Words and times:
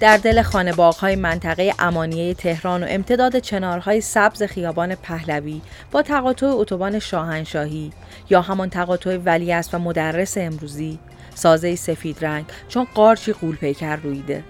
در 0.00 0.16
دل 0.16 0.42
خانه 0.42 0.72
های 0.72 1.16
منطقه 1.16 1.74
امانیه 1.78 2.34
تهران 2.34 2.82
و 2.82 2.86
امتداد 2.88 3.38
چنارهای 3.38 4.00
سبز 4.00 4.42
خیابان 4.42 4.94
پهلوی 4.94 5.60
با 5.90 6.02
تقاطع 6.02 6.46
اتوبان 6.46 6.98
شاهنشاهی 6.98 7.92
یا 8.30 8.40
همان 8.40 8.70
تقاطع 8.70 9.16
ولیعصر 9.16 9.76
و 9.76 9.80
مدرس 9.80 10.38
امروزی. 10.38 10.98
سازه 11.34 11.76
سفید 11.76 12.24
رنگ 12.24 12.44
چون 12.68 12.86
قارچی 12.94 13.32
قول 13.32 13.56
پیکر 13.56 13.96
رویده. 13.96 14.44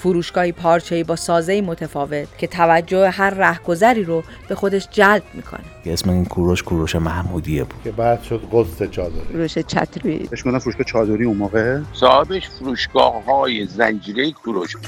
فروشگاهی 0.00 0.52
پارچه‌ای 0.52 1.04
با 1.04 1.16
سازه 1.16 1.60
متفاوت 1.60 2.38
که 2.38 2.46
توجه 2.46 3.08
هر 3.10 3.30
رهگذری 3.30 4.04
رو 4.04 4.22
به 4.48 4.54
خودش 4.54 4.88
جلب 4.90 5.22
می‌کنه. 5.34 5.60
اسم 5.86 6.10
این 6.10 6.24
کوروش 6.24 6.62
کوروش 6.62 6.96
محمودیه 6.96 7.64
بود. 7.64 7.82
که 7.84 7.90
بعد 7.90 8.22
شد 8.22 8.42
قصد 8.52 8.90
چادری. 8.90 9.20
کوروش 9.32 9.58
چتری. 9.58 10.18
بهش 10.30 10.42
فروشگاه 10.42 10.86
چادری 10.86 11.24
اون 11.24 11.36
موقع. 11.36 11.80
صاحبش 11.92 12.48
فروشگاه 12.48 13.24
های 13.24 13.66
زنجیره 13.66 14.32
کوروش 14.32 14.76
بود. 14.76 14.86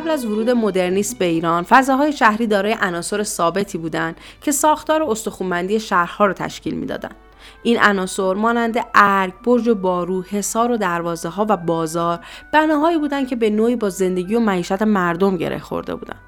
قبل 0.00 0.10
از 0.10 0.26
ورود 0.26 0.50
مدرنیست 0.50 1.18
به 1.18 1.24
ایران 1.24 1.62
فضاهای 1.62 2.12
شهری 2.12 2.46
دارای 2.46 2.76
عناصر 2.80 3.22
ثابتی 3.22 3.78
بودند 3.78 4.16
که 4.42 4.52
ساختار 4.52 5.02
استخوانبندی 5.02 5.80
شهرها 5.80 6.26
را 6.26 6.32
تشکیل 6.32 6.74
می‌دادند 6.74 7.14
این 7.62 7.78
عناصر 7.80 8.34
مانند 8.34 8.78
ارگ، 8.94 9.32
برج 9.44 9.68
و 9.68 9.74
بارو، 9.74 10.22
حصار 10.22 10.70
و 10.70 10.76
دروازه 10.76 11.28
ها 11.28 11.46
و 11.48 11.56
بازار 11.56 12.18
بناهایی 12.52 12.98
بودند 12.98 13.28
که 13.28 13.36
به 13.36 13.50
نوعی 13.50 13.76
با 13.76 13.88
زندگی 13.88 14.34
و 14.34 14.40
معیشت 14.40 14.82
مردم 14.82 15.36
گره 15.36 15.58
خورده 15.58 15.94
بودند. 15.94 16.20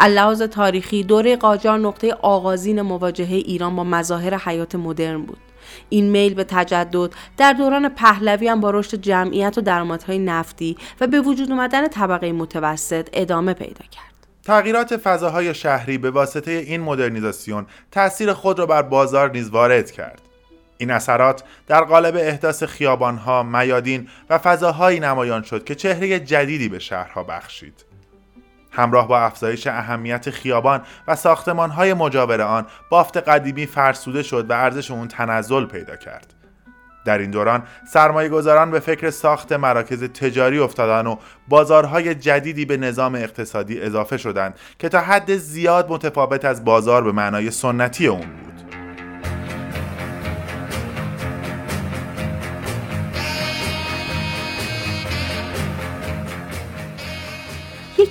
اللحاظ 0.00 0.42
تاریخی 0.42 1.04
دوره 1.04 1.36
قاجار 1.36 1.78
نقطه 1.78 2.16
آغازین 2.22 2.82
مواجهه 2.82 3.32
ایران 3.32 3.76
با 3.76 3.84
مظاهر 3.84 4.34
حیات 4.34 4.74
مدرن 4.74 5.22
بود. 5.22 5.38
این 5.88 6.10
میل 6.10 6.34
به 6.34 6.44
تجدد 6.44 7.10
در 7.36 7.52
دوران 7.52 7.88
پهلوی 7.88 8.48
هم 8.48 8.60
با 8.60 8.70
رشد 8.70 9.00
جمعیت 9.00 9.58
و 9.58 9.60
درآمدهای 9.60 10.18
نفتی 10.18 10.76
و 11.00 11.06
به 11.06 11.20
وجود 11.20 11.52
آمدن 11.52 11.88
طبقه 11.88 12.32
متوسط 12.32 13.08
ادامه 13.12 13.54
پیدا 13.54 13.84
کرد. 13.90 14.08
تغییرات 14.44 14.96
فضاهای 14.96 15.54
شهری 15.54 15.98
به 15.98 16.10
واسطه 16.10 16.50
این 16.50 16.80
مدرنیزاسیون 16.80 17.66
تاثیر 17.90 18.32
خود 18.32 18.58
را 18.58 18.66
بر 18.66 18.82
بازار 18.82 19.30
نیز 19.30 19.50
وارد 19.50 19.90
کرد. 19.90 20.20
این 20.78 20.90
اثرات 20.90 21.42
در 21.66 21.84
قالب 21.84 22.16
احداث 22.16 22.62
خیابانها، 22.62 23.42
میادین 23.42 24.08
و 24.30 24.38
فضاهایی 24.38 25.00
نمایان 25.00 25.42
شد 25.42 25.64
که 25.64 25.74
چهره 25.74 26.20
جدیدی 26.20 26.68
به 26.68 26.78
شهرها 26.78 27.22
بخشید. 27.22 27.87
همراه 28.78 29.08
با 29.08 29.20
افزایش 29.20 29.66
اهمیت 29.66 30.30
خیابان 30.30 30.82
و 31.08 31.16
های 31.56 31.94
مجاور 31.94 32.42
آن 32.42 32.66
بافت 32.90 33.16
قدیمی 33.16 33.66
فرسوده 33.66 34.22
شد 34.22 34.50
و 34.50 34.52
ارزش 34.52 34.90
اون 34.90 35.08
تنزل 35.08 35.66
پیدا 35.66 35.96
کرد. 35.96 36.34
در 37.04 37.18
این 37.18 37.30
دوران 37.30 37.62
سرمایه 37.92 38.28
گذاران 38.28 38.70
به 38.70 38.80
فکر 38.80 39.10
ساخت 39.10 39.52
مراکز 39.52 40.04
تجاری 40.04 40.58
افتادن 40.58 41.06
و 41.06 41.16
بازارهای 41.48 42.14
جدیدی 42.14 42.64
به 42.64 42.76
نظام 42.76 43.14
اقتصادی 43.14 43.80
اضافه 43.80 44.16
شدند 44.16 44.54
که 44.78 44.88
تا 44.88 45.00
حد 45.00 45.36
زیاد 45.36 45.90
متفاوت 45.90 46.44
از 46.44 46.64
بازار 46.64 47.04
به 47.04 47.12
معنای 47.12 47.50
سنتی 47.50 48.06
اون 48.06 48.20
بود. 48.20 48.47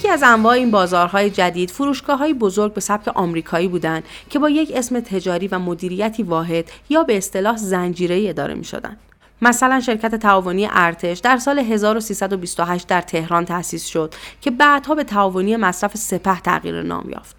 یکی 0.08 0.14
از 0.14 0.24
انواع 0.24 0.54
این 0.54 0.72
بازارهای 0.72 1.30
جدید 1.30 1.72
فروشگاه 1.72 2.20
های 2.20 2.34
بزرگ 2.34 2.74
به 2.74 2.82
سبک 2.82 3.08
آمریکایی 3.08 3.68
بودند 3.68 4.04
که 4.30 4.40
با 4.40 4.50
یک 4.50 4.72
اسم 4.76 5.00
تجاری 5.00 5.48
و 5.48 5.60
مدیریتی 5.60 6.24
واحد 6.24 6.66
یا 6.90 7.04
به 7.04 7.18
اصطلاح 7.18 7.58
زنجیره 7.58 8.30
اداره 8.30 8.54
می 8.54 8.64
شدن. 8.64 8.98
مثلا 9.42 9.80
شرکت 9.80 10.16
تعاونی 10.16 10.68
ارتش 10.72 11.20
در 11.20 11.38
سال 11.38 11.60
1328 11.60 12.88
در 12.88 13.02
تهران 13.02 13.46
تأسیس 13.46 13.86
شد 13.86 14.14
که 14.42 14.52
بعدها 14.52 14.96
به 14.96 15.04
تعاونی 15.04 15.56
مصرف 15.56 15.98
سپه 15.98 16.40
تغییر 16.40 16.82
نام 16.82 17.10
یافت. 17.10 17.37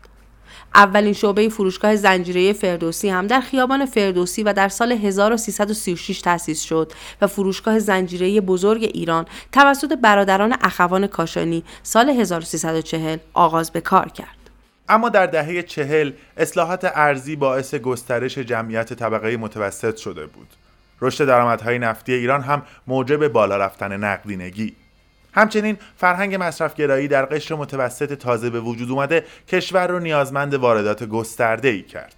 اولین 0.78 1.12
شعبه 1.12 1.48
فروشگاه 1.48 1.96
زنجیره 1.96 2.52
فردوسی 2.52 3.08
هم 3.08 3.26
در 3.26 3.40
خیابان 3.40 3.86
فردوسی 3.86 4.42
و 4.42 4.52
در 4.52 4.68
سال 4.68 4.92
1336 4.92 6.20
تأسیس 6.20 6.62
شد 6.62 6.92
و 7.20 7.26
فروشگاه 7.26 7.78
زنجیره 7.78 8.40
بزرگ 8.40 8.82
ایران 8.82 9.26
توسط 9.52 9.92
برادران 9.92 10.56
اخوان 10.60 11.06
کاشانی 11.06 11.64
سال 11.82 12.10
1340 12.10 13.18
آغاز 13.34 13.70
به 13.70 13.80
کار 13.80 14.08
کرد. 14.08 14.50
اما 14.88 15.08
در 15.08 15.26
دهه 15.26 15.62
چهل 15.62 16.12
اصلاحات 16.36 16.92
ارزی 16.94 17.36
باعث 17.36 17.74
گسترش 17.74 18.38
جمعیت 18.38 18.92
طبقه 18.92 19.36
متوسط 19.36 19.96
شده 19.96 20.26
بود. 20.26 20.48
رشد 21.00 21.24
درآمدهای 21.24 21.78
نفتی 21.78 22.12
ایران 22.12 22.40
هم 22.40 22.62
موجب 22.86 23.28
بالا 23.28 23.56
رفتن 23.56 23.96
نقدینگی 24.04 24.76
همچنین 25.38 25.78
فرهنگ 25.96 26.36
مصرفگرایی 26.40 27.08
در 27.08 27.24
قشر 27.24 27.54
متوسط 27.54 28.14
تازه 28.14 28.50
به 28.50 28.60
وجود 28.60 28.90
اومده 28.90 29.24
کشور 29.48 29.86
رو 29.86 29.98
نیازمند 29.98 30.54
واردات 30.54 31.04
گسترده 31.04 31.68
ای 31.68 31.82
کرد. 31.82 32.14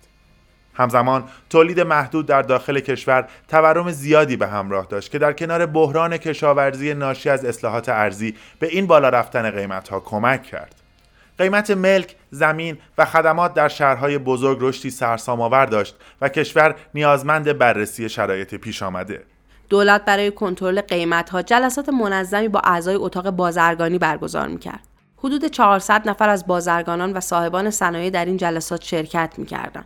همزمان 0.75 1.25
تولید 1.51 1.81
محدود 1.81 2.27
در 2.27 2.43
داخل 2.43 2.81
کشور 2.81 3.29
تورم 3.49 3.91
زیادی 3.91 4.37
به 4.37 4.47
همراه 4.47 4.87
داشت 4.87 5.11
که 5.11 5.19
در 5.19 5.33
کنار 5.33 5.67
بحران 5.67 6.17
کشاورزی 6.17 6.95
ناشی 6.95 7.31
از 7.31 7.45
اصلاحات 7.45 7.89
ارزی 7.89 8.35
به 8.59 8.67
این 8.67 8.87
بالا 8.87 9.09
رفتن 9.09 9.51
قیمت 9.51 9.89
ها 9.89 10.01
کمک 10.01 10.43
کرد. 10.43 10.75
قیمت 11.39 11.71
ملک، 11.71 12.17
زمین 12.31 12.79
و 12.99 13.05
خدمات 13.05 13.55
در 13.55 13.69
شهرهای 13.69 14.19
بزرگ 14.19 14.59
رشدی 14.61 14.91
سرسام 14.91 15.41
آور 15.41 15.67
داشت 15.67 15.97
و 16.21 16.29
کشور 16.29 16.75
نیازمند 16.95 17.59
بررسی 17.59 18.09
شرایط 18.09 18.55
پیش 18.55 18.83
آمده. 18.83 19.23
دولت 19.71 20.05
برای 20.05 20.31
کنترل 20.31 20.81
قیمتها 20.81 21.43
جلسات 21.43 21.89
منظمی 21.89 22.49
با 22.49 22.61
اعضای 22.65 22.95
اتاق 22.95 23.31
بازرگانی 23.31 23.99
برگزار 23.99 24.49
می‌کرد. 24.49 24.81
حدود 25.17 25.45
400 25.45 26.09
نفر 26.09 26.29
از 26.29 26.47
بازرگانان 26.47 27.13
و 27.13 27.21
صاحبان 27.21 27.71
صنایع 27.71 28.11
در 28.11 28.25
این 28.25 28.37
جلسات 28.37 28.83
شرکت 28.83 29.35
می‌کردند. 29.39 29.85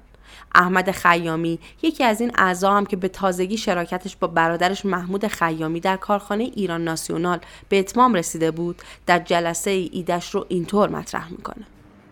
احمد 0.54 0.90
خیامی 0.90 1.58
یکی 1.82 2.04
از 2.04 2.20
این 2.20 2.30
اعضا 2.38 2.72
هم 2.72 2.86
که 2.86 2.96
به 2.96 3.08
تازگی 3.08 3.56
شراکتش 3.56 4.16
با 4.16 4.26
برادرش 4.28 4.86
محمود 4.86 5.26
خیامی 5.26 5.80
در 5.80 5.96
کارخانه 5.96 6.44
ایران 6.44 6.84
ناسیونال 6.84 7.38
به 7.68 7.78
اتمام 7.78 8.14
رسیده 8.14 8.50
بود 8.50 8.82
در 9.06 9.18
جلسه 9.18 9.70
ایدش 9.70 10.30
رو 10.30 10.46
اینطور 10.48 10.88
مطرح 10.88 11.30
می‌کنه 11.30 11.64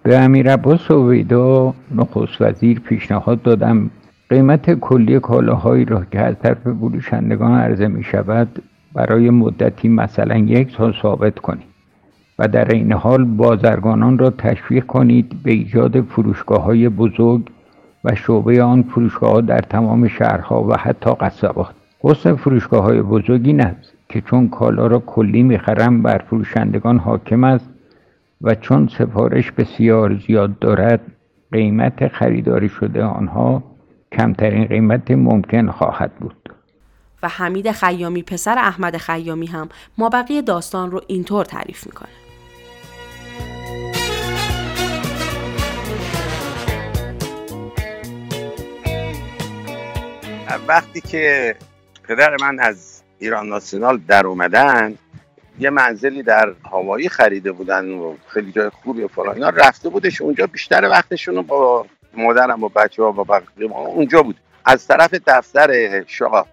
به 0.03 0.19
امیر 0.19 0.53
عباس 0.53 0.91
اویدا 0.91 1.75
نخست 1.95 2.41
وزیر 2.41 2.81
پیشنهاد 2.81 3.43
دادم 3.43 3.91
قیمت 4.33 4.75
کلی 4.75 5.21
کالاهایی 5.21 5.85
را 5.85 6.05
که 6.13 6.21
از 6.21 6.35
طرف 6.43 6.59
فروشندگان 6.59 7.53
عرضه 7.53 7.89
می 7.89 8.05
شود 8.05 8.63
برای 8.95 9.31
مدتی 9.31 9.89
مثلا 9.89 10.37
یک 10.37 10.71
سال 10.77 10.95
ثابت 11.03 11.39
کنید 11.39 11.67
و 12.39 12.49
در 12.49 12.69
این 12.69 12.93
حال 12.93 13.25
بازرگانان 13.25 14.19
را 14.19 14.31
تشویق 14.31 14.87
کنید 14.87 15.43
به 15.43 15.51
ایجاد 15.51 16.01
فروشگاه 16.01 16.63
های 16.63 16.89
بزرگ 16.89 17.43
و 18.05 18.15
شعبه 18.15 18.63
آن 18.63 18.83
فروشگاه 18.83 19.41
در 19.41 19.59
تمام 19.59 20.09
شهرها 20.09 20.63
و 20.63 20.77
حتی 20.77 21.11
قصبات 21.21 21.75
حسن 22.01 22.35
فروشگاه 22.35 22.83
های 22.85 23.03
بزرگی 23.03 23.53
است 23.53 23.93
که 24.09 24.21
چون 24.21 24.49
کالا 24.49 24.87
را 24.87 24.99
کلی 24.99 25.43
می‌خرم 25.43 26.03
بر 26.03 26.19
فروشندگان 26.19 26.99
حاکم 26.99 27.45
است 27.45 27.71
و 28.43 28.55
چون 28.55 28.89
سفارش 28.99 29.53
بسیار 29.53 30.15
زیاد 30.27 30.59
دارد 30.59 31.01
قیمت 31.53 32.09
خریداری 32.09 32.69
شده 32.69 33.05
آنها 33.05 33.72
کمترین 34.19 34.65
قیمت 34.65 35.11
ممکن 35.11 35.71
خواهد 35.71 36.15
بود. 36.15 36.55
و 37.23 37.29
حمید 37.29 37.73
خیامی 37.73 38.23
پسر 38.23 38.59
احمد 38.59 38.97
خیامی 38.97 39.47
هم 39.47 39.69
مابقی 39.99 40.43
داستان 40.43 40.91
رو 40.91 41.01
اینطور 41.07 41.45
تعریف 41.45 41.87
می‌کنه. 41.87 42.09
وقتی 50.69 51.01
که 51.01 51.57
پدر 52.09 52.37
من 52.41 52.61
از 52.61 53.03
ایران 53.19 53.49
ناسیونال 53.49 53.99
در 54.09 54.27
اومدن 54.27 54.95
یه 55.59 55.71
منزلی 55.71 56.23
در 56.23 56.55
هوایی 56.71 57.09
خریده 57.09 57.53
بودن 57.53 57.89
و 57.91 58.15
خیلی 58.29 58.53
جای 58.53 58.69
خوبی 58.69 59.03
و 59.03 59.09
فلان 59.09 59.35
اینا 59.35 59.49
رفته 59.49 59.89
بودش 59.89 60.21
اونجا 60.21 60.47
بیشتر 60.47 60.89
وقتشون 60.89 61.35
رو 61.35 61.43
با 61.43 61.87
مادرم 62.15 62.61
با 62.61 62.69
بچه 62.69 63.03
ها 63.03 63.13
با 63.13 63.25
بقیه 63.25 63.73
اونجا 63.73 64.23
بود. 64.23 64.37
از 64.65 64.87
طرف 64.87 65.15
دفتر 65.27 66.05
شاه 66.07 66.47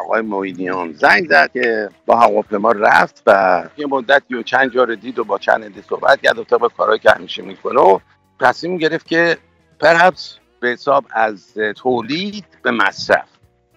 آقای 0.00 0.20
مویدیان 0.20 0.92
زنگ 0.92 1.28
زد 1.28 1.52
که 1.52 1.88
با 2.06 2.16
هواپیما 2.16 2.72
رفت 2.72 3.22
و 3.26 3.62
یه 3.76 3.86
مدتی 3.86 4.34
و 4.34 4.42
چند 4.42 4.72
جا 4.72 4.84
دید 4.84 5.18
و 5.18 5.24
با 5.24 5.38
چند 5.38 5.64
عده 5.64 5.82
صحبت 5.88 6.20
کرد 6.20 6.38
و 6.38 6.44
طبق 6.44 6.72
کارهایی 6.76 6.98
که 6.98 7.10
همیشه 7.10 7.42
می‌کنه 7.42 7.80
و 7.80 7.98
تصمیم 8.40 8.76
گرفت 8.76 9.06
که 9.06 9.36
پرهپس 9.80 10.38
به 10.60 10.68
حساب 10.68 11.04
از 11.10 11.54
تولید 11.76 12.44
به 12.62 12.70
مصرف. 12.70 13.28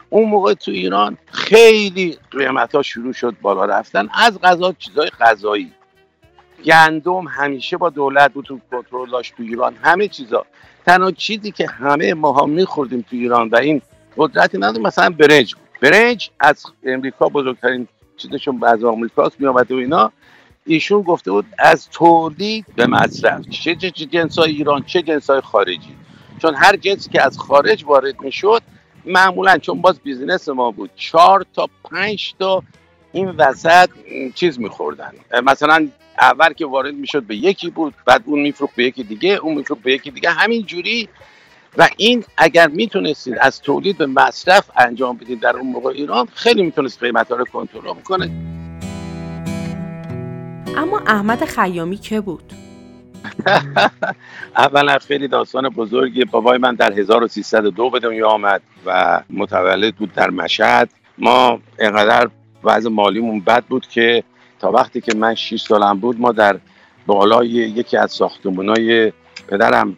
اون 0.09 0.29
موقع 0.29 0.53
تو 0.53 0.71
ایران 0.71 1.17
خیلی 1.25 2.17
قیمت 2.31 2.75
ها 2.75 2.81
شروع 2.81 3.13
شد 3.13 3.35
بالا 3.41 3.65
رفتن. 3.65 4.09
از 4.13 4.39
غذا 4.41 4.71
چیزای 4.71 5.09
غذایی. 5.09 5.73
گندم 6.65 7.27
همیشه 7.27 7.77
با 7.77 7.89
دولت 7.89 8.33
بود 8.33 8.45
تو 8.45 8.59
کنترل 8.71 9.09
داشت 9.09 9.33
تو 9.37 9.43
ایران. 9.43 9.75
همه 9.83 10.07
چیزا. 10.07 10.45
تنها 10.85 11.11
چیزی 11.11 11.51
که 11.51 11.67
همه 11.67 12.13
ماها 12.13 12.45
میخوردیم 12.45 13.01
تو 13.09 13.15
ایران 13.15 13.49
و 13.49 13.55
این 13.55 13.81
قدرتی 14.17 14.57
نداره 14.57 14.81
مثلا 14.81 15.09
برنج. 15.09 15.55
برنج 15.81 16.29
از 16.39 16.65
امریکا 16.83 17.29
بزرگترین 17.29 17.87
چیزشون 18.17 18.63
از 18.63 18.83
آمریکاست 18.83 19.41
میامده 19.41 19.75
و 19.75 19.77
اینا. 19.77 20.11
ایشون 20.65 21.01
گفته 21.01 21.31
بود 21.31 21.45
از 21.59 21.89
تولید 21.89 22.65
به 22.75 22.87
مصرف. 22.87 23.49
چه 23.49 23.75
جنس 23.75 24.39
های 24.39 24.51
ایران 24.51 24.83
چه 24.83 25.01
جنس 25.01 25.29
های 25.29 25.41
خارجی. 25.41 25.95
چون 26.41 26.55
هر 26.55 26.75
جنسی 26.75 27.09
که 27.09 27.21
از 27.21 27.37
خارج 27.37 27.83
وارد 27.87 28.21
می‌شد 28.21 28.61
معمولا 29.05 29.57
چون 29.57 29.81
باز 29.81 29.99
بیزینس 29.99 30.49
ما 30.49 30.71
بود 30.71 30.89
چهار 30.95 31.45
تا 31.55 31.69
پنج 31.83 32.33
تا 32.39 32.63
این 33.13 33.29
وسط 33.29 33.89
چیز 34.35 34.59
میخوردن. 34.59 35.11
مثلا 35.43 35.87
اول 36.19 36.53
که 36.53 36.65
وارد 36.65 36.93
می‌شد 36.93 37.23
به 37.23 37.35
یکی 37.35 37.69
بود 37.69 37.93
بعد 38.05 38.23
اون 38.25 38.39
میفروخت 38.39 38.75
به 38.75 38.83
یکی 38.83 39.03
دیگه 39.03 39.29
اون 39.29 39.53
میفروخت 39.53 39.81
به 39.81 39.91
یکی 39.91 40.11
دیگه. 40.11 40.29
همین 40.29 40.65
جوری. 40.65 41.09
و 41.77 41.87
این 41.97 42.23
اگر 42.37 42.67
می‌تونستید 42.67 43.37
از 43.41 43.61
تولید 43.61 43.97
به 43.97 44.05
مصرف 44.05 44.69
انجام 44.75 45.17
بدید 45.17 45.39
در 45.39 45.57
اون 45.57 45.71
موقع 45.71 45.89
ایران 45.89 46.27
خیلی 46.33 46.63
می‌تونست 46.63 47.03
قیمت 47.03 47.31
رو 47.31 47.45
کنترل 47.45 47.93
کنه. 48.03 48.31
اما 50.77 50.99
احمد 51.07 51.45
خیامی 51.45 51.97
که 51.97 52.21
بود؟ 52.21 52.53
اولا 54.57 54.97
خیلی 54.99 55.27
داستان 55.27 55.69
بزرگی 55.69 56.25
بابای 56.25 56.57
من 56.57 56.75
در 56.75 56.93
1302 56.93 57.89
به 57.89 57.99
دنیا 57.99 58.29
آمد 58.29 58.61
و 58.85 59.21
متولد 59.29 59.95
بود 59.95 60.13
در 60.13 60.29
مشهد. 60.29 60.89
ما 61.17 61.59
اینقدر 61.79 62.29
وضع 62.63 62.89
مالیمون 62.89 63.39
بد 63.39 63.63
بود 63.63 63.87
که 63.87 64.23
تا 64.59 64.71
وقتی 64.71 65.01
که 65.01 65.17
من 65.17 65.35
6 65.35 65.61
سالم 65.61 65.99
بود 65.99 66.21
ما 66.21 66.31
در 66.31 66.59
بالای 67.05 67.47
یکی 67.49 67.97
از 67.97 68.11
ساختمونای 68.11 69.11
پدرم 69.47 69.97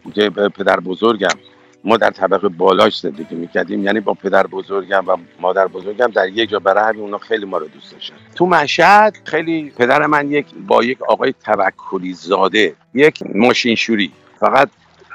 پدر 0.56 0.80
بزرگم 0.80 1.38
ما 1.84 1.96
در 1.96 2.10
طبقه 2.10 2.48
بالاش 2.48 3.00
زندگی 3.00 3.34
می‌کردیم. 3.34 3.84
یعنی 3.84 4.00
با 4.00 4.14
پدر 4.14 4.46
بزرگم 4.46 5.04
و 5.06 5.16
مادر 5.40 5.66
بزرگم 5.66 6.06
در 6.06 6.28
یک 6.28 6.50
جا 6.50 6.58
برای 6.58 6.84
همین 6.84 7.00
اونا 7.00 7.18
خیلی 7.18 7.46
ما 7.46 7.58
رو 7.58 7.68
دوست 7.68 7.92
داشتن. 7.92 8.14
تو 8.34 8.46
مشهد 8.46 9.16
خیلی 9.24 9.72
پدر 9.78 10.06
من 10.06 10.30
یک 10.30 10.46
با 10.66 10.84
یک 10.84 11.02
آقای 11.02 11.34
توکلی 11.44 12.12
زاده 12.12 12.74
یک 12.94 13.22
ماشین 13.34 13.74
شوری 13.74 14.12
فقط 14.40 14.68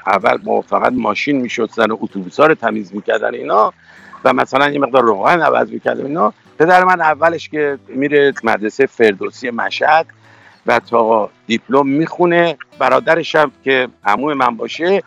اول 0.06 0.38
ما 0.44 0.60
فقط 0.60 0.92
ماشین 0.92 1.40
می‌شد 1.40 1.70
زن 1.70 1.90
و 1.90 1.96
اتوبوس 2.00 2.40
ها 2.40 2.46
رو 2.46 2.54
تمیز 2.54 2.94
می‌کردن 2.94 3.34
اینا 3.34 3.72
و 4.24 4.32
مثلا 4.32 4.70
یه 4.70 4.78
مقدار 4.78 5.02
روغن 5.02 5.40
عوض 5.40 5.70
می‌کردن 5.70 6.06
اینا. 6.06 6.34
پدر 6.62 6.84
من 6.84 7.00
اولش 7.00 7.48
که 7.48 7.78
میره 7.88 8.32
مدرسه 8.44 8.86
فردوسی 8.86 9.50
مشهد 9.50 10.06
و 10.66 10.80
تا 10.80 11.30
دیپلم 11.46 11.86
می‌خونه. 11.86 12.56
برادرش 12.78 13.34
هم 13.34 13.52
که 13.64 13.88
عمو 14.04 14.34
من 14.34 14.56
باشه 14.56 15.02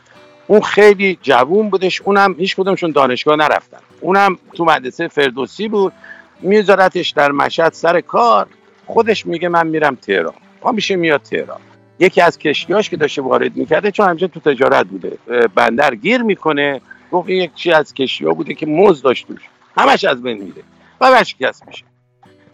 اون 0.48 0.62
خیلی 0.62 1.18
جوون 1.22 1.69
بودش. 1.69 2.02
اونم 2.02 2.36
هیچ 2.38 2.56
کدومشون 2.56 2.92
دانشگاه 2.92 3.36
نرفتن. 3.36 3.78
اونم 4.02 4.38
تو 4.54 4.66
مدرسه 4.66 5.07
فردوسی 5.07 5.68
بود. 5.68 5.94
میذارتش 6.42 7.10
در 7.10 7.31
مشهد 7.31 7.74
سر 7.74 8.02
کار. 8.02 8.48
خودش 8.86 9.25
میگه 9.25 9.50
من 9.50 9.68
میرم 9.68 9.96
تهران. 9.96 10.34
ما 10.63 10.72
میشه 10.72 10.96
میاد 10.96 11.22
تهران. 11.22 11.60
یکی 12.00 12.22
از 12.22 12.40
کشتیاش 12.40 12.90
که 12.90 12.98
داشته 12.98 13.22
وارد 13.22 13.56
می‌کرده 13.56 13.92
چون 13.92 14.10
همجا 14.10 14.28
تو 14.28 14.40
تجارت 14.40 14.86
بوده. 14.86 15.18
بندر 15.56 15.96
گیر 15.96 16.22
می‌کنه. 16.22 16.81
گفت 17.12 17.30
یک 17.30 17.54
چی 17.54 17.72
از 17.72 17.94
کشتی 17.94 18.25
ها 18.25 18.34
بوده 18.34 18.54
که 18.54 18.66
موز 18.66 19.02
داشت 19.02 19.28
توش. 19.28 19.42
همش 19.78 20.04
از 20.04 20.24
بین 20.24 20.38
میره. 20.38 20.63
و 21.01 21.12
ورشکست 21.12 21.68
میشه. 21.68 21.86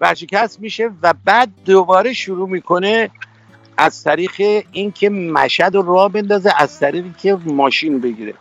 ورشکست 0.01 0.59
میشه 0.59 0.89
و 1.01 1.13
بعد 1.25 1.49
دوباره 1.65 2.13
شروع 2.13 2.49
می‌کنه 2.49 3.09
از 3.77 4.03
طریق 4.03 4.65
اینکه 4.71 5.09
مشهد 5.09 5.75
رو 5.75 5.81
راه 5.81 6.11
بندازه 6.11 6.53
از 6.57 6.79
طریق 6.79 7.05
که 7.17 7.37
ماشین 7.45 8.01
بگیره. 8.01 8.33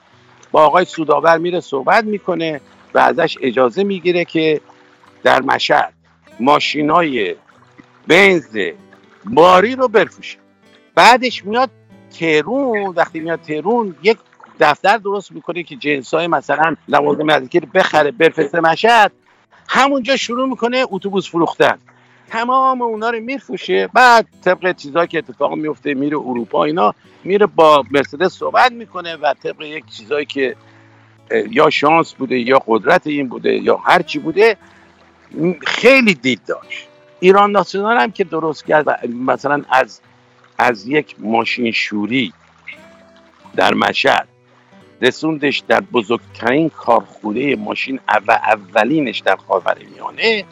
با 0.51 0.65
آقای 0.65 0.85
سوداور 0.85 1.39
میره 1.39 1.61
صحبت 1.61 2.05
می‌کنه 2.05 2.61
و 2.95 2.99
ازش 2.99 3.39
اجازه 3.41 3.85
می‌گیره 3.85 4.25
که 4.25 4.61
در 5.23 5.43
مشهد 5.43 5.93
ماشینای 6.41 7.37
بنز 8.09 8.59
باری 9.25 9.77
رو 9.77 9.89
بفروشه. 9.89 10.39
بعدش 10.95 11.45
میاد 11.45 11.71
تهرون 12.19 12.87
وقتی 12.87 13.21
میاد 13.21 13.41
تهرون 13.41 13.97
یک 14.03 14.19
دفتر 14.61 14.97
درست 14.97 15.33
می‌کنه 15.33 15.63
که 15.63 15.77
جنس 15.77 16.15
های 16.15 16.27
مثلا 16.27 16.77
لوازم 16.89 17.31
رو 17.31 17.69
بخره 17.75 18.11
بفرسته 18.11 18.61
مشهد 18.61 19.13
همونجا 19.73 20.17
شروع 20.17 20.49
می‌کنه 20.49 20.85
اتوبوس 20.91 21.31
فروختن. 21.31 21.79
تمام 22.29 22.83
اونا 22.83 23.11
رو 23.11 23.21
میفروشه 23.21 23.89
بعد 23.93 24.27
طبق 24.45 24.77
چیزایی 24.77 25.09
که 25.09 25.19
اتفاق 25.19 25.55
میفته 25.55 25.95
میره 25.95 26.17
اروپا 26.17 26.65
اینا 26.65 26.95
میره 27.25 27.47
با 27.47 27.85
مرسدس 27.91 28.33
صحبت 28.33 28.73
می‌کنه 28.73 29.17
و 29.17 29.35
طبق 29.43 29.63
یک 29.63 29.85
چیزایی 29.87 30.27
که 30.27 30.57
یا 31.51 31.71
شانس 31.71 32.13
بوده 32.13 32.39
یا 32.39 32.63
قدرت 32.67 33.07
این 33.07 33.29
بوده 33.29 33.55
یا 33.55 33.77
هر 33.77 34.03
چی 34.03 34.19
بوده 34.19 34.57
خیلی 35.67 36.15
دید 36.15 36.41
داشت. 36.47 36.89
ایران 37.21 37.51
ناسیونال 37.51 37.97
هم 37.97 38.13
که 38.13 38.25
درست 38.25 38.67
کرد 38.67 39.07
مثلا 39.07 39.63
از 39.71 40.01
از 40.59 40.89
یک 40.89 41.17
ماشین 41.19 41.73
شوری 41.73 42.33
در 43.57 43.75
مشهد 43.75 44.29
رسوندش 45.01 45.63
در 45.69 45.81
بزرگترین 45.81 46.69
کارخونه 46.69 47.57
ماشین 47.57 48.01
و 48.29 48.33
اولینش 48.33 49.19
در 49.19 49.37
خاورمیانه 49.37 50.45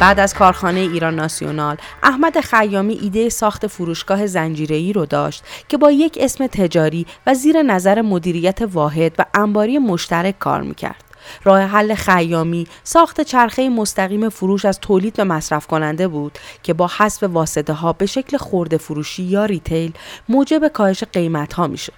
بعد 0.00 0.20
از 0.20 0.34
کارخانه 0.34 0.80
ایران 0.80 1.14
ناسیونال 1.14 1.76
احمد 2.02 2.40
خیامی 2.40 2.94
ایده 2.94 3.28
ساخت 3.28 3.66
فروشگاه 3.66 4.26
زنجیره‌ای 4.26 4.92
رو 4.92 5.06
داشت 5.06 5.44
که 5.68 5.76
با 5.76 5.90
یک 5.90 6.18
اسم 6.20 6.46
تجاری 6.46 7.06
و 7.26 7.34
زیر 7.34 7.62
نظر 7.62 8.02
مدیریت 8.02 8.58
واحد 8.72 9.14
و 9.18 9.24
انباری 9.34 9.78
مشترک 9.78 10.38
کار 10.38 10.60
می‌کرد. 10.62 11.11
راه 11.44 11.60
حل 11.62 11.94
خیامی 11.94 12.66
ساخت 12.84 13.20
چرخه 13.20 13.68
مستقیم 13.68 14.28
فروش 14.28 14.64
از 14.64 14.80
تولید 14.80 15.14
به 15.14 15.24
مصرف 15.24 15.66
کننده 15.66 16.08
بود 16.08 16.38
که 16.62 16.74
با 16.74 16.90
حذف 16.98 17.22
واسطه 17.22 17.72
ها 17.72 17.92
به 17.92 18.06
شکل 18.06 18.36
خورده 18.36 18.76
فروشی 18.76 19.22
یا 19.22 19.44
ریتیل 19.44 19.92
موجب 20.28 20.68
کاهش 20.68 21.04
قیمت 21.04 21.52
ها 21.52 21.66
می‌شد. 21.66 21.92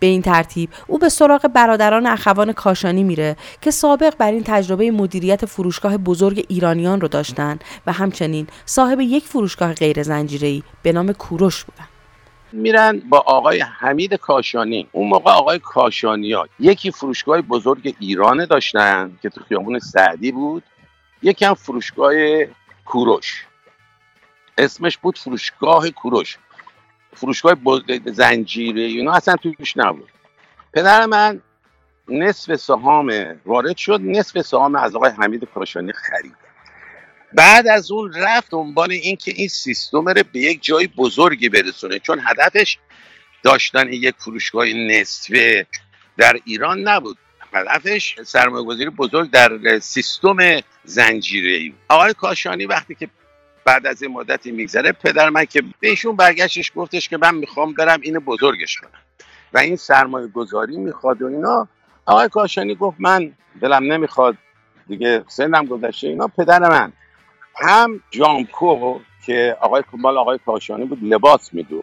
به 0.00 0.06
این 0.06 0.22
ترتیب 0.22 0.70
او 0.86 0.98
به 0.98 1.08
سراغ 1.08 1.46
برادران 1.54 2.06
اخوان 2.06 2.52
کاشانی 2.52 3.04
میره 3.04 3.36
که 3.60 3.70
سابق 3.70 4.16
بر 4.18 4.32
این 4.32 4.42
تجربه 4.44 4.90
مدیریت 4.90 5.46
فروشگاه 5.46 5.96
بزرگ 5.96 6.44
ایرانیان 6.48 7.00
رو 7.00 7.08
داشتن 7.08 7.58
و 7.86 7.92
همچنین 7.92 8.46
صاحب 8.66 9.00
یک 9.00 9.24
فروشگاه 9.24 9.74
غیر 9.74 10.02
زنجیره‌ای 10.02 10.62
به 10.82 10.92
نام 10.92 11.12
کوروش 11.12 11.64
بودن 11.64 11.95
میرن 12.52 12.98
با 12.98 13.18
آقای 13.18 13.60
حمید 13.60 14.14
کاشانی. 14.14 14.88
اون 14.92 15.08
موقع 15.08 15.30
آقای 15.30 15.58
کاشانی 15.58 16.32
ها. 16.32 16.48
یکی 16.60 16.90
فروشگاه 16.90 17.40
بزرگ 17.40 17.96
ایرانه 18.00 18.46
داشتن 18.46 19.18
که 19.22 19.28
تو 19.28 19.40
خیابون 19.44 19.78
سعدی 19.78 20.32
بود. 20.32 20.62
یکی 21.22 21.44
هم 21.44 21.54
فروشگاه 21.54 22.12
کوروش. 22.84 23.46
اسمش 24.58 24.98
بود 24.98 25.18
فروشگاه 25.18 25.90
کوروش. 25.90 26.38
فروشگاه 27.14 27.56
زنجیره 28.04 28.82
اینا 28.82 29.12
اصلا 29.12 29.36
توش 29.36 29.76
نبود. 29.76 30.08
پدر 30.72 31.06
من 31.06 31.40
نصف 32.08 32.56
سهام 32.56 33.12
وارد 33.46 33.76
شد 33.76 34.00
نصف 34.02 34.40
سهام 34.40 34.74
از 34.74 34.96
آقای 34.96 35.10
حمید 35.10 35.44
کاشانی 35.44 35.92
خرید. 35.92 36.45
بعد 37.32 37.66
از 37.66 37.90
اون 37.90 38.12
رفت 38.12 38.50
دنبال 38.50 38.92
این 38.92 39.16
که 39.16 39.32
این 39.36 39.48
سیستم 39.48 40.08
رو 40.08 40.22
به 40.32 40.40
یک 40.40 40.62
جای 40.62 40.86
بزرگی 40.86 41.48
برسونه 41.48 41.98
چون 41.98 42.20
هدفش 42.24 42.78
داشتن 43.42 43.92
یک 43.92 44.14
فروشگاه 44.18 44.66
نصفه 44.66 45.66
در 46.16 46.40
ایران 46.44 46.88
نبود. 46.88 47.18
هدفش 47.52 48.16
سرمایه 48.24 48.64
گذاری 48.64 48.90
بزرگ 48.90 49.30
در 49.30 49.78
سیستم 49.78 50.36
زنجیره 50.84 51.72
آقای 51.88 52.14
کاشانی 52.14 52.66
وقتی 52.66 52.94
که 52.94 53.08
بعد 53.64 53.86
از 53.86 54.02
این 54.02 54.12
مدتی 54.12 54.52
میگذره 54.52 54.92
پدر 54.92 55.30
من 55.30 55.44
که 55.44 55.62
بهشون 55.80 56.16
برگشتش 56.16 56.72
گفتش 56.74 57.08
که 57.08 57.16
من 57.16 57.34
می‌خوام 57.34 57.74
برم 57.74 58.00
اینو 58.02 58.20
بزرگش 58.20 58.76
کنم. 58.76 59.00
و 59.52 59.58
این 59.58 59.76
سرمایه 59.76 60.26
گذاری 60.26 60.76
می‌خواد 60.76 61.22
و 61.22 61.26
اینا. 61.26 61.68
آقای 62.06 62.28
کاشانی 62.28 62.74
گفت 62.74 62.96
من 63.00 63.32
دلم 63.60 63.92
نمی‌خواد 63.92 64.36
دیگه 64.88 65.24
سنم 65.28 65.66
گذشته 65.66 66.06
اینا. 66.06 66.28
پدر 66.28 66.58
من 66.58 66.92
هم 67.56 68.00
جامکو 68.10 68.98
که 69.26 69.56
آقای 69.60 69.82
کمال 69.92 70.18
آقای 70.18 70.38
کاشانی 70.46 70.84
بود 70.84 70.98
لباس 71.02 71.54
میدو. 71.54 71.82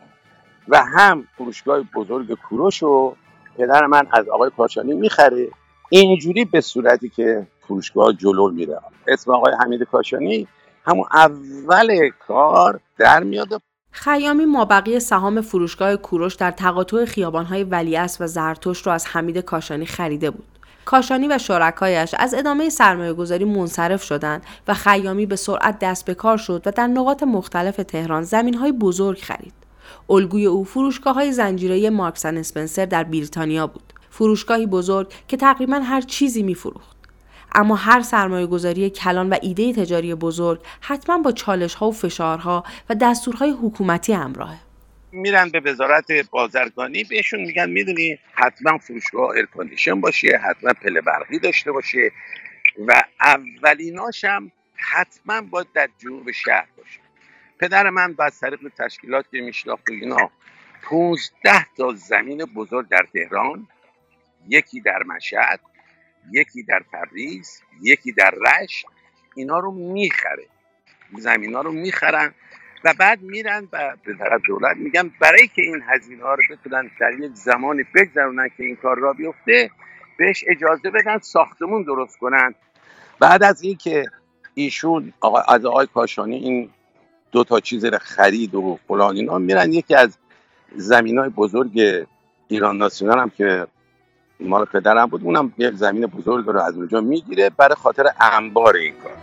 و 0.68 0.84
هم 0.84 1.27
فروشگاه 1.38 1.82
بزرگ 1.96 2.34
کوروش 2.34 2.84
رو 2.84 3.15
پدر 3.58 3.86
من 3.86 4.08
از 4.12 4.30
آقای 4.30 4.51
کاشانی 4.58 4.94
می‌خره. 4.94 5.48
اینجوری 5.89 6.46
به 6.46 6.62
صورتی 6.62 7.10
که 7.10 7.48
فروشگاه 7.68 8.13
جلو 8.13 8.51
میره. 8.51 8.80
اسم 9.08 9.32
آقای 9.32 9.53
حمید 9.62 9.84
کاشانی 9.84 10.48
همون 10.86 11.06
اول 11.12 12.10
کار 12.27 12.80
در 12.98 13.24
میاد. 13.24 13.62
خیامی 13.92 14.46
مابقی 14.46 15.00
سهام 15.00 15.42
فروشگاه 15.42 15.96
کوروش 15.96 16.36
در 16.36 16.51
تقاطع 16.51 17.06
خیابانهای 17.06 17.63
ولیعصر 17.63 18.24
و 18.24 18.27
زرتشت 18.27 18.88
رو 18.88 18.94
از 18.94 19.08
حمید 19.08 19.38
کاشانی 19.38 19.86
خریده 19.86 20.32
بود. 20.32 20.46
کاشانی 20.85 21.27
و 21.27 21.37
شرکایش 21.37 22.15
از 22.19 22.33
ادامه 22.33 22.69
سرمایه 22.69 23.13
گذاری 23.13 23.45
منصرف 23.45 24.03
شدند 24.03 24.43
و 24.67 24.73
خیامی 24.73 25.25
به 25.25 25.35
سرعت 25.35 25.79
دست 25.79 26.05
به 26.05 26.13
کار 26.13 26.37
شد 26.37 26.61
و 26.65 26.71
در 26.71 26.87
نقاط 26.87 27.23
مختلف 27.23 27.75
تهران 27.75 28.23
زمین 28.23 28.53
های 28.53 28.71
بزرگ 28.71 29.19
خرید. 29.19 29.53
الگوی 30.09 30.45
او 30.45 30.63
فروشگاه 30.63 31.15
های 31.15 31.31
زنجیره 31.31 31.89
Marks 31.89 32.19
and 32.19 32.38
Spencer 32.38 32.86
در 32.85 33.03
بریتانیا 33.03 33.67
بود. 33.67 33.93
فروشگاهی 34.09 34.65
بزرگ 34.65 35.13
که 35.27 35.37
تقریبا 35.37 35.79
هر 35.79 36.01
چیزی 36.01 36.43
میفروخت. 36.43 36.97
اما 37.55 37.75
هر 37.75 38.01
سرمایه 38.01 38.47
گذاری 38.47 38.89
کلان 38.89 39.29
و 39.29 39.37
ایده 39.41 39.73
تجاری 39.73 40.15
بزرگ 40.15 40.59
حتما 40.81 41.17
با 41.17 41.31
چالش 41.31 41.75
ها 41.75 41.87
و 41.87 41.91
فشارها 41.91 42.63
و 42.89 42.95
دستورهای 42.95 43.51
حکومتی 43.51 44.13
همراهه. 44.13 44.57
میرن 45.13 45.50
به 45.50 45.60
وزارت 45.60 46.12
بازرگانی 46.32 47.03
بهشون 47.03 47.39
میگن 47.39 47.70
می‌دونی 47.70 48.20
حتما 48.34 48.77
فروشگاه 48.77 49.29
air 49.29 49.48
condition 49.48 50.01
باشه 50.01 50.38
حتما 50.38 50.74
پله 50.74 51.01
برقی 51.01 51.39
داشته 51.39 51.72
باشه 51.72 52.12
و 52.88 53.03
اولیناش 53.22 54.24
هم 54.24 54.51
حتما 54.75 55.41
باید 55.41 55.67
در 55.74 55.89
جنوب 55.98 56.32
شهر 56.32 56.67
باشه. 56.77 57.00
پدر 57.60 57.89
من 57.89 58.13
با 58.13 58.29
طریق 58.29 58.60
تشکیلات 58.77 59.25
که 59.32 59.41
میشناخت 59.41 59.89
اینا 59.89 60.32
15 60.84 61.65
تا 61.77 61.93
زمین 61.93 62.46
بزرگ 62.46 62.88
در 62.88 63.05
تهران 63.13 63.67
یکی 64.48 64.82
در 64.82 65.03
مشهد 65.03 65.60
یکی 66.32 66.63
در 66.63 66.84
تبریز 66.93 67.62
یکی 67.82 68.12
در 68.12 68.32
رشت 68.32 68.86
اینا 69.36 69.60
رو 69.60 69.72
می‌خره. 69.72 70.48
زمین 71.17 71.55
ها 71.55 71.62
رو 71.62 71.72
می‌خرن 71.72 72.34
و 72.83 72.93
بعد 72.99 73.21
میرن 73.21 73.67
و 73.71 73.95
به 74.05 74.13
طرف 74.13 74.41
دولت 74.47 74.77
میگن 74.77 75.11
برای 75.19 75.47
که 75.47 75.61
این 75.61 75.83
هزینه 75.87 76.23
ها 76.23 76.33
رو 76.33 76.43
بتونن 76.49 76.91
در 76.99 77.13
یک 77.19 77.31
زمانی 77.33 77.83
بگذرونن 77.95 78.49
که 78.57 78.63
این 78.63 78.75
کار 78.75 78.97
را 78.97 79.13
بیفته 79.13 79.69
بهش 80.17 80.43
اجازه 80.47 80.89
بدن 80.89 81.17
ساختمون 81.17 81.83
درست 81.83 82.17
کنن. 82.17 82.55
بعد 83.19 83.43
از 83.43 83.61
اینکه 83.61 84.05
ایشون 84.53 85.13
آقا 85.19 85.39
از 85.39 85.65
آقای 85.65 85.87
کاشانی 85.93 86.35
این 86.35 86.69
دو 87.31 87.43
تا 87.43 87.59
چیز 87.59 87.85
رو 87.85 87.97
خرید 87.97 88.55
و 88.55 88.79
فلان 88.87 89.15
اینا 89.15 89.37
میرن 89.37 89.73
یکی 89.73 89.95
از 89.95 90.17
زمین 90.75 91.17
های 91.17 91.29
بزرگ 91.29 92.05
ایران 92.47 92.77
ناسیونال 92.77 93.19
هم 93.19 93.29
که 93.29 93.67
مال 94.39 94.65
پدرم 94.65 95.05
بود 95.05 95.23
اونم 95.23 95.53
یک 95.57 95.73
زمین 95.73 96.05
بزرگ 96.05 96.45
رو 96.45 96.61
از 96.61 96.75
اونجا 96.75 97.01
می‌گیره 97.01 97.49
برای 97.49 97.75
خاطر 97.75 98.05
انبار 98.19 98.75
این 98.75 98.93
کار. 99.03 99.17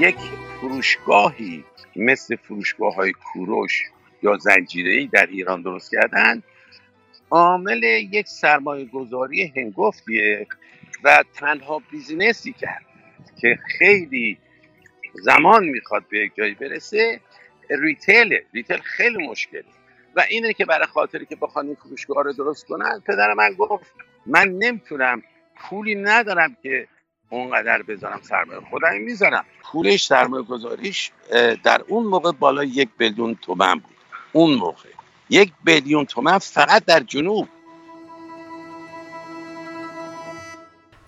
یک 0.00 0.16
فروشگاهی. 0.60 1.64
مثل 1.96 2.36
فروشگاه 2.36 2.94
های 2.94 3.12
کوروش 3.12 3.82
یا 4.22 4.36
زنجیره 4.36 5.06
در 5.06 5.26
ایران 5.26 5.62
درست 5.62 5.90
کردن. 5.90 6.42
عامل 7.30 7.82
یک 7.82 8.28
سرمایه 8.28 8.84
گذاری 8.84 9.52
هنگفتیه 9.56 10.46
و 11.04 11.24
تنها 11.34 11.82
business 11.90 12.45
ی 12.45 12.52
کرد 12.52 12.84
که 13.40 13.58
خیلی 13.78 14.38
زمان 15.22 15.64
می‌خواد 15.64 16.04
به 16.08 16.18
یک 16.18 16.32
جایی 16.34 16.54
برسه. 16.54 17.20
retail 17.70 18.38
retail 18.54 18.78
خیلی 18.78 19.26
مشکلی 19.28 19.64
و 20.16 20.24
اینه 20.30 20.52
که 20.52 20.64
برای 20.64 20.86
خاطری 20.86 21.26
که 21.26 21.36
بخوان 21.36 21.66
این 21.66 21.74
فروشگاه 21.74 22.24
رو 22.24 22.32
درست 22.32 22.66
کنن 22.66 23.02
پدر 23.06 23.34
من 23.34 23.52
گفت 23.58 23.94
من 24.26 24.48
نمی‌تونم 24.48 25.22
پولی 25.56 25.94
ندارم 25.94 26.56
که 26.62 26.88
اونقدر 27.30 27.82
بذارم 27.82 28.20
سرمایه. 28.22 28.60
خودم 28.60 29.00
می‌ذارم 29.00 29.44
پولش 29.62 30.06
سرمایه 30.06 30.42
گذاریش 30.42 31.12
در 31.64 31.82
اون 31.88 32.06
موقع 32.06 32.32
بالا 32.32 32.64
یک 32.64 32.88
billion 32.98 33.34
تومن 33.34 33.74
بود. 33.74 33.96
اون 34.32 34.54
موقع. 34.54 34.88
یک 35.30 35.52
بلیون 35.64 36.04
تومن 36.04 36.38
فقط 36.38 36.84
در 36.84 37.00
جنوب. 37.00 37.48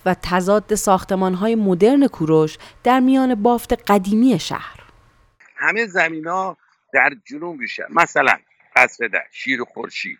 و 0.06 0.16
تضاد 0.22 0.74
ساختمان 0.74 1.34
های 1.34 1.54
مدرن 1.54 2.06
کوروش 2.06 2.58
در 2.84 3.00
میان 3.00 3.34
بافت 3.34 3.90
قدیمی 3.90 4.38
شهر. 4.38 4.80
همه 5.56 5.86
زمین 5.86 6.26
ها 6.26 6.56
در 6.92 7.10
جنوب 7.24 7.56
میشه 7.56 7.86
مثلا 7.90 8.38
قصر 8.76 9.08
در 9.08 9.24
شیر 9.32 9.64
خورشید 9.64 10.18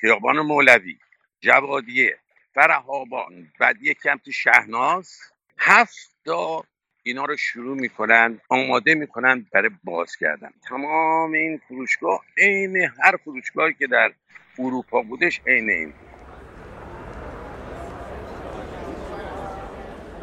خیابان 0.00 0.40
مولوی 0.40 0.96
جوادیه 1.40 2.18
فرهابان 2.54 3.52
بعد 3.60 3.82
یکم 3.82 4.16
تو 4.24 4.32
شهناز. 4.32 5.31
هفت 5.58 6.10
تا 6.24 6.64
اینا 7.02 7.24
رو 7.24 7.36
شروع 7.36 7.76
می‌کنن 7.76 8.40
آماده 8.48 8.94
می‌کنن 8.94 9.46
برای 9.52 9.70
باز 9.84 10.16
کردن 10.16 10.50
تمام 10.68 11.32
این 11.32 11.60
فروشگاه 11.68 12.20
عین 12.38 12.76
هر 12.76 13.16
فروشگاهی 13.24 13.74
که 13.78 13.86
در 13.86 14.12
اروپا 14.58 15.02
بودش 15.02 15.40
عین 15.46 15.70
این 15.70 15.92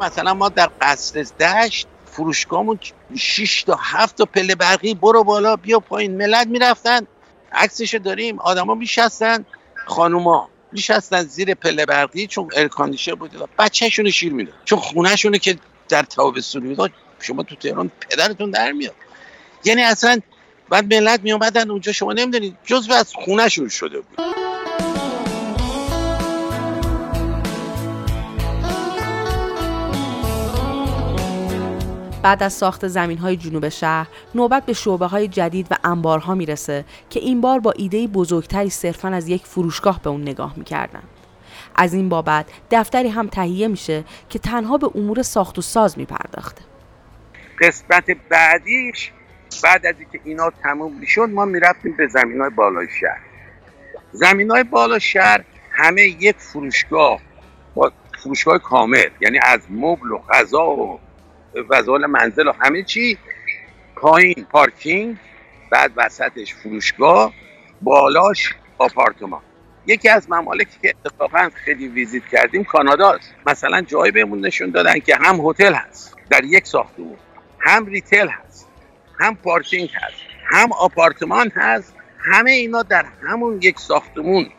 مثلا 0.00 0.34
ما 0.34 0.48
در 0.48 0.70
قصر 0.80 1.22
دشت 1.22 1.88
فروشگاهمون 2.06 2.78
6 3.18 3.62
تا 3.62 3.78
7 3.82 4.16
تا 4.16 4.24
پله 4.24 4.54
برقی 4.54 4.94
برو 4.94 5.24
بالا 5.24 5.56
بیا 5.56 5.80
پایین. 5.80 6.16
ملت 6.16 6.46
می‌رفتن. 6.46 7.06
عکسشو 7.52 7.98
داریم. 7.98 8.38
آدما 8.38 8.74
میشستن. 8.74 9.44
خانوما. 9.86 10.48
میشستن 10.72 11.22
زیر 11.22 11.54
پله 11.54 11.86
برقی 11.86 12.26
چون 12.26 12.48
ارکاندیشه 12.56 13.14
بود 13.14 13.40
و 13.40 13.46
بچهشون 13.58 14.10
شیر 14.10 14.32
می‌داد. 14.32 14.54
چون 14.64 14.78
خونهشونه 14.78 15.38
که 15.38 15.56
در 15.88 16.02
تابستون 16.02 16.62
می‌داد 16.62 16.90
شما 17.20 17.42
تو 17.42 17.54
تهران 17.56 17.90
پدرتون 18.10 18.50
در 18.50 18.72
میاد. 18.72 18.94
یعنی 19.64 19.82
اصلا 19.82 20.20
بعد 20.68 20.94
ملت 20.94 21.20
می 21.20 21.32
اونجا 21.32 21.92
شما 21.92 22.12
نمی‌دونید 22.12 22.56
جزو 22.64 22.92
از 22.92 23.14
خونهشون 23.14 23.68
شده 23.68 24.00
بود. 24.00 24.49
بعد 32.22 32.42
از 32.42 32.52
ساخت 32.52 32.88
زمین 32.88 33.18
های 33.18 33.36
جنوب 33.36 33.68
شهر 33.68 34.08
نوبت 34.34 34.66
به 34.66 34.72
شعبه 34.72 35.06
های 35.06 35.28
جدید 35.28 35.66
و 35.70 35.74
انبارها 35.84 36.34
می‌رسه 36.34 36.84
که 37.10 37.20
این 37.20 37.40
بار 37.40 37.60
با 37.60 37.72
ایده 37.76 38.06
بزرگتری 38.06 38.70
صرفا 38.70 39.08
از 39.08 39.28
یک 39.28 39.46
فروشگاه 39.46 40.02
به 40.02 40.10
اون 40.10 40.22
نگاه 40.22 40.54
می‌کردن. 40.56 41.02
از 41.74 41.94
این 41.94 42.08
بابت 42.08 42.46
دفتری 42.70 43.08
هم 43.08 43.28
تهیه 43.28 43.68
میشه 43.68 44.04
که 44.28 44.38
تنها 44.38 44.78
به 44.78 44.90
امور 44.94 45.22
ساخت 45.22 45.58
و 45.58 45.62
ساز 45.62 45.98
میپرداخته. 45.98 46.62
قسمت 47.60 48.04
بعدیش 48.28 49.12
بعد 49.62 49.86
از 49.86 49.94
اینکه 49.98 50.20
اینا 50.24 50.50
تموم 50.62 50.92
می‌شد 51.00 51.28
ما 51.28 51.44
می‌رفتیم 51.44 51.96
به 51.96 52.06
زمین 52.06 52.40
های 52.40 52.50
بالای 52.50 52.86
شهر. 53.00 53.20
زمین 54.12 54.50
های 54.50 54.64
بالا 54.64 54.98
شهر 54.98 55.44
همه 55.70 56.02
یک 56.02 56.36
فروشگاه 56.36 57.20
با 57.74 57.92
فروشگاه 58.22 58.58
کامل 58.58 59.08
یعنی 59.20 59.38
از 59.42 59.60
مبل 59.70 60.10
و 60.10 60.18
غذا 60.18 60.70
و 60.70 61.00
وسایل 61.68 62.06
منزل 62.06 62.48
و 62.48 62.52
همه 62.60 62.82
چی. 62.82 63.18
پایین 63.96 64.46
پارکینگ 64.50 65.16
بعد 65.70 65.92
وسطش 65.96 66.54
فروشگاه 66.54 67.32
بالاش 67.82 68.54
آپارتمان. 68.78 69.40
یکی 69.86 70.08
از 70.08 70.30
ممالکی 70.30 70.78
که 70.82 70.94
اتفاقا 71.04 71.50
خیلی 71.54 71.88
ویزیت 71.88 72.22
کردیم 72.32 72.64
کاناداست 72.64 73.34
مثلا 73.46 73.82
جایی 73.82 74.12
بهمون 74.12 74.46
نشون 74.46 74.70
دادن 74.70 74.98
که 74.98 75.16
هم 75.16 75.40
هتل 75.46 75.74
هست 75.74 76.16
در 76.30 76.44
یک 76.44 76.66
ساختمون 76.66 77.16
هم 77.58 77.86
retail 77.86 78.28
هست 78.28 78.68
هم 79.20 79.36
پارکینگ 79.36 79.90
هست 79.94 80.30
هم 80.50 80.72
آپارتمان 80.72 81.52
هست. 81.54 81.94
همه 82.18 82.50
اینا 82.50 82.82
در 82.82 83.06
همون 83.22 83.58
یک 83.62 83.78
ساختمون 83.78 84.50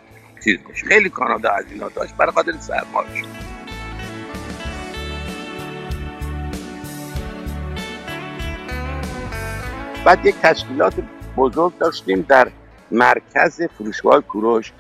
چیز 0.44 0.60
خیلی 0.88 1.10
کانادا 1.10 1.50
از 1.50 1.66
اینا 1.72 1.90
داشت. 1.90 2.16
برای 2.16 2.32
خاطر 2.32 2.52
سرمایه. 2.52 3.41
بعد 10.06 10.26
یک 10.26 10.36
تشکیلات 10.36 10.94
بزرگ 11.38 11.78
داشتیم 11.78 12.26
در 12.30 12.52
مرکز 12.92 13.62
فروشگاه 13.78 14.22
کوروش. 14.22 14.72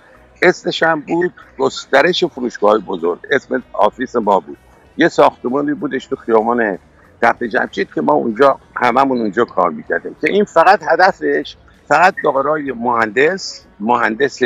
اسمش 0.41 0.83
هم 0.83 1.01
بود 1.01 1.33
گسترش 1.57 2.23
فروشگاه 2.23 2.77
بزرگ. 2.77 3.19
اسم 3.31 3.63
office 3.73 4.15
ما 4.15 4.39
بود. 4.39 4.57
یه 4.97 5.07
ساختمانی 5.07 5.73
بودش 5.73 6.05
تو 6.05 6.15
خیامان 6.15 6.77
تخت 7.21 7.43
جمشید 7.43 7.93
که 7.95 8.01
ما 8.01 8.13
اونجا 8.13 8.59
هممون 8.75 9.21
اونجا 9.21 9.45
کار 9.45 9.69
می‌کردیم. 9.69 10.15
که 10.21 10.31
این 10.31 10.45
فقط 10.45 10.83
هدفش 10.83 11.55
فقط 11.87 12.15
دارای 12.23 12.71
مهندس 12.71 13.65
مهندس 13.79 14.39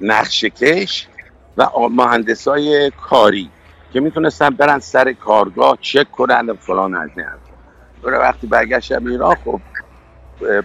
نقشکش 0.00 1.08
و 1.56 1.68
مهندس 1.90 2.48
های 2.48 2.90
کاری 2.90 3.50
که 3.92 4.00
می‌تونستن 4.00 4.50
برن 4.50 4.78
سر 4.78 5.12
کارگاه 5.12 5.78
چک 5.80 6.10
کنن 6.10 6.52
فلان 6.52 6.94
از 6.94 7.10
نه 7.16 8.18
وقتی 8.18 8.46
برگشتم 8.46 9.06
ایران 9.06 9.34
خب 9.34 9.60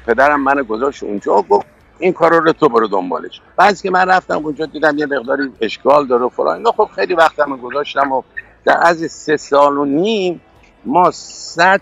پدرم 0.08 0.42
من 0.44 0.62
گذاشت 0.62 1.04
اونجا 1.04 1.42
گفت 1.42 1.66
این 2.00 2.14
کار 2.14 2.34
رو 2.34 2.54
تو 2.54 2.70
برو 2.70 2.88
دنبالش. 2.88 3.42
بعد 3.56 3.82
که 3.82 3.92
من 3.92 4.10
رفتم 4.10 4.46
اونجا 4.46 4.66
دیدم 4.66 4.98
یه 4.98 5.06
مقداری 5.06 5.52
اشکال 5.62 6.08
داره 6.08 6.30
فلان 6.30 6.66
خب 6.66 6.90
خیلی 6.96 7.14
وقت 7.14 7.40
من 7.40 7.58
گذاشتم 7.58 8.12
و 8.12 8.22
در 8.66 8.78
از 8.82 9.12
سه 9.12 9.38
سال 9.38 9.78
و 9.78 9.86
نیم 9.86 10.42
ما 10.86 11.12
صد 11.12 11.82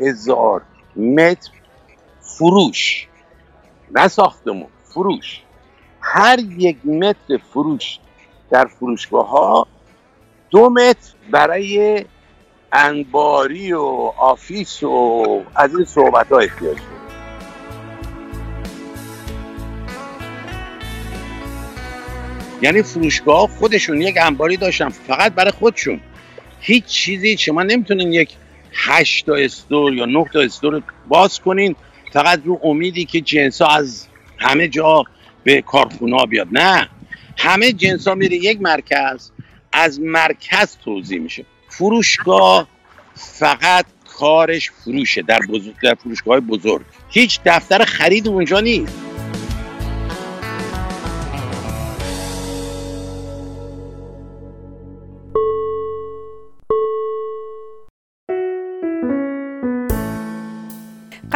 هزار 0.00 0.62
متر 0.96 1.50
فروش 2.20 3.08
نه 3.90 4.08
ساختمون 4.08 4.66
فروش. 4.84 5.42
هر 6.00 6.38
یک 6.38 6.86
متر 6.86 7.36
فروش 7.52 7.98
در 8.50 8.64
فروشگاه 8.64 9.28
ها 9.28 9.66
دو 10.50 10.70
متر 10.70 11.14
برای 11.30 12.04
انباری 12.72 13.72
و 13.72 14.12
آفیس 14.18 14.82
و 14.82 15.42
از 15.54 15.74
این 15.74 15.84
صحبت 15.84 16.32
ها 16.32 16.38
احتیاج 16.38 16.78
یعنی 22.62 22.82
فروشگاه 22.82 23.48
خودشون 23.58 24.00
یک 24.00 24.18
انباری 24.20 24.56
داشتن 24.56 24.88
فقط 24.88 25.32
برای 25.32 25.50
خودشون. 25.50 26.00
هیچ 26.60 26.84
چیزی 26.84 27.36
شما 27.38 27.62
نمی‌تونین 27.62 28.12
یک 28.12 28.30
هشت 28.72 29.26
تا 29.26 29.34
استور 29.34 29.94
یا 29.94 30.04
نه 30.04 30.24
تا 30.32 30.40
استور 30.40 30.82
باز 31.08 31.40
کنین 31.40 31.76
فقط 32.12 32.40
رو 32.44 32.60
امیدی 32.62 33.04
که 33.04 33.20
جنس 33.20 33.62
ها 33.62 33.68
از 33.76 34.06
همه 34.38 34.68
جا 34.68 35.04
به 35.44 35.62
کارخونه 35.62 36.26
بیاد. 36.26 36.48
نه. 36.52 36.88
همه 37.36 37.72
جنس 37.72 38.08
ها 38.08 38.14
میره 38.14 38.36
یک 38.36 38.60
مرکز 38.60 39.30
از 39.72 40.00
مرکز 40.00 40.76
توضیح 40.84 41.20
میشه. 41.20 41.44
فروشگاه 41.68 42.66
فقط 43.14 43.86
کارش 44.18 44.70
فروشه 44.70 45.22
در, 45.22 45.38
بزرگ 45.48 45.74
در 45.82 45.94
فروشگاه 45.94 46.40
بزرگ. 46.40 46.82
هیچ 47.08 47.40
دفتر 47.44 47.84
خرید 47.84 48.28
اونجا 48.28 48.60
نیست. 48.60 49.11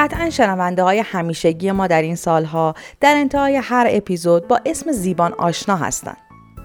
قطعا 0.07 0.31
شنونده 0.31 0.83
های 0.83 0.99
همیشگی 0.99 1.73
ما 1.73 1.87
در 1.87 2.03
این 2.03 2.17
سالها 2.17 2.75
در 3.01 3.15
انتهای 3.17 3.57
هر 3.57 3.87
اپیزود 3.91 4.49
با 4.49 4.61
اسم 4.67 4.93
زیبان 4.93 5.33
آشنا 5.33 5.77
هستند. 5.77 6.17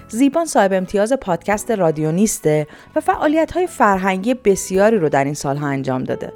زیبان 0.10 0.46
صاحب 0.46 0.74
امتیاز 0.74 1.14
پادکست 1.14 1.72
رادیونیسته 1.72 2.68
و 2.96 3.00
فعالیت 3.00 3.52
های 3.52 3.68
فرهنگی 3.68 4.34
بسیاری 4.34 4.98
رو 4.98 5.10
در 5.10 5.24
این 5.24 5.34
سالها 5.34 5.68
انجام 5.68 6.04
داده. 6.04 6.34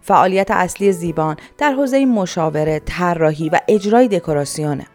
فعالیت 0.00 0.50
اصلی 0.50 0.92
زیبان 0.92 1.36
در 1.58 1.72
حوزه 1.72 2.06
مشاوره، 2.06 2.80
طراحی 2.86 3.48
و 3.48 3.60
اجرای 3.68 4.08
دکوراسیونه. 4.08 4.86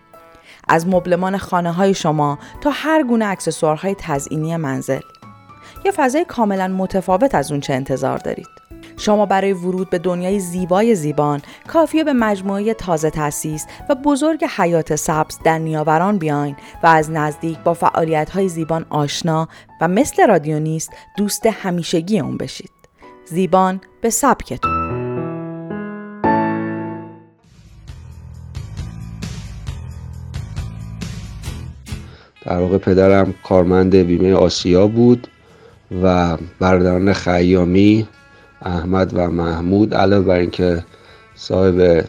از 0.68 0.88
مبلمان 0.88 1.38
خانه 1.38 1.72
های 1.72 1.94
شما 1.94 2.40
تا 2.62 2.70
هر 2.74 3.04
گونه 3.04 3.26
اکسسوارهای 3.26 3.96
تزئینی 4.00 4.58
منزل. 4.58 5.02
یه 5.86 5.92
فضای 5.92 6.26
کاملا 6.26 6.68
متفاوت 6.68 7.36
از 7.36 7.52
اون 7.52 7.62
چه 7.62 7.74
انتظار 7.74 8.18
دارید. 8.18 8.67
شما 8.98 9.26
برای 9.26 9.54
ورود 9.54 9.90
به 9.90 10.00
دنیای 10.00 10.40
زیبای 10.40 10.96
زیبان 10.96 11.42
کافیه 11.68 12.04
به 12.04 12.14
مجموعه 12.14 12.74
تازه 12.74 13.10
تاسیس 13.10 13.66
و 13.90 13.96
بزرگ 13.96 14.46
حیات 14.58 14.96
سبز 14.96 15.40
در 15.44 15.58
نیاوران 15.58 16.18
بیاین 16.18 16.56
و 16.84 16.88
از 16.88 17.12
نزدیک 17.12 17.60
با 17.60 17.74
فعالیت 17.74 18.30
های 18.30 18.50
زیبان 18.50 18.86
آشنا 18.90 19.48
و 19.82 19.88
مثل 19.88 20.28
رادیونیست 20.28 20.92
دوست 21.18 21.46
همیشگی 21.46 22.20
اون 22.20 22.38
بشید. 22.38 22.72
زیبان 23.26 23.82
به 24.02 24.10
سبکتون. 24.10 24.88
در 32.46 32.60
واقع 32.60 32.78
پدرم 32.78 33.34
کارمند 33.44 33.96
بیمه 33.96 34.34
آسیا 34.34 34.88
بود 34.88 35.28
و 36.04 36.38
برادران 36.60 37.14
خیامی 37.14 38.08
احمد 38.62 39.12
و 39.14 39.30
محمود 39.30 39.94
علاوه 39.94 40.26
بر 40.26 40.36
اینکه 40.36 40.84
صاحب 41.36 42.06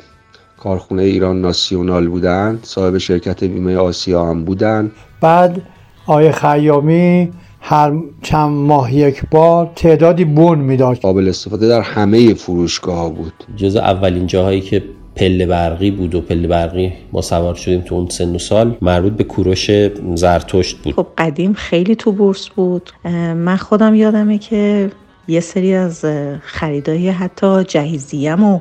کارخونه 0.58 1.02
ایران 1.02 1.40
ناسیونال 1.40 2.08
بودن 2.08 2.58
صاحب 2.62 2.98
شرکت 2.98 3.44
بیمه 3.44 3.76
آسیا 3.76 4.26
هم 4.26 4.44
بودن. 4.44 4.90
بعد 5.20 5.62
آیه 6.06 6.32
خیامی 6.32 7.30
هر 7.60 7.92
چند 8.22 8.50
ماه 8.50 8.94
یک 8.94 9.22
بار 9.30 9.70
تعدادی 9.76 10.24
بون 10.24 10.58
میداشت 10.58 11.02
قابل 11.02 11.28
استفاده 11.28 11.68
در 11.68 11.80
همه 11.80 12.34
فروشگاه 12.34 12.96
ها 12.96 13.08
بود. 13.10 13.32
جز 13.56 13.76
اولین 13.76 14.26
جاهایی 14.26 14.60
که 14.60 14.84
پله 15.16 15.46
برقی 15.46 15.90
بود 15.90 16.14
و 16.14 16.20
پله 16.20 16.48
برقی 16.48 16.92
ما 17.12 17.22
سوار 17.22 17.54
شدیم 17.54 17.80
تو 17.80 17.94
اون 17.94 18.08
سن 18.08 18.34
و 18.34 18.38
سال 18.38 18.76
مربوط 18.82 19.12
به 19.12 19.24
کوروش 19.24 19.70
زرتشت 20.14 20.76
بود. 20.76 20.94
خب 20.94 21.06
قدیم 21.18 21.52
خیلی 21.52 21.96
تو 21.96 22.12
بورس 22.12 22.48
بود. 22.48 22.90
من 23.34 23.56
خودم 23.56 23.94
یادمه 23.94 24.38
که 24.38 24.90
یه 25.28 25.40
سری 25.40 25.74
از 25.74 26.04
خریدایی 26.42 27.08
حتی 27.08 27.64
جهیزیم 27.64 28.44
و 28.44 28.60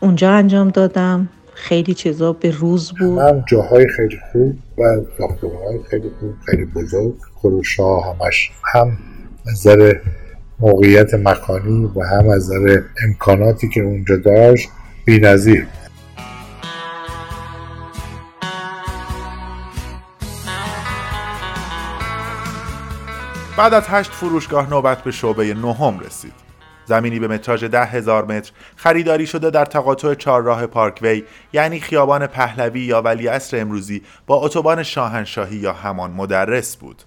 اونجا 0.00 0.30
انجام 0.30 0.68
دادم. 0.68 1.28
خیلی 1.54 1.94
چیزا 1.94 2.32
به 2.32 2.50
روز 2.50 2.92
بود. 3.00 3.18
هم 3.18 3.44
جاهای 3.48 3.88
خیلی 3.88 4.18
خوب 4.32 4.56
و 4.78 4.82
ساختمان 5.18 5.82
خیلی 5.90 6.10
خوب 6.20 6.34
خیلی 6.46 6.64
بزرگ. 6.64 7.14
خروش 7.34 7.80
ها 7.80 8.00
همش 8.00 8.50
هم 8.74 8.98
از 9.46 9.66
موقعیت 10.60 11.14
مکانی 11.14 11.90
و 11.96 12.02
هم 12.02 12.28
از 12.28 12.52
نظر 12.52 12.82
امکاناتی 13.06 13.68
که 13.68 13.80
اونجا 13.80 14.16
داشت 14.16 14.68
بی 15.04 15.20
نظیر 15.20 15.66
بعد 23.60 23.74
از 23.74 23.88
هشت 23.88 24.10
فروشگاه 24.10 24.70
نوبت 24.70 25.02
به 25.02 25.10
شعبه 25.10 25.54
نهم 25.54 25.98
رسید. 25.98 26.32
زمینی 26.84 27.18
به 27.18 27.28
متراژ 27.28 27.64
ده 27.64 27.84
هزار 27.84 28.24
متر 28.24 28.52
خریداری 28.76 29.26
شده 29.26 29.50
در 29.50 29.64
تقاطع 29.64 30.14
چهارراه 30.14 30.66
پارکوی 30.66 31.24
یعنی 31.52 31.80
خیابان 31.80 32.26
پهلوی 32.26 32.80
یا 32.80 33.02
ولی 33.02 33.28
اصر 33.28 33.60
امروزی 33.60 34.02
با 34.26 34.36
اتوبان 34.36 34.82
شاهنشاهی 34.82 35.56
یا 35.56 35.72
همان 35.72 36.10
مدرس 36.10 36.76
بود. 36.76 37.02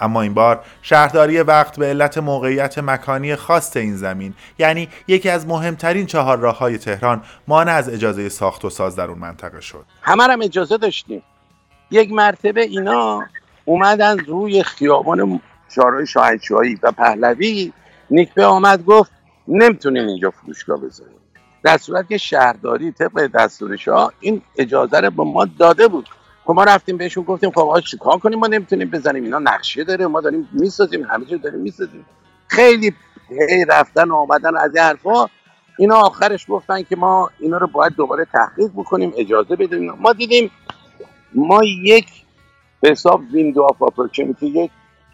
اما 0.00 0.22
این 0.22 0.34
بار 0.34 0.64
شهرداری 0.82 1.40
وقت 1.40 1.78
به 1.78 1.86
علت 1.86 2.18
موقعیت 2.18 2.78
مکانی 2.78 3.36
خاص 3.36 3.76
این 3.76 3.96
زمین 3.96 4.34
یعنی 4.58 4.88
یکی 5.08 5.28
از 5.28 5.46
مهمترین 5.46 6.06
چهار 6.06 6.38
راه 6.38 6.58
های 6.58 6.78
تهران 6.78 7.22
مانع 7.48 7.72
از 7.72 7.88
اجازه 7.88 8.28
ساخت 8.28 8.64
و 8.64 8.70
ساز 8.70 8.96
در 8.96 9.06
اون 9.06 9.18
منطقه 9.18 9.60
شد. 9.60 9.84
همه 10.02 10.22
هم 10.22 10.42
اجازه 10.42 10.76
داشتیم. 10.76 11.22
یک 11.90 12.12
مرتبه 12.12 12.60
اینا 12.60 13.22
اومدن 13.64 14.18
روی 14.18 14.62
خیابان 14.62 15.40
شارای 15.68 16.06
شاهنشاهی 16.06 16.78
و 16.82 16.92
پهلوی 16.92 17.72
نیکبه 18.10 18.44
آمد 18.44 18.84
گفت 18.84 19.12
نمی‌تونین 19.48 20.08
اینجا 20.08 20.30
فروشگاه 20.30 20.80
بزنید 20.80 21.18
در 21.62 21.78
صورت 21.78 22.08
که 22.08 22.18
شهرداری 22.18 22.92
طبق 22.92 23.26
دستور 23.26 23.76
شاه 23.76 24.12
این 24.20 24.42
اجازه 24.56 25.00
رو 25.00 25.10
به 25.10 25.24
ما 25.24 25.44
داده 25.44 25.88
بود. 25.88 26.08
خب 26.44 26.52
ما 26.52 26.64
رفتیم 26.64 26.96
بهشون 26.96 27.24
گفتیم 27.24 27.50
خب 27.50 27.58
آقا 27.58 27.80
چیکار 27.80 28.18
کنیم؟ 28.18 28.38
ما 28.38 28.46
نمی‌تونیم 28.46 28.90
بزنیم. 28.90 29.24
اینا 29.24 29.38
نقشه 29.38 29.84
داره 29.84 30.06
ما 30.06 30.20
داریم 30.20 30.48
می‌سازیم 30.52 31.02
همه 31.02 31.24
چیز 31.24 31.42
داریم 31.42 31.60
می‌سازیم. 31.60 32.06
خیلی 32.46 32.92
هی 33.50 33.64
رفتن 33.68 34.08
و 34.10 34.14
آمدن 34.14 34.56
از 34.56 34.76
این 34.76 34.84
حرفا. 34.84 35.26
اینا 35.78 35.96
آخرش 35.96 36.46
گفتن 36.48 36.82
که 36.82 36.96
ما 36.96 37.30
اینا 37.38 37.58
رو 37.58 37.66
باید 37.66 37.92
دوباره 37.92 38.24
تحقیق 38.24 38.70
بکنیم 38.76 39.12
اجازه 39.16 39.56
بدیم. 39.56 39.90
ما 39.90 40.12
دیدیم 40.12 40.50
ما 41.34 41.60
یک 41.64 42.06
به 42.80 42.90
حساب 42.90 43.20
window 43.32 43.62
of 43.62 43.82
opportunity 43.82 44.46
یک 44.46 44.70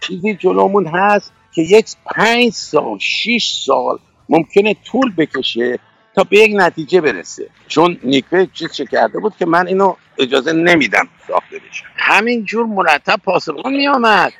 چیزی 0.07 0.35
جلومون 0.35 0.87
هست 0.87 1.33
که 1.55 1.63
یک 1.63 1.87
پنج 2.07 2.53
سال 2.53 2.99
شیش 2.99 3.53
سال 3.67 3.99
ممکنه 4.29 4.77
طول 4.85 5.13
بکشه 5.19 5.79
تا 6.15 6.25
به 6.25 6.39
یک 6.39 6.53
نتیجه 6.55 7.01
برسه. 7.01 7.49
چون 7.69 7.99
نیکوه 8.03 8.47
چیز 8.53 8.73
چه 8.73 8.87
کرده 8.87 9.19
بود 9.19 9.37
که 9.37 9.47
من 9.47 9.67
اینو 9.67 9.95
اجازه 10.19 10.53
نمیدم 10.53 11.09
ساخته 11.29 11.59
بشه. 11.59 11.85
همینجور 11.97 12.67
مرتب 12.67 13.21
پاسبان 13.25 13.73
می 13.73 13.89
آمد 13.89 14.33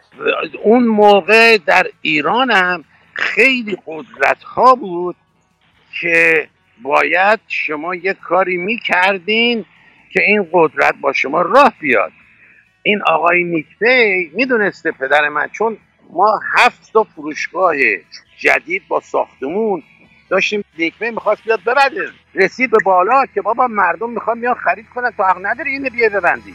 اون 0.63 0.87
موقع 0.87 1.59
در 1.59 1.87
ایران 2.03 2.51
هم 2.51 2.85
خیلی 3.13 3.77
قدرت 3.87 4.43
ها 4.43 4.75
بود 4.75 5.17
که 6.01 6.49
باید 6.83 7.41
شما 7.49 7.95
یک 7.95 8.17
کاری 8.17 8.57
می‌کردین 8.57 9.65
که 10.13 10.23
این 10.23 10.49
قدرت 10.53 10.95
با 11.01 11.13
شما 11.13 11.43
راه 11.43 11.73
بیاد. 11.81 12.13
این 12.87 13.03
آقای 13.07 13.45
نیکته 13.45 14.17
می‌دونسته 14.33 14.93
پدر 14.93 15.29
من 15.29 15.49
چون 15.49 15.77
ما 16.11 16.41
هفت 16.55 16.93
تا 16.93 17.05
فروشگاه 17.05 17.75
جدید 18.39 18.83
با 18.89 19.01
ساختمون 19.01 19.83
داشتیم. 20.31 20.65
نیکمه 20.79 21.11
می‌خواست 21.11 21.45
بیاد 21.45 21.61
ببنده. 21.67 22.09
رسید 22.35 22.71
به 22.71 22.77
بالا 22.85 23.27
که 23.35 23.43
بابا 23.43 23.67
مردم 23.67 24.11
می‌خوان 24.11 24.39
میان 24.39 24.55
خرید 24.55 24.87
کنن. 24.95 25.11
تو 25.11 25.23
حق 25.23 25.39
نداری 25.43 25.71
اینو 25.71 25.91
بیه 25.91 26.09
ببندی. 26.09 26.55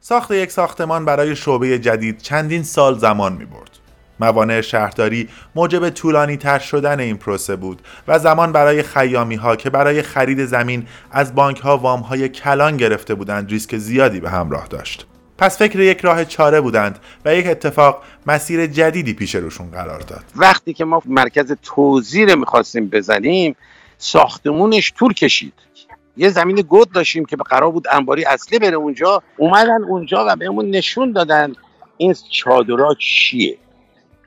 ساخت 0.00 0.30
یک 0.30 0.50
ساختمان 0.50 1.04
برای 1.04 1.36
شعبه 1.36 1.78
جدید 1.78 2.18
چندین 2.18 2.62
سال 2.62 2.98
زمان 2.98 3.32
می 3.32 3.44
برد. 3.44 3.73
موانع 4.20 4.60
شهرداری 4.60 5.28
موجب 5.54 5.90
طولانی 5.90 6.36
تر 6.36 6.58
شدن 6.58 7.00
این 7.00 7.16
پروسه 7.16 7.56
بود 7.56 7.82
و 8.08 8.18
زمان 8.18 8.52
برای 8.52 8.82
خیامی 8.82 9.34
ها 9.34 9.56
که 9.56 9.70
برای 9.70 10.02
خرید 10.02 10.44
زمین 10.44 10.86
از 11.10 11.34
بانک 11.34 11.60
ها 11.60 11.78
وام 11.78 12.00
های 12.00 12.28
کلان 12.28 12.76
گرفته 12.76 13.14
بودند 13.14 13.50
ریسک 13.50 13.76
زیادی 13.76 14.20
به 14.20 14.30
همراه 14.30 14.66
داشت. 14.66 15.06
پس 15.38 15.58
فکر 15.58 15.80
یک 15.80 16.00
راه 16.00 16.24
چاره 16.24 16.60
بودند 16.60 16.98
و 17.24 17.34
یک 17.34 17.46
اتفاق 17.46 18.02
مسیر 18.26 18.66
جدیدی 18.66 19.14
پیش 19.14 19.34
روشون 19.34 19.70
قرار 19.70 20.00
داد. 20.00 20.24
وقتی 20.36 20.72
که 20.72 20.84
ما 20.84 21.02
مرکز 21.06 21.52
توزیع 21.62 22.26
رو 22.32 22.38
می‌خواستیم 22.38 22.88
بزنیم 22.88 23.56
ساختمونش 23.98 24.92
طول 24.92 25.12
کشید. 25.12 25.52
یه 26.16 26.28
زمین 26.28 26.56
گود 26.56 26.92
داشتیم 26.92 27.24
که 27.24 27.36
قرار 27.36 27.70
بود 27.70 27.86
انباری 27.90 28.24
اصلی 28.24 28.58
بره 28.58 28.76
اونجا. 28.76 29.22
اومدن 29.36 29.84
اونجا 29.84 30.24
و 30.28 30.36
بهمون 30.36 30.70
نشون 30.70 31.12
دادن 31.12 31.52
این 31.96 32.14
چادرها 32.30 32.94
چیه. 32.94 33.58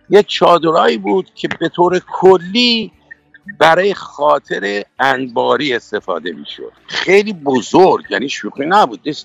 یه 0.10 0.24
چادرهایی 0.24 0.98
بود 0.98 1.30
که 1.36 1.48
به 1.60 1.70
طور 1.70 2.02
کلی 2.12 2.92
برای 3.60 3.94
خاطر 3.94 4.84
انباری 5.00 5.74
استفاده 5.74 6.32
می‌شد. 6.32 6.72
خیلی 6.88 7.34
بزرگ 7.34 8.06
یعنی 8.10 8.30
شوخی 8.30 8.66
نبود 8.66 9.16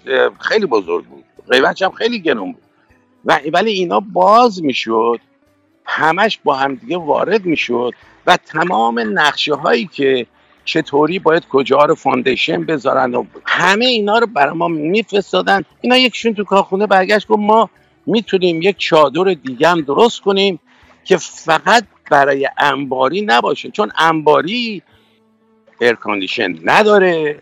خیلی 0.40 0.66
بزرگ 0.66 1.04
بود. 1.04 1.24
قیمتش 1.50 1.82
هم 1.82 1.90
خیلی 1.90 2.20
گرون 2.20 2.52
بود. 2.52 2.62
و 3.24 3.40
ولی 3.52 3.70
اینا 3.70 4.00
باز 4.00 4.62
می‌شد 4.62 5.20
همش 5.84 6.38
با 6.44 6.54
همدیگه 6.54 6.96
وارد 6.96 7.44
می‌شد 7.44 7.92
و 8.26 8.36
تمام 8.36 9.18
نقشه 9.18 9.54
هایی 9.54 9.86
که 9.86 10.26
چطوری 10.64 11.18
باید 11.18 11.48
کجا 11.48 11.84
رو 11.84 11.94
foundation 11.94 12.64
بذارن 12.64 13.14
و 13.14 13.24
همه 13.44 13.84
اینا 13.84 14.18
رو 14.18 14.26
برای 14.26 14.54
ما 14.54 14.68
میفرستادن. 14.68 15.62
اینا 15.80 15.96
یکیشون 15.96 16.34
تو 16.34 16.44
کارخونه 16.44 16.86
برگشت 16.86 17.26
گفت 17.26 17.40
ما 17.40 17.70
می‌تونیم 18.06 18.62
یک 18.62 18.76
چادر 18.78 19.24
دیگه 19.24 19.68
هم 19.68 19.80
درست 19.80 20.20
کنیم. 20.20 20.60
که 21.04 21.16
فقط 21.16 21.84
برای 22.10 22.48
انباری 22.58 23.22
نباشه 23.22 23.70
چون 23.70 23.92
انباری 23.98 24.82
air 25.80 25.99
condition 25.99 26.54
نداره 26.64 27.38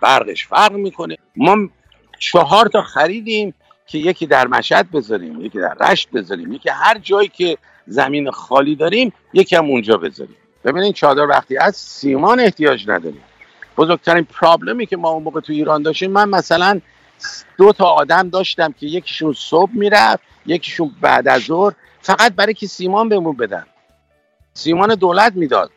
برقش 0.00 0.46
فرق 0.46 0.72
می‌کنه. 0.72 1.16
ما 1.36 1.56
چهار 2.18 2.68
تا 2.68 2.82
خریدیم 2.82 3.54
که 3.86 3.98
یکی 3.98 4.26
در 4.26 4.46
مشهد 4.46 4.90
بذاریم 4.90 5.40
یکی 5.40 5.58
در 5.58 5.76
رشت 5.80 6.10
بذاریم 6.10 6.52
یکی 6.52 6.68
هر 6.68 6.98
جایی 6.98 7.28
که 7.28 7.58
زمین 7.86 8.30
خالی 8.30 8.76
داریم 8.76 9.12
یکی 9.32 9.56
هم 9.56 9.64
اونجا 9.64 9.96
بذاریم. 9.96 10.36
ببینید 10.64 10.94
چادر 10.94 11.26
وقتی 11.26 11.56
از 11.56 11.76
سیمان 11.76 12.40
احتیاج 12.40 12.88
نداریم. 12.88 13.22
بزرگترین 13.76 14.24
problem 14.24 14.78
ی 14.78 14.86
که 14.86 14.96
ما 14.96 15.10
اون 15.10 15.22
موقع 15.22 15.40
تو 15.40 15.52
ایران 15.52 15.82
داشتیم 15.82 16.10
من 16.10 16.28
مثلا 16.28 16.80
دو 17.58 17.72
تا 17.72 17.84
آدم 17.84 18.28
داشتم 18.28 18.72
که 18.72 18.86
یکیشون 18.86 19.32
صبح 19.32 19.70
می‌رفت 19.72 20.22
یکیشون 20.46 20.90
بعد 21.00 21.28
از 21.28 21.42
ظهر 21.42 21.74
فقط 22.02 22.34
برای 22.34 22.54
که 22.54 22.66
سیمان 22.66 23.08
بهمون 23.08 23.36
بدن. 23.36 23.66
سیمان 24.54 24.94
دولت 24.94 25.32
می‌داد. 25.32 25.70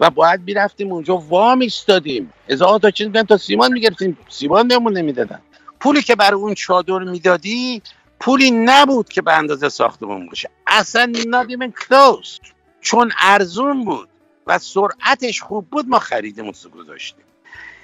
و 0.00 0.10
باید 0.10 0.40
می‌رفتیم 0.46 0.92
اونجا 0.92 1.16
وام 1.16 1.60
ایستادیم. 1.60 2.32
هزار 2.48 2.78
تا 2.78 2.90
چیز 2.90 3.12
تا 3.12 3.36
سیمان 3.36 3.72
می‌گرفتیم. 3.72 4.18
سیمان 4.28 4.68
بهمون 4.68 4.96
نمی‌دادن. 4.96 5.40
پولی 5.80 6.02
که 6.02 6.16
برای 6.16 6.40
اون 6.40 6.54
چادر 6.54 6.98
می‌دادی 6.98 7.82
پولی 8.20 8.50
نبود 8.50 9.08
که 9.08 9.22
به 9.22 9.32
اندازه 9.32 9.68
ساختمون 9.68 10.26
باشه. 10.26 10.50
اصلا 10.66 11.12
even 11.48 11.72
close. 11.82 12.52
چون 12.80 13.12
ارزون 13.20 13.84
بود 13.84 14.08
و 14.46 14.58
سرعتش 14.58 15.40
خوب 15.40 15.70
بود 15.70 15.88
ما 15.88 15.98
خریدیم 15.98 16.52
گذاشتیم. 16.74 17.24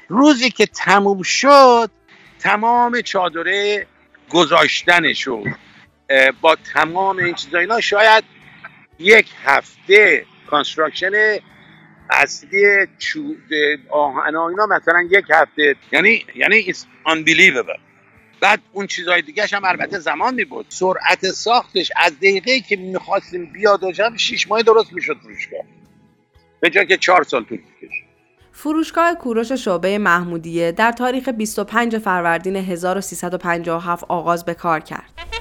روزی 0.08 0.50
که 0.50 0.66
تموم 0.66 1.22
شد 1.22 1.90
تمام 2.38 3.00
چادره 3.00 3.86
گذاشتنش 4.30 5.28
با 6.40 6.56
تمام 6.74 7.18
این 7.18 7.34
چیزا 7.34 7.58
اینا 7.58 7.80
شاید 7.80 8.24
یک 8.98 9.26
هفته 9.44 10.26
construction 10.46 11.10
اصلی 12.10 12.86
آهن 13.90 14.36
اینا 14.36 14.66
مثلا 14.66 15.08
یک 15.10 15.24
هفته. 15.30 15.76
یعنی 15.92 16.24
یعنی 16.34 16.72
unbelievable. 17.06 17.80
بعد 18.40 18.60
اون 18.72 18.86
چیزهای 18.86 19.22
دیگه 19.22 19.46
هم 19.52 19.64
البته 19.64 19.98
زمان 19.98 20.34
می 20.34 20.44
بود 20.44 20.66
سرعت 20.68 21.30
ساختش 21.30 21.92
از 21.96 22.16
دقیقه 22.16 22.60
که 22.60 22.76
می‌خواستیم 22.76 23.52
بیاد 23.52 23.84
و 23.84 23.92
جمع 23.92 24.16
شیش 24.16 24.48
ماه 24.48 24.62
درست 24.62 24.92
می‌شد 24.92 25.16
فروشگاه. 25.22 25.60
به 26.60 26.70
جای 26.70 26.86
که 26.86 26.96
چهار 26.96 27.22
سال 27.22 27.44
طول 27.44 27.58
کشید 27.58 28.04
فروشگاه 28.52 29.14
کوروش 29.14 29.52
شعبه 29.52 29.98
محمودیه 29.98 30.72
در 30.72 30.92
تاریخ 30.92 31.28
25 31.28 31.98
فروردین 31.98 32.56
1357 32.56 34.04
آغاز 34.08 34.44
به 34.44 34.54
کار 34.54 34.80
کرد. 34.80 35.33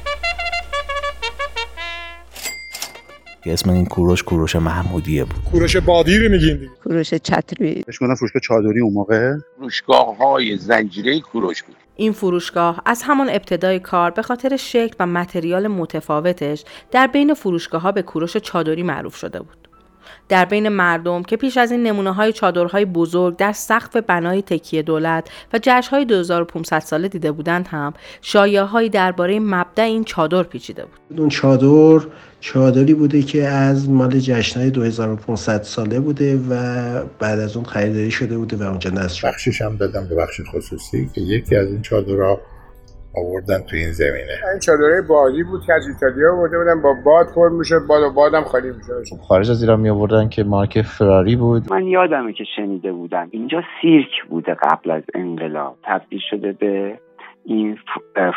اسم 3.45 3.69
این 3.69 3.86
کوروش 3.86 4.23
کوروش 4.23 4.56
محمودیه 4.56 5.23
بود. 5.23 5.43
کوروش 5.51 5.77
بادی 5.77 6.17
رو 6.17 6.32
میگین 6.32 6.58
دیگه. 6.58 6.71
کوروش 6.84 7.13
چتری. 7.13 7.84
بهش 7.86 7.97
فروشگاه 7.97 8.41
چادری 8.41 8.79
اون 8.79 8.93
موقع. 8.93 9.34
فروشگاه 9.58 10.17
های 10.17 10.58
زنجیره 10.58 11.19
کوروش 11.19 11.63
بود. 11.63 11.75
این 11.95 12.12
فروشگاه 12.12 12.82
از 12.86 13.03
همان 13.03 13.29
ابتدای 13.29 13.79
کار 13.79 14.12
به 14.12 14.21
خاطر 14.21 14.58
شکل 14.58 14.95
و 14.99 15.08
متریال 15.08 15.67
متفاوتش 15.67 16.63
در 16.91 17.08
بین 17.08 17.34
فروشگاه 17.34 17.82
ها 17.82 17.91
به 17.91 18.01
کوروش 18.01 18.38
چادری 18.38 18.84
معروف 18.84 19.15
شده 19.15 19.39
بود. 19.39 19.63
در 20.29 20.45
بین 20.45 20.69
مردم 20.69 21.23
که 21.23 21.38
پیش 21.38 21.58
از 21.58 21.71
این 21.71 21.84
نمونه 21.84 22.13
های 22.13 22.34
چادرهای 22.34 22.86
بزرگ 22.86 23.36
در 23.36 23.51
سقف 23.51 23.95
بنای 23.95 24.41
تکیه 24.41 24.82
دولت 24.82 25.29
و 25.53 25.60
جشن 25.62 25.91
های 25.91 26.06
2500 26.06 26.79
ساله 26.79 27.08
دیده 27.08 27.32
بودند 27.32 27.67
هم 27.67 27.93
شایعه 28.21 28.63
هایی 28.63 28.89
درباره 28.89 29.39
مبدع 29.39 29.84
این 29.84 30.03
چادر 30.03 30.43
پیچیده 30.43 30.86
بود. 30.86 31.19
اون 31.19 31.29
چادر 31.29 32.08
چادری 32.43 32.93
بوده 32.93 33.21
که 33.21 33.43
از 33.43 33.89
مال 33.89 34.12
های 34.56 34.71
2500 34.71 35.62
ساله 35.62 35.99
بوده 35.99 36.38
و 36.38 36.53
بعد 37.19 37.39
از 37.39 37.56
اون 37.58 37.65
خریداری 37.65 38.12
شده 38.12 38.38
بوده 38.38 38.58
و 38.58 38.63
اونجا 38.63 38.89
نصب. 38.89 39.27
بخشش 39.27 39.62
هم 39.62 39.75
دادم 39.75 40.08
به 40.10 40.15
بخش 40.15 40.41
خصوصی 40.53 41.10
که 41.15 41.21
یکی 41.21 41.56
از 41.56 41.67
این 41.67 41.82
چادرها 41.82 42.39
آوردن 43.15 43.60
تو 43.69 43.75
این 43.75 43.91
زمینه. 43.91 44.36
این 44.51 44.60
چادرهای 44.60 45.01
بادی 45.01 45.43
بود 45.43 45.62
که 45.67 45.73
از 45.73 45.88
ایتالیا 45.88 46.34
آورده 46.34 46.58
بودن 46.58 46.82
با 46.82 46.93
باد 47.06 47.27
پر 47.36 47.49
می‌شد 47.49 47.88
باد 47.88 48.03
و 48.03 48.10
بادم 48.10 48.43
خالی 48.43 48.67
می‌شد. 48.67 49.17
خارج 49.27 49.51
از 49.51 49.62
ایران 49.62 49.79
می 49.79 49.89
آوردن 49.89 50.29
که 50.29 50.43
مارک 50.43 50.82
فراری 50.82 51.36
بود. 51.36 51.73
من 51.73 51.88
یادمه 51.88 52.34
که 52.34 52.43
شنیده 52.56 52.91
بودم. 52.91 53.27
اینجا 53.32 53.62
سیرک 53.82 54.29
بوده 54.29 54.53
قبل 54.53 54.91
از 54.91 55.03
انقلاب. 55.15 55.77
تبدیل 55.84 56.19
شده 56.29 56.51
به 56.51 56.99
این 57.45 57.77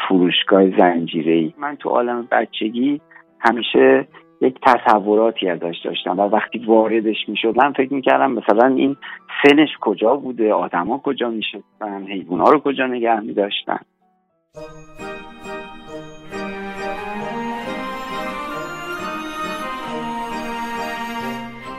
فروشگاه 0.09 0.61
ای 0.61 1.55
من 1.59 1.77
تو 1.77 1.88
عالم 1.88 2.29
بچگی 2.33 3.01
همیشه 3.48 4.09
یک 4.40 4.59
تصوراتی 4.62 5.48
ازش 5.48 5.76
داشتم 5.85 6.18
و 6.18 6.22
وقتی 6.22 6.59
واردش 6.59 7.28
می 7.28 7.37
شدم 7.37 7.72
فکر 7.72 7.94
می 7.94 8.02
کردم 8.02 8.32
مثلا 8.32 8.66
این 8.66 8.96
سنش 9.42 9.68
کجا 9.80 10.16
بوده 10.16 10.52
آدما 10.52 10.98
کجا 10.98 11.30
می 11.30 11.42
شدن 11.42 12.06
حیوان 12.06 12.40
ها 12.40 12.50
رو 12.50 12.61
کجا 12.61 12.87
نگه 12.87 13.20
می 13.20 13.35
داشتن 13.35 13.78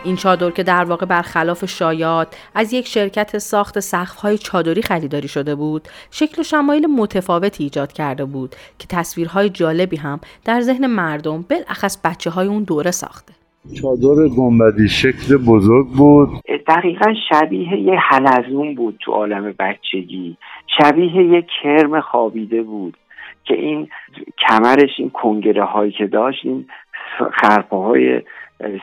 این 0.07 0.15
چادر 0.15 0.51
که 0.51 0.63
در 0.63 0.83
واقع 0.83 1.05
برخلاف 1.05 1.65
شایات 1.65 2.49
از 2.55 2.73
یک 2.73 2.87
شرکت 2.87 3.37
ساخت 3.37 3.79
سقف‌های 3.79 4.37
چادری 4.37 4.81
خریداری 4.81 5.27
شده 5.27 5.55
بود، 5.55 5.87
شکل 6.11 6.41
و 6.41 6.43
شمایل 6.43 6.87
متفاوتی 6.87 7.63
ایجاد 7.63 7.93
کرده 7.93 8.25
بود 8.25 8.55
که 8.79 8.87
تصویرهای 8.89 9.49
جالبی 9.49 9.97
هم 9.97 10.19
در 10.45 10.61
ذهن 10.61 10.87
مردم 10.87 11.45
بالاخص 11.49 11.97
بچه 12.03 12.29
های 12.29 12.47
اون 12.47 12.63
دوره 12.63 12.91
ساخته. 12.91 13.33
چادر 13.81 14.35
گنبدی 14.37 14.87
شکل 14.87 15.37
بزرگ 15.37 15.87
بود 15.87 16.29
دقیقا 16.67 17.13
شبیه 17.29 17.79
یه 17.79 17.99
حلزون 17.99 18.75
بود 18.75 18.97
تو 18.99 19.11
عالم 19.11 19.53
بچگی 19.59 20.37
شبیه 20.77 21.15
یه 21.15 21.45
کرم 21.61 22.01
خوابیده 22.01 22.61
بود 22.61 22.97
که 23.43 23.53
این 23.53 23.87
کمرش 24.47 24.91
این 24.97 25.09
کنگره 25.09 25.65
هایی 25.65 25.91
که 25.91 26.07
داشت 26.07 26.45
این 26.45 26.65
خرپه 27.33 27.77
های 27.77 28.21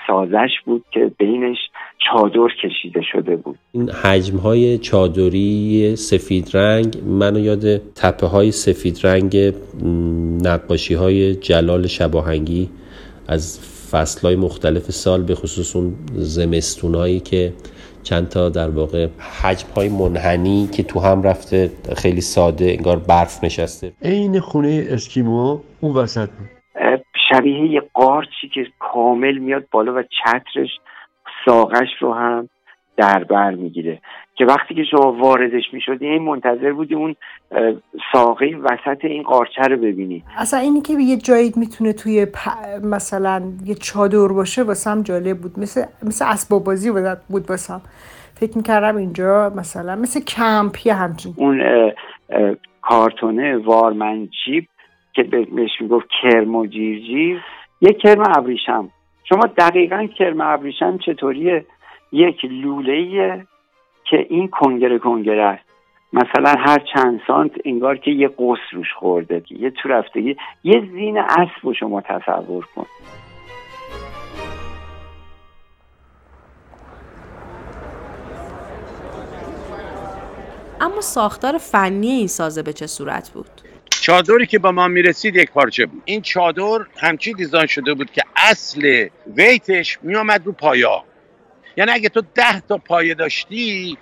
سازش 0.07 0.51
بود 0.65 0.85
که 0.91 1.11
بینش 1.19 1.57
چادر 1.99 2.49
کشیده 2.63 3.01
شده 3.13 3.37
بود. 3.37 3.59
این 3.73 3.91
حجم 3.91 4.37
های 4.37 4.79
چادری 4.79 5.97
سفید 5.97 6.57
رنگ 6.57 6.97
منو 7.07 7.39
یاد 7.39 7.77
تپه 7.77 8.27
های 8.27 8.53
سفید 8.53 9.01
رنگ 9.07 9.55
نقاشی 10.45 10.95
های 10.95 11.35
جلال 11.35 11.87
شباهنگی 11.87 12.71
از 13.29 13.61
فصل 13.91 14.27
های 14.27 14.37
مختلف 14.37 14.91
سال 14.91 15.23
به 15.23 15.35
خصوص 15.35 15.77
اون 15.77 15.95
زمستونایی 16.15 17.21
که 17.21 17.53
چند 18.03 18.29
تا 18.29 18.49
در 18.49 18.69
واقع 18.69 19.09
حجم 19.43 19.69
های 19.77 19.89
منحنی 19.89 20.69
که 20.73 20.83
تو 20.83 21.01
هم 21.01 21.23
رفته 21.23 21.71
خیلی 21.97 22.21
ساده 22.21 22.65
انگار 22.65 22.99
برف 22.99 23.45
نشسته. 23.45 23.93
عین 24.03 24.41
خونه 24.41 24.87
اسکیمو 24.91 25.59
اون 25.81 25.97
وسط 25.97 26.29
بود. 26.31 26.54
شبیه 27.31 27.71
یه 27.71 27.83
قارچی 27.95 28.49
که 28.55 28.67
کامل 28.79 29.39
میاد 29.39 29.65
بالا 29.71 29.95
و 29.95 30.03
چترش 30.03 30.71
ساقش 31.45 31.89
رو 32.01 32.15
هم 32.15 32.49
در 32.97 33.25
بر 33.25 33.51
می‌گیره. 33.51 34.01
که 34.35 34.45
وقتی 34.45 34.75
که 34.75 34.85
شما 34.91 35.13
واردش 35.13 35.63
می‌شدی 35.73 36.07
این 36.07 36.23
منتظر 36.23 36.73
بودی 36.73 36.95
اون 36.95 37.17
ساقه 38.13 38.57
وسط 38.63 39.05
این 39.05 39.23
قارچه 39.23 39.63
رو 39.63 39.77
ببینی. 39.77 40.25
اصلا 40.37 40.61
اینی 40.61 40.81
که 40.81 40.93
یه 40.93 41.17
جایی 41.17 41.53
می‌تونه 41.57 41.93
توی 41.93 42.27
مثلا 42.83 43.43
یه 43.65 43.75
چادر 43.75 44.29
باشه 44.29 44.63
واسم 44.63 45.03
جالب 45.03 45.39
بود. 45.39 45.59
مثل 45.59 45.85
مثل 46.03 46.25
اسباب 46.29 46.65
بازی 46.65 46.91
بود 47.31 47.51
واسم. 47.51 47.81
فکر 48.35 48.57
می‌کردم 48.57 48.97
اینجا 48.97 49.53
مثلا 49.57 49.97
مثل 49.97 50.21
کمپ 50.21 50.87
یه 50.87 50.95
همچین. 50.95 51.35
اون 51.37 51.63
کارتونه 52.83 53.57
وارمنچیپ 53.57 54.65
که 55.15 55.23
بهش 55.23 55.71
می‌گفت 55.81 56.07
کرم 56.23 56.57
و 56.57 56.67
جیرجیر. 56.67 57.45
یک 57.81 57.99
کرم 57.99 58.23
ابریشم. 58.37 58.91
شما 59.29 59.47
دقیقا 59.59 60.07
کرم 60.19 60.41
ابریشم 60.41 60.99
چطوریه؟ 60.99 61.67
یک 62.13 62.45
لوله 62.45 63.47
که 64.05 64.27
این 64.31 64.49
کنگره 64.49 64.99
کنگره 64.99 65.43
است. 65.43 65.65
مثلا 66.13 66.55
هر 66.59 66.79
چند 66.95 67.21
سانت 67.27 67.53
انگار 67.65 67.97
که 67.97 68.11
یه 68.11 68.29
قص 68.29 68.59
روش 68.73 68.93
خورده. 68.99 69.43
یه 69.51 69.71
تو 69.71 69.89
رفتگی 69.89 70.37
یه 70.65 70.89
زین 70.93 71.19
اسب 71.19 71.51
رو 71.63 71.75
شما 71.75 72.01
تصور 72.01 72.65
کن. 72.77 72.87
اما 80.81 81.01
ساختار 81.01 81.59
فنی 81.59 82.09
این 82.09 82.27
سازه 82.27 82.63
به 82.63 82.73
چه 82.73 82.87
صورت 82.87 83.31
بود؟ 83.35 83.74
چادری 84.05 84.47
که 84.47 84.59
با 84.59 84.73
ما 84.73 84.89
می‌رسید 84.89 85.37
یک 85.37 85.51
پارچه 85.51 85.87
بود. 85.87 86.03
این 86.05 86.23
چادر 86.23 86.87
همچی 86.97 87.33
دیزاین 87.33 87.67
شده 87.67 87.95
بود 87.95 88.11
که 88.11 88.23
اصل 88.37 89.09
ویتش 89.37 89.99
میامد 90.03 90.47
رو 90.47 90.53
پایا. 90.53 91.05
یعنی 91.77 91.91
اگه 91.91 92.09
تو 92.09 92.23
ده 92.35 92.61
تا 92.61 92.79
پایه 92.79 93.15
داشتی 93.15 93.99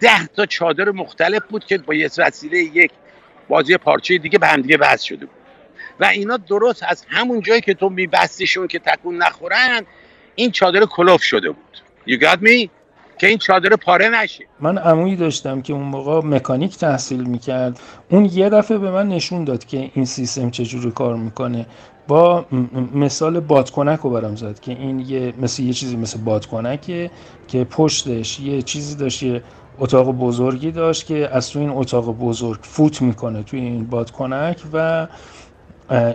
ده 0.00 0.26
تا 0.26 0.46
چادر 0.46 0.90
مختلف 0.90 1.42
بود 1.48 1.64
که 1.64 1.78
با 1.78 1.94
یه 1.94 2.10
وسیله 2.18 2.58
یک 2.58 2.90
بازی 3.48 3.76
پارچه 3.76 4.18
دیگه 4.18 4.38
به 4.38 4.46
هم 4.46 4.62
دیگه 4.62 4.76
بحث 4.76 5.02
شده 5.02 5.26
بود. 5.26 5.36
و 6.00 6.04
اینا 6.04 6.36
درست 6.36 6.82
از 6.88 7.06
همون 7.08 7.40
جایی 7.40 7.60
که 7.60 7.74
تو 7.74 7.88
میبستیشون 7.88 8.66
که 8.66 8.78
تکون 8.78 9.16
نخورن 9.16 9.86
این 10.34 10.50
چادر 10.50 10.84
کلوف 10.84 11.22
شده 11.22 11.50
بود. 11.50 11.78
You 12.08 12.20
got 12.20 12.38
me? 12.38 12.68
که 13.22 13.28
این 13.28 13.38
چادر 13.38 13.76
پاره 13.76 14.08
نشه. 14.08 14.44
من 14.60 14.78
عمویی 14.78 15.16
داشتم 15.16 15.62
که 15.62 15.72
اون 15.72 15.82
موقع 15.82 16.26
مکانیک 16.28 16.76
تحصیل 16.76 17.22
می‌کرد. 17.22 17.80
اون 18.10 18.24
یه 18.24 18.48
دفعه 18.48 18.78
به 18.78 18.90
من 18.90 19.08
نشون 19.08 19.44
داد 19.44 19.64
که 19.64 19.90
این 19.94 20.04
سیستم 20.04 20.50
چجوری 20.50 20.90
کار 20.90 21.16
می‌کنه. 21.16 21.66
با 22.08 22.46
مثال 22.94 23.40
بادکنک 23.40 24.00
رو 24.00 24.10
برام 24.10 24.36
زد 24.36 24.60
که 24.60 24.72
این 24.72 25.00
یه 25.00 25.32
مثل 25.40 25.62
یه 25.62 25.72
چیزی 25.72 25.96
مثل 25.96 26.18
بادکنکه 26.18 27.10
که 27.48 27.64
پشتش 27.64 28.40
یه 28.40 28.62
چیزی 28.62 28.96
داشت 28.96 29.22
یه 29.22 29.42
اتاق 29.78 30.10
بزرگی 30.10 30.70
داشت 30.70 31.06
که 31.06 31.28
از 31.32 31.50
تو 31.50 31.58
این 31.58 31.70
اتاق 31.70 32.18
بزرگ 32.18 32.60
فوت 32.62 33.02
می‌کنه 33.02 33.42
توی 33.42 33.60
این 33.60 33.86
بادکنک 33.86 34.56
و 34.72 35.06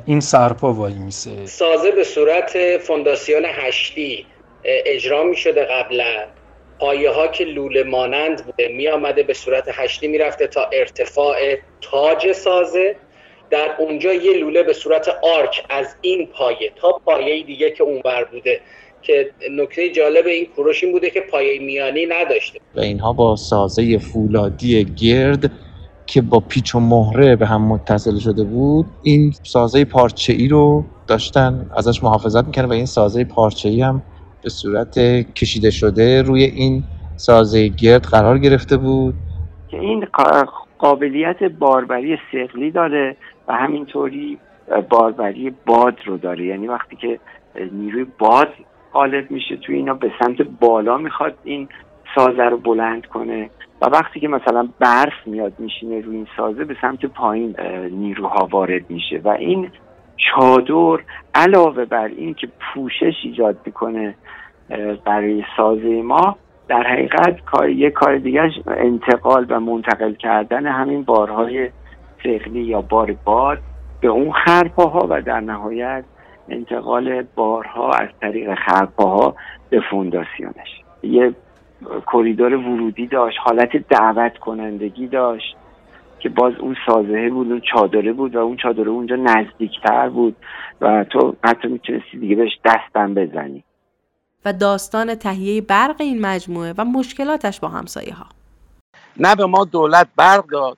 این 0.05 0.19
سرپا 0.19 0.73
وای 0.73 0.93
میسه. 0.93 1.45
سازه 1.45 1.91
به 1.91 2.03
صورت 2.03 2.77
فونداسیون 2.77 3.45
هشتی 3.45 4.25
اجرا 4.63 5.23
می‌شده 5.23 5.65
قبلا. 5.65 6.25
پایه 6.79 7.11
ها 7.11 7.27
که 7.27 7.43
لوله 7.43 7.83
مانند 7.83 8.45
بوده 8.45 8.67
می 8.67 8.87
آمده 8.87 9.23
به 9.23 9.33
صورت 9.33 9.65
هشتی 9.71 10.07
می‌رفته 10.07 10.47
تا 10.47 10.69
ارتفاع 10.73 11.35
تاج 11.81 12.31
سازه. 12.31 12.95
در 13.49 13.69
اونجا 13.79 14.13
یه 14.13 14.37
لوله 14.37 14.63
به 14.63 14.73
صورت 14.73 15.07
آرک 15.37 15.65
از 15.69 15.95
این 16.01 16.27
پایه 16.27 16.71
تا 16.75 17.01
پایه 17.05 17.43
دیگه 17.43 17.71
که 17.71 17.83
اونور 17.83 18.23
بوده 18.31 18.59
که 19.01 19.31
نکته 19.51 19.89
جالب 19.89 20.27
این 20.27 20.45
کوروش 20.45 20.83
این 20.83 20.93
بوده 20.93 21.09
که 21.09 21.21
پایه 21.31 21.59
میانی 21.59 22.05
نداشته. 22.05 22.59
و 22.75 22.79
اینها 22.79 23.13
با 23.13 23.35
سازه 23.35 23.97
فولادی 23.97 24.85
گرد 24.85 25.51
که 26.05 26.21
با 26.21 26.39
پیچ 26.39 26.75
و 26.75 26.79
مهره 26.79 27.35
به 27.35 27.45
هم 27.45 27.61
متصل 27.61 28.19
شده 28.19 28.43
بود 28.43 28.85
این 29.03 29.33
سازه 29.43 29.85
پارچه 29.85 30.33
ای 30.33 30.47
رو 30.47 30.83
داشتن 31.07 31.69
ازش 31.77 32.03
محافظت 32.03 32.45
می‌کنن 32.45 32.65
و 32.65 32.73
این 32.73 32.85
سازه 32.85 33.23
پارچه 33.23 33.69
ای 33.69 33.81
هم 33.81 34.01
به 34.43 34.49
صورت 34.49 34.99
کشیده 35.35 35.71
شده 35.71 36.21
روی 36.21 36.43
این 36.43 36.83
سازه 37.15 37.67
گرد 37.67 38.03
قرار 38.03 38.37
گرفته 38.37 38.77
بود. 38.77 39.15
که 39.67 39.79
این 39.79 40.07
قابلیت 40.79 41.43
باربری 41.43 42.17
سقلی 42.31 42.71
داره 42.71 43.15
و 43.47 43.53
همینطوری 43.53 44.37
باربری 44.89 45.53
باد 45.65 45.97
رو 46.05 46.17
داره. 46.17 46.45
یعنی 46.45 46.67
وقتی 46.67 46.95
که 46.95 47.19
نیروی 47.71 48.05
باد 48.19 48.49
غالب 48.93 49.31
میشه 49.31 49.57
توی 49.57 49.75
اینا 49.75 49.93
به 49.93 50.11
سمت 50.19 50.41
بالا 50.59 50.97
می‌خواد 50.97 51.37
این 51.43 51.67
سازه 52.15 52.43
رو 52.43 52.57
بلند 52.57 53.05
کنه 53.05 53.49
و 53.81 53.85
وقتی 53.85 54.19
که 54.19 54.27
مثلا 54.27 54.69
برف 54.79 55.13
میاد 55.25 55.53
میشینه 55.59 56.01
روی 56.01 56.15
این 56.15 56.27
سازه 56.37 56.63
به 56.63 56.75
سمت 56.81 57.05
پایین 57.05 57.55
نیروها 57.91 58.47
وارد 58.51 58.89
میشه 58.89 59.21
و 59.23 59.29
این 59.29 59.69
چادر 60.17 61.03
علاوه 61.35 61.85
بر 61.85 62.07
این 62.07 62.33
که 62.33 62.47
پوشش 62.73 63.13
ایجاد 63.23 63.57
می‌کنه 63.65 64.15
برای 65.05 65.43
سازه 65.57 66.01
ما 66.01 66.37
در 66.67 66.83
حقیقت 66.83 67.45
کار 67.45 67.69
یک 67.69 67.93
کار 67.93 68.17
دیگه 68.17 68.51
انتقال 68.67 69.45
و 69.49 69.59
منتقل 69.59 70.13
کردن 70.13 70.65
همین 70.65 71.03
بارهای 71.03 71.69
سقلی 72.23 72.61
یا 72.61 72.81
بار 72.81 73.15
باد 73.25 73.57
به 74.01 74.07
اون 74.07 74.31
خرپاها 74.31 75.07
و 75.09 75.21
در 75.21 75.39
نهایت 75.39 76.03
انتقال 76.49 77.23
بارها 77.35 77.91
از 77.91 78.09
طریق 78.21 78.55
خرپاها 78.55 79.35
به 79.69 79.81
فونداسیونش. 79.91 80.81
یه 81.03 81.33
کریدور 82.11 82.53
ورودی 82.53 83.07
داشت 83.07 83.37
حالت 83.39 83.77
دعوت 83.89 84.37
کنندگی 84.37 85.07
داشت 85.07 85.57
که 86.19 86.29
باز 86.29 86.53
اون 86.59 86.75
سازه 86.85 87.29
بود 87.29 87.51
اون 87.51 87.61
چادره 87.73 88.13
بود 88.13 88.35
و 88.35 88.39
اون 88.39 88.57
چادره 88.57 88.89
اونجا 88.89 89.15
نزدیکتر 89.15 90.09
بود 90.09 90.35
و 90.81 91.03
تو 91.03 91.35
حتی 91.43 91.67
می‌تونستی 91.67 92.17
دیگه 92.17 92.35
بهش 92.35 92.59
دستم 92.65 93.13
بزنی. 93.13 93.63
و 94.45 94.53
داستان 94.53 95.15
تهیه 95.15 95.61
برق 95.61 95.95
این 95.99 96.21
مجموعه 96.21 96.73
و 96.77 96.85
مشکلاتش 96.85 97.59
با 97.59 97.67
همسایه 97.67 98.13
ها 98.13 98.29
نه 99.17 99.35
به 99.35 99.45
ما 99.45 99.65
دولت 99.65 100.07
برق 100.15 100.45
داد 100.45 100.77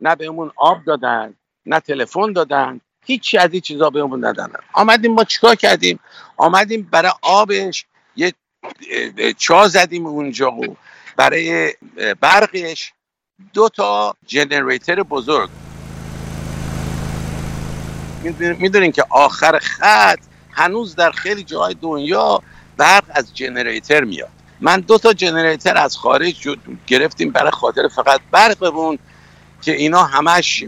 نه 0.00 0.16
بهمون 0.16 0.50
آب 0.56 0.84
دادن 0.84 1.34
نه 1.66 1.80
تلفن 1.80 2.32
دادن 2.32 2.80
هیچی 3.04 3.38
از 3.38 3.52
این 3.52 3.60
چیزا 3.60 3.90
بهمون 3.90 4.24
ندادن. 4.24 4.60
آمدیم 4.72 5.14
ما 5.14 5.24
چیکار 5.24 5.54
کردیم؟ 5.54 6.00
آمدیم 6.36 6.88
برای 6.92 7.12
آبش 7.22 7.86
یه 8.16 8.32
چا 9.36 9.68
زدیم 9.68 10.06
اونجا 10.06 10.52
و 10.52 10.76
برای 11.16 11.74
برقش. 12.20 12.92
دو 13.54 13.68
تا 13.68 14.14
جنریتر 14.26 15.02
بزرگ. 15.02 15.50
می‌دونین 18.38 18.92
که 18.92 19.04
آخر 19.10 19.58
خط 19.58 20.18
هنوز 20.50 20.94
در 20.94 21.10
خیلی 21.10 21.42
جای 21.42 21.74
دنیا 21.74 22.42
برق 22.78 23.04
از 23.10 23.34
جنریتر 23.34 24.04
میاد. 24.04 24.28
من 24.60 24.80
دو 24.80 24.98
تا 24.98 25.12
جنریتر 25.12 25.76
از 25.76 25.96
خارج 25.96 26.56
گرفتیم 26.86 27.30
برای 27.30 27.50
خاطر 27.50 27.88
فقط 27.88 28.20
برقمون 28.30 28.98
که 29.62 29.72
اینا 29.72 30.04
همش 30.04 30.64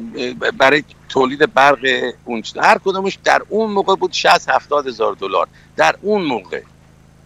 برای 0.59 0.85
تولید 1.09 1.55
برق 1.55 1.79
اون 2.25 2.43
هر 2.63 2.79
کدومش 2.85 3.19
در 3.25 3.43
اون 3.49 3.71
موقع 3.71 3.95
بود 3.95 4.13
60 4.13 4.49
70 4.49 4.87
هزار 4.87 5.15
دلار. 5.15 5.49
در 5.77 5.97
اون 6.03 6.23
موقع. 6.23 6.63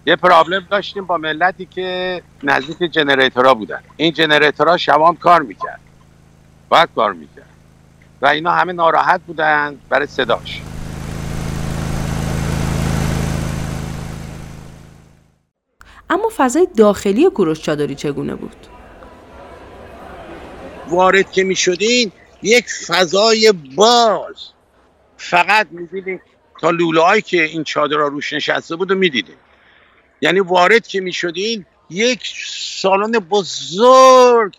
یه 0.06 0.16
پرابلم 0.16 0.66
داشتیم 0.70 1.04
با 1.04 1.16
ملتی 1.16 1.66
که 1.66 2.22
نزدیک 2.42 2.92
جنریتورها 2.92 3.54
بودن. 3.54 3.80
این 3.96 4.12
جنریتورها 4.12 4.76
شبام 4.76 5.16
کار 5.16 5.42
می‌کرد. 5.42 5.80
باید 6.68 6.88
کار 6.94 7.12
می‌کرد. 7.12 7.48
و 8.22 8.26
اینا 8.26 8.50
همه 8.50 8.72
ناراحت 8.72 9.20
بودن 9.26 9.78
برای 9.88 10.06
صداش. 10.06 10.60
اما 16.10 16.30
فضای 16.36 16.68
داخلی 16.76 17.30
کوروش 17.30 17.60
چادری 17.60 17.94
چگونه 17.94 18.34
بود؟ 18.34 18.56
وارد 20.88 21.32
که 21.32 21.44
می 21.44 21.56
شدین 21.56 22.12
یک 22.42 22.66
فضای 22.68 23.52
باز. 23.76 24.36
فقط 25.16 25.66
می‌دیدین 25.70 26.20
تا 26.60 26.70
لوله 26.70 27.20
که 27.20 27.42
این 27.42 27.64
چادر 27.64 27.96
روش 27.96 28.32
نشسته 28.32 28.76
بود 28.76 28.90
و 28.90 28.94
می‌دیدین. 28.94 29.36
یعنی 30.20 30.40
وارد 30.40 30.86
که 30.86 31.00
می 31.00 31.12
شدین 31.12 31.66
یک 31.90 32.20
سالن 32.80 33.12
بزرگ 33.12 34.54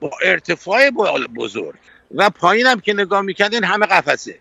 با 0.00 0.10
ارتفاع 0.22 0.90
بزرگ. 1.36 1.74
و 2.14 2.30
پایین 2.30 2.66
هم 2.66 2.80
که 2.80 2.92
نگاه 2.92 3.20
می‌کردین 3.20 3.64
همه 3.64 3.86
قفسه. 3.86 4.38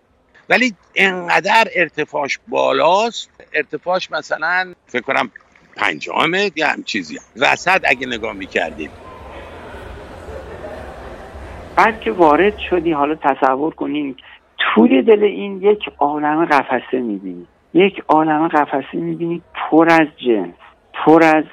ولی 0.50 0.76
انقدر 0.96 1.68
ارتفاعش 1.76 2.40
بالاست. 2.48 3.30
ارتفاعش 3.54 4.12
مثلا 4.12 4.74
فکر 4.88 5.02
کنم 5.02 5.32
پنجاه 5.80 6.28
متر 6.28 6.52
یا 6.56 6.68
هم 6.68 6.84
چیزی. 6.84 7.18
وسط 7.42 7.82
اگه 7.90 8.08
نگاه 8.08 8.34
می‌کردیم 8.34 8.90
بعد 11.78 12.02
که 12.02 12.12
وارد 12.12 12.58
شدی 12.70 12.92
حالا 12.92 13.16
تصور 13.16 13.74
کنین 13.74 14.16
توی 14.58 15.02
دل 15.02 15.24
این 15.24 15.62
یک 15.62 15.90
عالم 16.00 16.46
قفسه 16.46 17.00
می‌بینی. 17.00 17.48
یک 17.74 18.04
عالم 18.08 18.48
قفسه 18.48 18.98
می‌بینی 18.98 19.42
پر 19.54 19.90
از 19.90 20.08
جنس 20.26 20.54
پر 20.94 21.24
از 21.24 21.44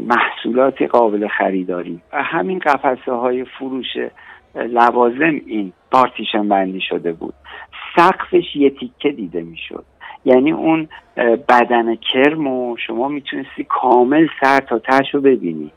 محصولات 0.00 0.82
قابل 0.82 1.28
خریداری. 1.28 2.00
و 2.12 2.22
همین 2.22 2.58
قفسه 2.58 3.12
های 3.12 3.44
فروش 3.44 3.86
لوازم 4.54 5.40
این 5.46 5.72
پارتیشن 5.90 6.48
بندی 6.48 6.80
شده 6.88 7.12
بود. 7.12 7.34
سقفش 7.96 8.56
یه 8.56 8.70
تیکه 8.70 9.08
دیده 9.10 9.42
می‌شد. 9.42 9.84
یعنی 10.26 10.52
اون 10.52 10.88
بدن 11.48 11.94
کرم 11.94 12.46
و 12.46 12.76
شما 12.86 13.08
می‌تونستی 13.08 13.64
کامل 13.68 14.26
سر 14.40 14.60
تا 14.60 14.78
تش 14.78 15.14
رو 15.14 15.20
ببینی. 15.20 15.70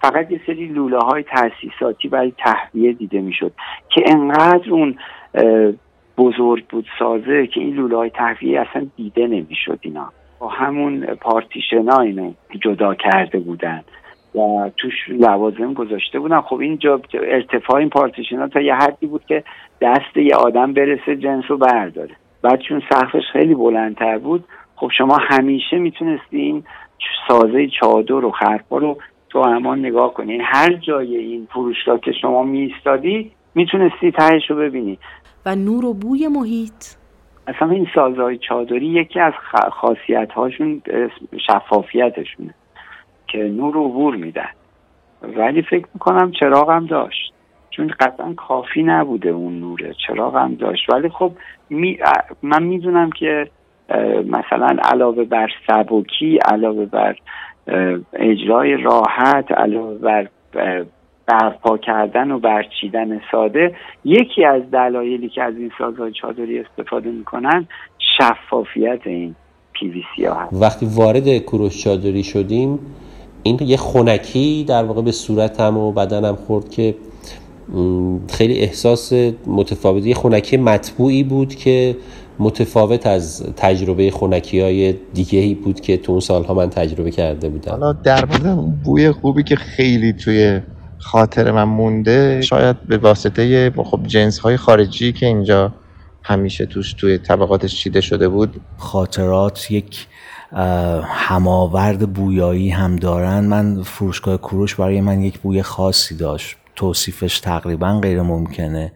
فقط 0.00 0.30
یه 0.30 0.40
سری 0.46 0.66
لوله 0.66 0.98
های 0.98 1.22
تاسیساتی 1.22 2.08
برای 2.08 2.32
تهویه 2.38 2.92
دیده 2.92 3.20
می‌شد 3.20 3.52
که 3.88 4.02
انقدر 4.06 4.70
اون 4.70 4.96
بزرگ 6.18 6.66
بود 6.66 6.86
سازه 6.98 7.46
که 7.46 7.60
این 7.60 7.74
لوله 7.74 7.96
های 7.96 8.10
تهویه 8.10 8.60
اصلا 8.60 8.86
دیده 8.96 9.26
نمی‌شد 9.26 9.78
اینا. 9.80 10.12
با 10.38 10.48
همون 10.48 11.06
پارتیشن 11.06 11.88
ها 11.88 12.00
اینو 12.00 12.32
جدا 12.60 12.94
کرده 12.94 13.38
بودن 13.38 13.82
و 14.34 14.70
توش 14.76 14.92
لوازم 15.08 15.72
گذاشته 15.72 16.18
بودن. 16.18 16.40
خب 16.40 16.56
اینجا 16.56 17.00
ارتفاع 17.14 17.76
این 17.76 17.88
پارتیشن 17.88 18.36
ها 18.36 18.48
تا 18.48 18.60
یه 18.60 18.74
حدی 18.74 19.06
بود 19.06 19.24
که 19.26 19.44
دست 19.80 20.16
یه 20.16 20.34
آدم 20.36 20.72
برسه 20.72 21.16
جنس 21.16 21.44
رو 21.48 21.56
برداره. 21.56 22.16
بعد 22.42 22.60
چون 22.68 22.82
سقفش 22.90 23.22
خیلی 23.32 23.54
بلندتر 23.54 24.18
بود 24.18 24.44
خب 24.76 24.90
شما 24.98 25.18
همیشه 25.30 25.78
می‌تونستی 25.78 26.36
این 26.36 26.64
سازه 27.28 27.68
چادر 27.80 28.24
و 28.24 28.30
خرپا 28.30 28.78
رو 28.78 28.98
تو 29.30 29.42
همان 29.42 29.78
نگاه 29.78 30.14
کنی 30.14 30.38
هر 30.42 30.72
جای 30.72 31.16
این 31.16 31.48
فروشگاه 31.52 32.00
که 32.00 32.12
شما 32.12 32.42
میستادی 32.42 33.32
می‌تونستی 33.54 34.12
تهش 34.12 34.50
رو 34.50 34.56
ببینی. 34.56 34.98
و 35.46 35.54
نور 35.54 35.84
و 35.84 35.94
بوی 35.94 36.28
محیط. 36.28 36.84
اصلا 37.46 37.70
این 37.70 37.86
سازهای 37.94 38.38
چادری 38.38 38.86
یکی 38.86 39.20
از 39.20 39.32
خاصیت 39.72 40.32
هاشون 40.32 40.82
شفافیتشونه 41.46 42.54
که 43.28 43.38
نور 43.38 43.76
و 43.76 43.88
عبور 43.88 44.16
میدن. 44.16 44.48
ولی 45.22 45.62
فکر 45.62 45.86
می‌کنم 45.94 46.32
چراغ 46.40 46.70
هم 46.70 46.86
داشت. 46.86 47.32
چون 47.76 47.90
قطعا 48.00 48.34
کافی 48.34 48.82
نبوده 48.82 49.28
اون 49.28 49.60
نوره 49.60 49.94
چراغ 50.06 50.36
هم 50.36 50.54
داشت. 50.54 50.90
ولی 50.90 51.08
خب 51.08 51.32
می 51.70 51.98
من 52.42 52.62
می‌دونم 52.62 53.10
که 53.10 53.50
مثلا 54.26 54.76
علاوه 54.82 55.24
بر 55.24 55.48
سبکی 55.66 56.38
علاوه 56.52 56.86
بر 56.86 57.16
اجرای 58.12 58.76
راحت 58.76 59.52
علاوه 59.52 59.98
بر 59.98 60.28
برپا 61.26 61.78
کردن 61.78 62.30
و 62.30 62.38
برچیدن 62.38 63.20
ساده 63.32 63.76
یکی 64.04 64.44
از 64.44 64.70
دلایلی 64.70 65.28
که 65.28 65.42
از 65.42 65.56
این 65.56 65.70
سازهای 65.78 66.12
چادری 66.12 66.58
استفاده 66.58 67.10
می‌کنن 67.10 67.66
شفافیت 68.18 69.00
این 69.04 69.34
پی 69.72 70.04
ها 70.24 70.34
هست. 70.34 70.62
وقتی 70.62 70.86
وارد 70.96 71.38
کوروش 71.38 71.84
چادری 71.84 72.22
شدیم 72.22 72.78
این 73.42 73.58
یه 73.60 73.76
خونکی 73.76 74.64
در 74.68 74.84
واقع 74.84 75.02
به 75.02 75.12
صورتم 75.12 75.76
و 75.76 75.92
بدنم 75.92 76.34
خورد 76.34 76.68
که 76.70 76.94
خیلی 78.30 78.58
احساس 78.58 79.12
متفاوتی 79.46 80.14
خونکی 80.14 80.56
مطبوعی 80.56 81.22
بود 81.22 81.54
که 81.54 81.96
متفاوت 82.38 83.06
از 83.06 83.42
تجربه 83.56 84.10
خونکی 84.10 84.60
های 84.60 84.94
دیگه 85.14 85.38
ای 85.38 85.54
بود 85.54 85.80
که 85.80 85.96
تو 85.96 86.12
اون 86.12 86.20
سالها 86.20 86.54
من 86.54 86.70
تجربه 86.70 87.10
کرده 87.10 87.48
بودم. 87.48 87.70
حالا 87.70 87.92
در 87.92 88.24
مورد 88.24 88.82
بوی 88.82 89.12
خوبی 89.12 89.42
که 89.42 89.56
خیلی 89.56 90.12
توی 90.12 90.60
خاطر 90.98 91.50
من 91.50 91.64
مونده 91.64 92.40
شاید 92.40 92.82
به 92.82 92.98
واسطه 92.98 93.72
خب 93.76 94.00
جنس 94.06 94.38
های 94.38 94.56
خارجی 94.56 95.12
که 95.12 95.26
اینجا 95.26 95.72
همیشه 96.22 96.66
توش 96.66 96.92
توی 96.92 97.18
طبقاتش 97.18 97.76
چیده 97.76 98.00
شده 98.00 98.28
بود. 98.28 98.60
خاطرات 98.76 99.70
یک 99.70 100.06
هماورد 101.04 102.12
بویایی 102.12 102.70
هم 102.70 102.96
دارن. 102.96 103.40
من 103.44 103.82
فروشگاه 103.82 104.36
کوروش 104.36 104.74
برای 104.74 105.00
من 105.00 105.22
یک 105.22 105.38
بوی 105.38 105.62
خاصی 105.62 106.16
داشت. 106.16 106.56
توصیفش 106.76 107.40
تقریبا 107.40 108.00
غیر 108.00 108.22
ممکنه 108.22 108.92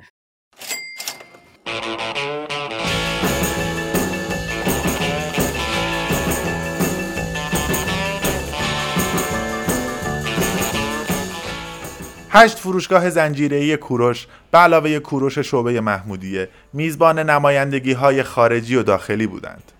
هشت 12.31 12.59
فروشگاه 12.59 13.11
زنجیره‌ای 13.11 13.77
کوروش 13.77 14.27
به 14.51 14.59
علاوه 14.59 14.99
کوروش 14.99 15.39
شعبه 15.39 15.81
محمودیه 15.81 16.49
میزبان 16.73 17.19
نمایندگی 17.19 17.93
های 17.93 18.23
خارجی 18.23 18.77
و 18.77 18.83
داخلی 18.83 19.27
بودند. 19.27 19.73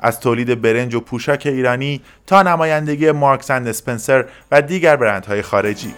از 0.00 0.20
تولید 0.20 0.62
برنج 0.62 0.94
و 0.94 1.00
پوشاک 1.00 1.42
ایرانی 1.46 2.00
تا 2.26 2.42
نمایندگی 2.42 3.10
مارکس 3.10 3.50
اند 3.50 3.68
اسپنسر 3.68 4.24
و 4.50 4.62
دیگر 4.62 4.96
برندهای 4.96 5.42
خارجی. 5.42 5.94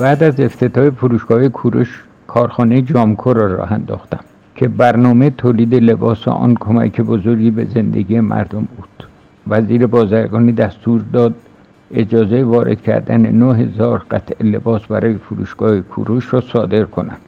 بعد 0.00 0.22
از 0.22 0.40
افتتاح 0.40 0.90
فروشگاه 0.90 1.48
کوروش 1.48 2.04
کارخانه 2.26 2.82
جامکو 2.82 3.32
را 3.32 3.46
راه 3.46 3.72
انداختم 3.72 4.20
که 4.54 4.68
برنامه 4.68 5.30
تولید 5.30 5.74
لباس 5.74 6.28
آن 6.28 6.54
کمک 6.54 7.00
بزرگی 7.00 7.50
به 7.50 7.64
زندگی 7.64 8.20
مردم 8.20 8.68
بود. 8.76 9.08
وزیر 9.48 9.86
بازرگانی 9.86 10.52
دستور 10.52 11.00
داد 11.12 11.34
اجازه 11.94 12.44
وارد 12.44 12.82
کردن 12.82 13.20
9000 13.20 14.02
قطع 14.10 14.44
لباس 14.44 14.86
برای 14.86 15.14
فروشگاه 15.14 15.80
کوروش 15.80 16.34
را 16.34 16.40
صادر 16.40 16.84
کنند. 16.84 17.20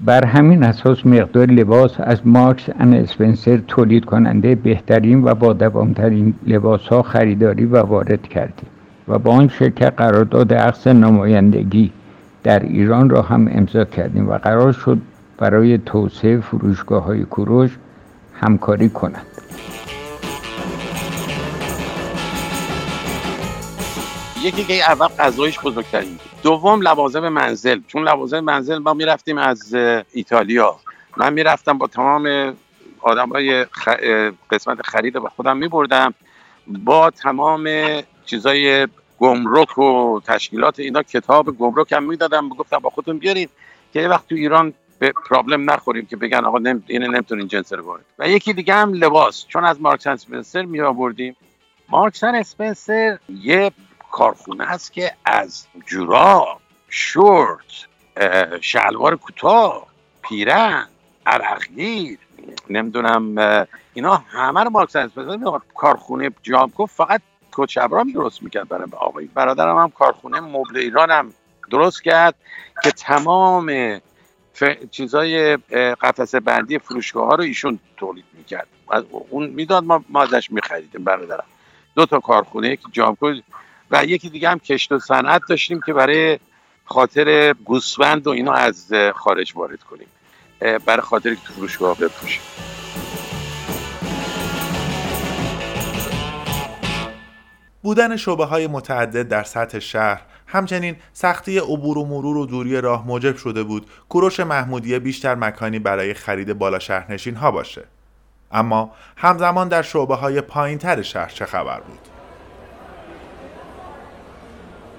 بر 0.00 0.24
همین 0.24 0.62
اساس 0.62 1.06
مقدار 1.06 1.46
لباس 1.46 1.94
از 1.98 2.26
مارکس 2.26 2.68
ان 2.80 2.94
اسپنسر 2.94 3.56
تولید 3.68 4.04
کننده 4.04 4.54
بهترین 4.54 5.24
و 5.24 5.34
با 5.34 5.52
دوامترین 5.52 6.34
لباس 6.46 6.88
ها 6.88 7.02
خریداری 7.02 7.64
و 7.64 7.76
وارد 7.78 8.22
کردیم 8.22 8.66
و 9.08 9.18
با 9.18 9.32
آن 9.32 9.48
شرکت 9.48 9.92
قرارداد 9.96 10.54
عقص 10.54 10.86
نمایندگی 10.86 11.90
در 12.44 12.58
ایران 12.58 13.10
را 13.10 13.22
هم 13.22 13.48
امضا 13.52 13.84
کردیم 13.84 14.28
و 14.28 14.38
قرار 14.38 14.72
شد 14.72 14.98
برای 15.38 15.78
توسعه 15.78 16.40
فروشگاه 16.40 17.04
های 17.04 17.24
کوروش 17.24 17.70
همکاری 18.34 18.88
کنند 18.88 19.26
یکی 24.42 24.64
که 24.64 24.74
اول 24.74 25.06
غذایش 25.06 25.60
بزرگترین 25.60 26.18
دوم 26.42 26.82
لوازم 26.82 27.28
منزل. 27.28 27.80
چون 27.86 28.08
لوازم 28.08 28.40
منزل 28.40 28.78
ما 28.78 28.94
می‌رفتیم 28.94 29.38
از 29.38 29.74
ایتالیا. 30.12 30.76
من 31.16 31.32
می‌رفتم 31.32 31.78
با 31.78 31.86
تمام 31.86 32.54
آدم 33.00 33.28
های 33.28 33.66
قسمت 34.50 34.82
خرید 34.84 35.18
با 35.18 35.28
خودم 35.28 35.56
میبردم. 35.56 36.14
با 36.66 37.10
تمام 37.10 37.68
چیزای 38.24 38.88
گمرک 39.24 39.78
و 39.78 40.20
تشکیلات 40.26 40.80
اینا 40.80 41.02
کتاب 41.02 41.56
گمرک 41.58 41.92
هم 41.92 42.04
می‌دادم. 42.04 42.48
گفتم 42.48 42.78
با 42.78 42.90
خودتون 42.90 43.18
بیارید 43.18 43.50
که 43.92 44.00
یه 44.00 44.08
وقت 44.08 44.28
تو 44.28 44.34
ایران 44.34 44.74
به 44.98 45.12
problem 45.28 45.70
نخوریم 45.70 46.06
که 46.06 46.16
بگن 46.16 46.44
آقا 46.44 46.58
نم... 46.58 46.82
اینه 46.86 47.08
نمی‌تونین 47.08 47.48
جنس 47.48 47.72
رو 47.72 47.84
وارد 47.84 48.04
و 48.18 48.28
یکی 48.28 48.52
دیگه 48.52 48.74
هم 48.74 48.92
لباس. 48.92 49.46
چون 49.48 49.64
از 49.64 49.80
Marks 49.80 50.06
Spencer 50.06 50.62
می 50.62 50.80
آوردیم 50.80 51.36
Marks 51.88 52.24
Spencer 52.24 53.18
یه 53.28 53.72
کارخونه 54.12 54.64
است 54.64 54.92
که 54.92 55.12
از 55.24 55.66
جوراب 55.86 56.60
شورت 56.88 57.86
شلوار 58.60 59.16
کوتاه 59.16 59.86
پیرن 60.22 60.86
عرقگیر 61.26 62.18
نمی‌دونم 62.70 63.36
اینا 63.94 64.16
همه 64.16 64.64
رو 64.64 64.70
Marks 64.70 64.96
Spencer 64.96 65.38
کارخونه 65.74 66.30
جامکو 66.42 66.86
فقط 66.86 67.22
کت 67.56 67.84
برام 67.84 68.12
درست 68.12 68.42
می‌کرد 68.42 68.68
برای 68.68 68.88
آقای. 68.92 69.26
برادرم 69.26 69.76
هم 69.76 69.90
کارخونه 69.90 70.40
مبل 70.40 70.76
ایران 70.76 71.10
هم 71.10 71.32
درست 71.70 72.02
کرد 72.02 72.34
که 72.82 72.90
تمام 72.90 73.98
ف... 74.52 74.64
چیزای 74.90 75.56
قفسه 76.00 76.40
بندی 76.40 76.78
فروشگاه 76.78 77.26
ها 77.26 77.34
رو 77.34 77.44
ایشون 77.44 77.78
تولید 77.96 78.24
می‌کرد. 78.32 78.66
اون 79.30 79.46
می‌داد 79.46 79.84
ما, 79.84 80.04
ما 80.08 80.22
ازش 80.22 80.50
میخریدیم 80.50 81.04
برادرم. 81.04 81.44
دو 81.94 82.06
تا 82.06 82.20
کارخونه 82.20 82.68
یکی 82.68 82.84
جامکو 82.92 83.34
و 83.90 84.04
یکی 84.04 84.28
دیگه 84.28 84.48
هم 84.48 84.58
کشت 84.58 84.92
و 84.92 84.98
صنعت 84.98 85.42
داشتیم 85.48 85.80
که 85.86 85.92
برای 85.92 86.38
خاطر 86.84 87.52
گوسفند 87.52 88.26
و 88.26 88.30
اینا 88.30 88.52
از 88.52 88.92
خارج 89.14 89.52
وارد 89.56 89.82
کنیم. 89.82 90.08
برای 90.84 91.02
خاطر 91.02 91.34
که 91.34 91.40
فروشگاه 91.40 91.98
بفروشیم. 91.98 92.42
بودن 97.84 98.16
شعبه 98.16 98.44
های 98.44 98.66
متعدد 98.66 99.28
در 99.28 99.42
سطح 99.42 99.78
شهر. 99.78 100.22
همچنین 100.46 100.96
سختی 101.12 101.58
عبور 101.58 101.98
و 101.98 102.04
مرور 102.04 102.36
و 102.36 102.46
دوری 102.46 102.80
راه 102.80 103.06
موجب 103.06 103.36
شده 103.36 103.62
بود 103.62 103.86
کوروش 104.08 104.40
محمودیه 104.40 104.98
بیشتر 104.98 105.34
مکانی 105.34 105.78
برای 105.78 106.14
خرید 106.14 106.52
بالا 106.52 106.78
شهرنشین 106.78 107.34
ها 107.34 107.50
باشه. 107.50 107.84
اما 108.52 108.90
همزمان 109.16 109.68
در 109.68 109.82
شعبه 109.82 110.14
های 110.14 110.40
پایین 110.40 110.78
تر 110.78 111.02
شهر 111.02 111.28
چه 111.28 111.44
خبر 111.44 111.80
بود؟ 111.80 111.98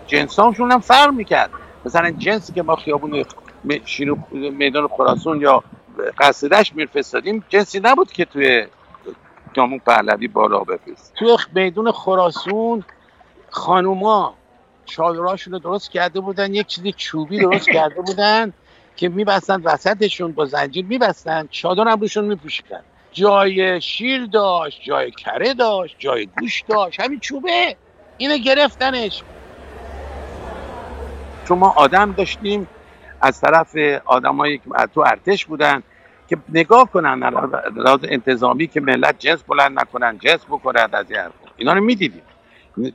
جنسامشون 0.08 0.72
هم 0.72 0.80
فرق 0.80 1.14
می‌کرد. 1.14 1.50
مثلا 1.86 2.12
جنسی 2.12 2.54
که 2.54 2.64
ما 2.64 2.76
خیابون 2.76 3.26
میدان 4.32 4.88
خراسون 4.88 5.42
یا 5.42 5.64
قصدش 6.20 6.74
میرفستادیم 6.76 7.44
جنسی 7.50 7.80
نبود 7.84 8.12
که 8.12 8.26
توی 8.26 8.68
دامون 9.56 9.80
پهلوی 9.80 10.28
بالا 10.28 10.60
بفرست. 10.60 11.14
توی 11.14 11.38
میدون 11.54 11.92
خراسون 11.92 12.84
خانوما 13.50 14.34
چادراشون 14.86 15.54
رو 15.54 15.60
درست 15.60 15.92
کرده 15.92 16.20
بودن 16.20 16.54
یک 16.54 16.68
چیزی 16.68 16.92
چوبی 16.92 17.40
درست 17.40 17.70
کرده 17.70 18.02
بودن 18.02 18.54
که 18.96 19.10
میبستن 19.10 19.62
وسطشون 19.62 20.32
با 20.32 20.46
زنجیر 20.46 20.86
میبستن 20.86 21.48
چادر 21.52 21.88
هم 21.88 22.00
روشون 22.00 22.26
میپوشیدن. 22.26 22.82
جای 23.12 23.82
شیر 23.82 24.26
داشت 24.26 24.82
جای 24.84 25.12
کره 25.12 25.54
داشت 25.54 25.96
جای 26.00 26.26
گوش 26.26 26.64
داشت 26.68 27.00
همین 27.00 27.20
چوبه. 27.20 27.76
اینو 28.18 28.38
گرفتنش. 28.38 29.24
چون 31.48 31.58
ما 31.58 31.74
آدم 31.78 32.12
داشتیم 32.12 32.68
از 33.22 33.42
طرف 33.42 33.76
آدمایی 34.06 34.58
که 34.58 34.64
تو 34.94 35.02
ارتش 35.02 35.46
بودن 35.46 35.84
که 36.28 36.38
نگاه 36.50 36.92
کنن 36.92 37.24
لحاظ 37.76 38.00
انتظامی 38.04 38.68
که 38.68 38.82
ملت 38.82 39.20
جنس 39.20 39.44
بلند 39.44 39.80
نکنن 39.80 40.18
جنس 40.18 40.46
بکنن 40.46 40.88
از 40.94 41.12
این 41.12 41.20
اینا 41.58 41.74
رو 41.74 41.82
می‌دیدیم. 41.82 42.22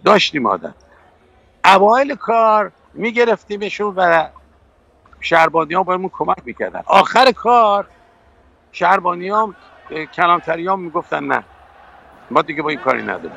داشتیم 0.05 0.47
آدم. 0.47 0.75
اوایل 1.65 2.15
کار 2.15 2.73
میگرفتیمشون 2.95 3.95
و 3.97 4.29
شهربانی 5.21 5.75
ها 5.75 5.83
بایمون 5.83 6.11
کمک 6.13 6.37
می‌کردن. 6.45 6.83
آخر 6.87 7.33
کار 7.33 7.87
شهربانی 8.73 9.29
ها 9.29 9.55
کلانتری 10.15 10.67
ها 10.67 10.77
می‌گفتن 10.77 11.25
نه. 11.25 11.45
ما 12.31 12.43
دیگه 12.43 12.63
با 12.63 12.69
این 12.69 12.79
کاری 12.79 13.03
نداریم. 13.03 13.33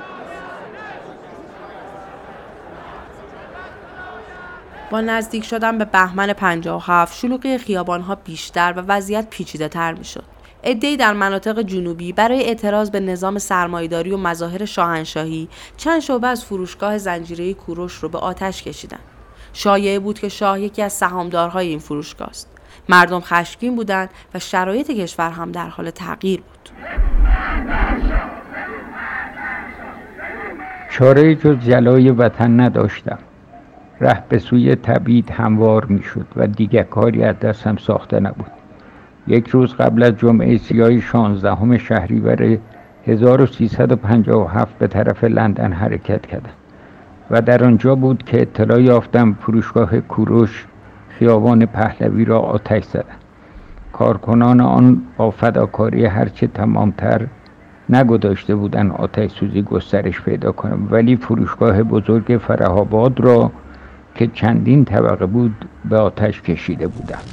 با 4.94 5.02
نزدیک 5.02 5.46
شدن 5.46 5.78
به 5.78 5.86
بهمن 5.86 6.34
57 6.34 7.18
شلوغی 7.18 7.76
ها 7.76 8.16
بیشتر 8.16 8.74
و 8.78 8.82
وضعیت 8.88 9.28
پیچیده 9.30 9.68
تر 9.68 9.94
می 9.94 10.04
شد. 10.04 10.24
ادهی 10.64 10.98
در 10.98 11.14
مناطق 11.14 11.62
جنوبی 11.62 12.14
برای 12.14 12.44
اعتراض 12.44 12.90
به 12.90 13.00
نظام 13.00 13.38
سرمایداری 13.40 14.12
و 14.12 14.18
مظاهر 14.18 14.66
شاهنشاهی 14.66 15.50
چند 15.78 16.00
شعبه 16.00 16.28
از 16.28 16.46
فروشگاه 16.46 16.98
زنجیره 16.98 17.54
کوروش 17.54 17.94
رو 17.94 18.10
به 18.10 18.18
آتش 18.18 18.64
کشیدن. 18.64 19.00
شایعه 19.54 20.00
بود 20.00 20.20
که 20.20 20.30
شاه 20.30 20.62
یکی 20.62 20.82
از 20.82 20.94
سهامدارهای 20.94 21.68
این 21.68 21.80
فروشگاه 21.80 22.28
است. 22.28 22.50
مردم 22.90 23.20
خشمگین 23.20 23.76
بودند 23.76 24.10
و 24.34 24.40
شرایط 24.40 24.92
کشور 24.92 25.30
هم 25.30 25.52
در 25.52 25.68
حال 25.70 25.90
تغییر 25.90 26.42
بود. 26.42 26.70
چاره 30.92 31.36
جز 31.36 31.60
جلای 31.60 32.12
وطن 32.12 32.60
نداشتم. 32.60 33.20
ره 34.04 34.24
به 34.30 34.40
سوی 34.40 34.76
تبید 34.76 35.32
هموار 35.32 35.86
می 35.86 36.04
شد 36.04 36.26
و 36.36 36.48
دیگه 36.48 36.84
کاری 36.84 37.24
از 37.24 37.40
دستم 37.40 37.76
ساخته 37.76 38.20
نبود. 38.20 38.52
یک 39.28 39.48
روز 39.48 39.76
قبل 39.76 40.04
از 40.04 40.18
جمعه 40.18 40.58
سیاه 40.58 41.00
16 41.00 41.78
شهریور 41.78 42.58
1357 43.08 44.78
به 44.78 44.88
طرف 44.88 45.24
لندن 45.24 45.74
حرکت 45.74 46.26
کردم 46.26 46.50
و 47.32 47.42
در 47.42 47.64
آنجا 47.64 47.96
بود 47.96 48.24
که 48.24 48.42
اطلاع 48.42 48.82
یافتم 48.82 49.34
فروشگاه 49.34 50.00
کوروش 50.00 50.66
خیابان 51.10 51.66
پهلوی 51.66 52.26
را 52.26 52.40
آتش 52.40 52.84
زدن 52.84 53.16
کارکنان 53.94 54.62
آن 54.62 55.02
با 55.18 55.32
فداکاری 55.32 56.06
هرچه 56.06 56.48
تمامتر 56.48 57.28
نگذاشته 57.90 58.56
بودن 58.56 58.92
آتش 58.92 59.32
سوزی 59.32 59.62
گسترش 59.62 60.22
پیدا 60.22 60.52
کنم 60.52 60.88
ولی 60.92 61.16
فروشگاه 61.16 61.84
بزرگ 61.84 62.40
فرهاباد 62.48 63.20
را 63.20 63.52
که 64.16 64.28
چندین 64.34 64.86
طبقه 64.86 65.26
بود 65.26 65.70
به 65.86 65.98
آتش 65.98 66.42
کشیده 66.42 66.88
بودند. 66.88 67.30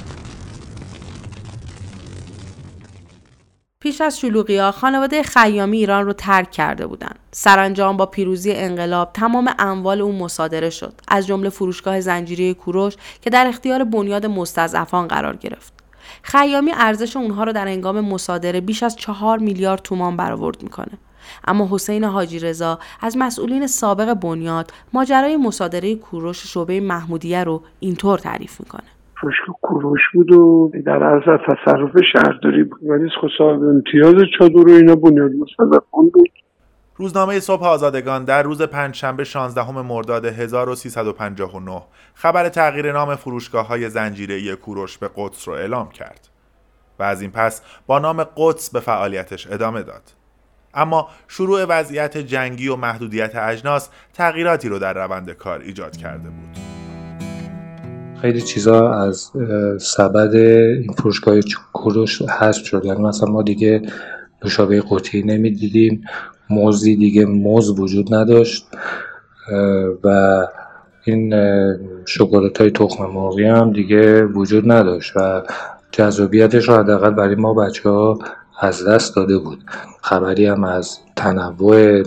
پیش 3.79 4.01
از 4.01 4.19
شلوغی 4.19 4.57
ها 4.57 4.71
خانواده 4.71 5.23
خیامی 5.23 5.77
ایران 5.77 6.05
رو 6.05 6.13
ترک 6.13 6.51
کرده 6.51 6.87
بودند. 6.87 7.19
سرانجام 7.31 7.97
با 7.97 8.05
پیروزی 8.05 8.51
انقلاب 8.51 9.13
تمام 9.13 9.49
اموال 9.59 10.01
اون 10.01 10.15
مصادره 10.15 10.69
شد 10.69 10.93
از 11.07 11.27
جمله 11.27 11.49
فروشگاه 11.49 12.01
زنجیره 12.01 12.53
کوروش 12.53 12.93
که 13.21 13.29
در 13.29 13.47
اختیار 13.47 13.83
بنیاد 13.83 14.25
مستضعفان 14.25 15.07
قرار 15.07 15.35
گرفت. 15.35 15.73
خیامی 16.23 16.71
ارزش 16.75 17.17
اونها 17.17 17.43
رو 17.43 17.53
در 17.53 17.67
انگام 17.67 18.01
مصادره 18.01 18.61
بیش 18.61 18.83
از 18.83 18.95
چهار 18.95 19.37
میلیارد 19.37 19.81
تومان 19.81 20.17
برآورد 20.17 20.63
می‌کنه. 20.63 20.97
اما 21.47 21.67
حسین 21.71 22.03
حاجی 22.03 22.39
رضا 22.39 22.79
از 23.01 23.17
مسئولین 23.17 23.67
سابق 23.67 24.13
بنیاد 24.13 24.71
ماجرای 24.93 25.37
مصادره 25.37 25.95
کوروش 25.95 26.53
شعبه 26.53 26.79
محمودیه 26.79 27.43
رو 27.43 27.61
اینطور 27.79 28.19
تعریف 28.19 28.59
می‌کنه. 28.59 28.83
فروشگاه 29.21 29.55
کوروش 29.61 30.01
بود 30.13 30.31
و 30.31 30.71
در 30.85 31.03
عرض 31.03 31.39
تصرف 31.47 31.91
شهرداری 32.13 32.63
بود. 32.63 32.79
ولی 32.83 33.09
خب 33.21 33.27
صاحب 33.37 33.63
امتیاز 33.63 34.15
چادر 34.39 34.67
و 34.67 34.71
اینا 34.71 34.95
بنیاد 34.95 35.31
مصدقان 35.31 36.09
بود. 36.13 36.29
روزنامه 36.95 37.39
صبح 37.39 37.65
آزادگان 37.65 38.25
در 38.25 38.43
روز 38.43 38.61
پنجشنبه 38.61 39.23
16 39.23 39.81
مرداد 39.81 40.25
1359 40.25 41.81
خبر 42.13 42.49
تغییر 42.49 42.91
نام 42.91 43.15
فروشگاه 43.15 43.67
های 43.67 43.89
زنجیره 43.89 44.55
کوروش 44.55 44.97
به 44.97 45.09
قدس 45.15 45.47
رو 45.47 45.53
اعلام 45.53 45.89
کرد 45.89 46.27
و 46.99 47.03
از 47.03 47.21
این 47.21 47.31
پس 47.31 47.61
با 47.87 47.99
نام 47.99 48.23
قدس 48.37 48.69
به 48.71 48.79
فعالیتش 48.79 49.47
ادامه 49.51 49.83
داد. 49.83 50.01
اما 50.73 51.07
شروع 51.27 51.65
وضعیت 51.65 52.17
جنگی 52.17 52.67
و 52.67 52.75
محدودیت 52.75 53.35
اجناس 53.35 53.89
تغییراتی 54.13 54.69
رو 54.69 54.79
در 54.79 54.93
روند 54.93 55.31
کار 55.31 55.59
ایجاد 55.59 55.97
کرده 55.97 56.29
بود. 56.29 56.57
خیلی 58.21 58.41
چیزا 58.41 58.93
از 58.93 59.31
سبد 59.79 60.35
این 60.35 60.93
فروشگاه 60.93 61.39
کوروش 61.73 62.21
حذف 62.21 62.65
شد. 62.65 62.85
یعنی 62.85 63.01
مثلا 63.01 63.29
ما 63.29 63.43
دیگه 63.43 63.81
نوشابه 64.43 64.81
قوطی 64.81 65.23
نمی‌دیدیم. 65.23 66.03
موزی 66.49 66.95
دیگه 66.95 67.25
موز 67.25 67.79
وجود 67.79 68.13
نداشت. 68.13 68.67
و 70.03 70.37
این 71.03 71.33
شکلات 72.05 72.61
های 72.61 72.71
تخم 72.71 73.05
مرغی 73.05 73.45
هم 73.45 73.73
دیگه 73.73 74.23
وجود 74.23 74.71
نداشت 74.71 75.13
و 75.15 75.41
جذابیتش 75.91 76.69
رو 76.69 76.75
حداقل 76.75 77.09
برای 77.09 77.35
ما 77.35 77.53
بچه 77.53 77.89
ها 77.89 78.19
از 78.61 78.87
دست 78.87 79.15
داده 79.15 79.37
بود. 79.37 79.63
خبری 80.01 80.45
هم 80.45 80.63
از 80.63 80.99
تنوع 81.15 82.03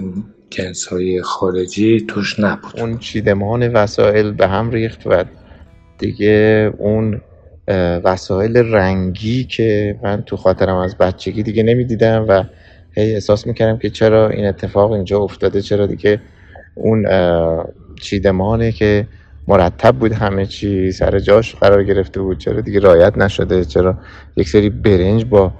جنس 0.51 0.87
های 0.87 1.23
خارجی 1.23 2.01
توش 2.09 2.41
نبود. 2.41 2.81
اون 2.81 2.99
چیدمان 2.99 3.73
وسایل 3.73 4.33
به 4.33 4.49
هم 4.49 4.71
ریخت 4.71 5.07
و 5.07 5.25
دیگه 5.99 6.73
اون 6.79 7.21
وسایل 8.05 8.57
رنگی 8.57 9.45
که 9.45 9.99
من 10.03 10.23
تو 10.23 10.37
خاطرم 10.37 10.77
از 10.77 10.99
بچگی 10.99 11.43
دیگه 11.43 11.63
نمی‌دیدم 11.63 12.27
و 12.29 12.45
هی 12.97 13.15
احساس 13.15 13.47
می‌کردم 13.47 13.79
که 13.79 13.91
چرا 13.91 14.29
این 14.29 14.47
اتفاق 14.47 14.93
اینجا 14.93 15.19
افتاده 15.19 15.63
چرا 15.63 15.87
دیگه 15.87 16.21
اون 16.75 17.07
چیدمانه 18.01 18.73
که 18.73 19.07
مرتب 19.49 19.97
بود 19.97 20.13
همه 20.13 20.47
چی 20.47 20.93
سر 20.93 21.19
جاش 21.19 21.55
قرار 21.55 21.85
گرفته 21.85 22.21
بود 22.21 22.39
چرا 22.39 22.61
دیگه 22.61 22.81
رایت 22.81 23.19
نشده 23.19 23.65
چرا 23.65 23.99
یک 24.37 24.49
سری 24.49 24.71
برنج 24.71 25.25
با 25.25 25.53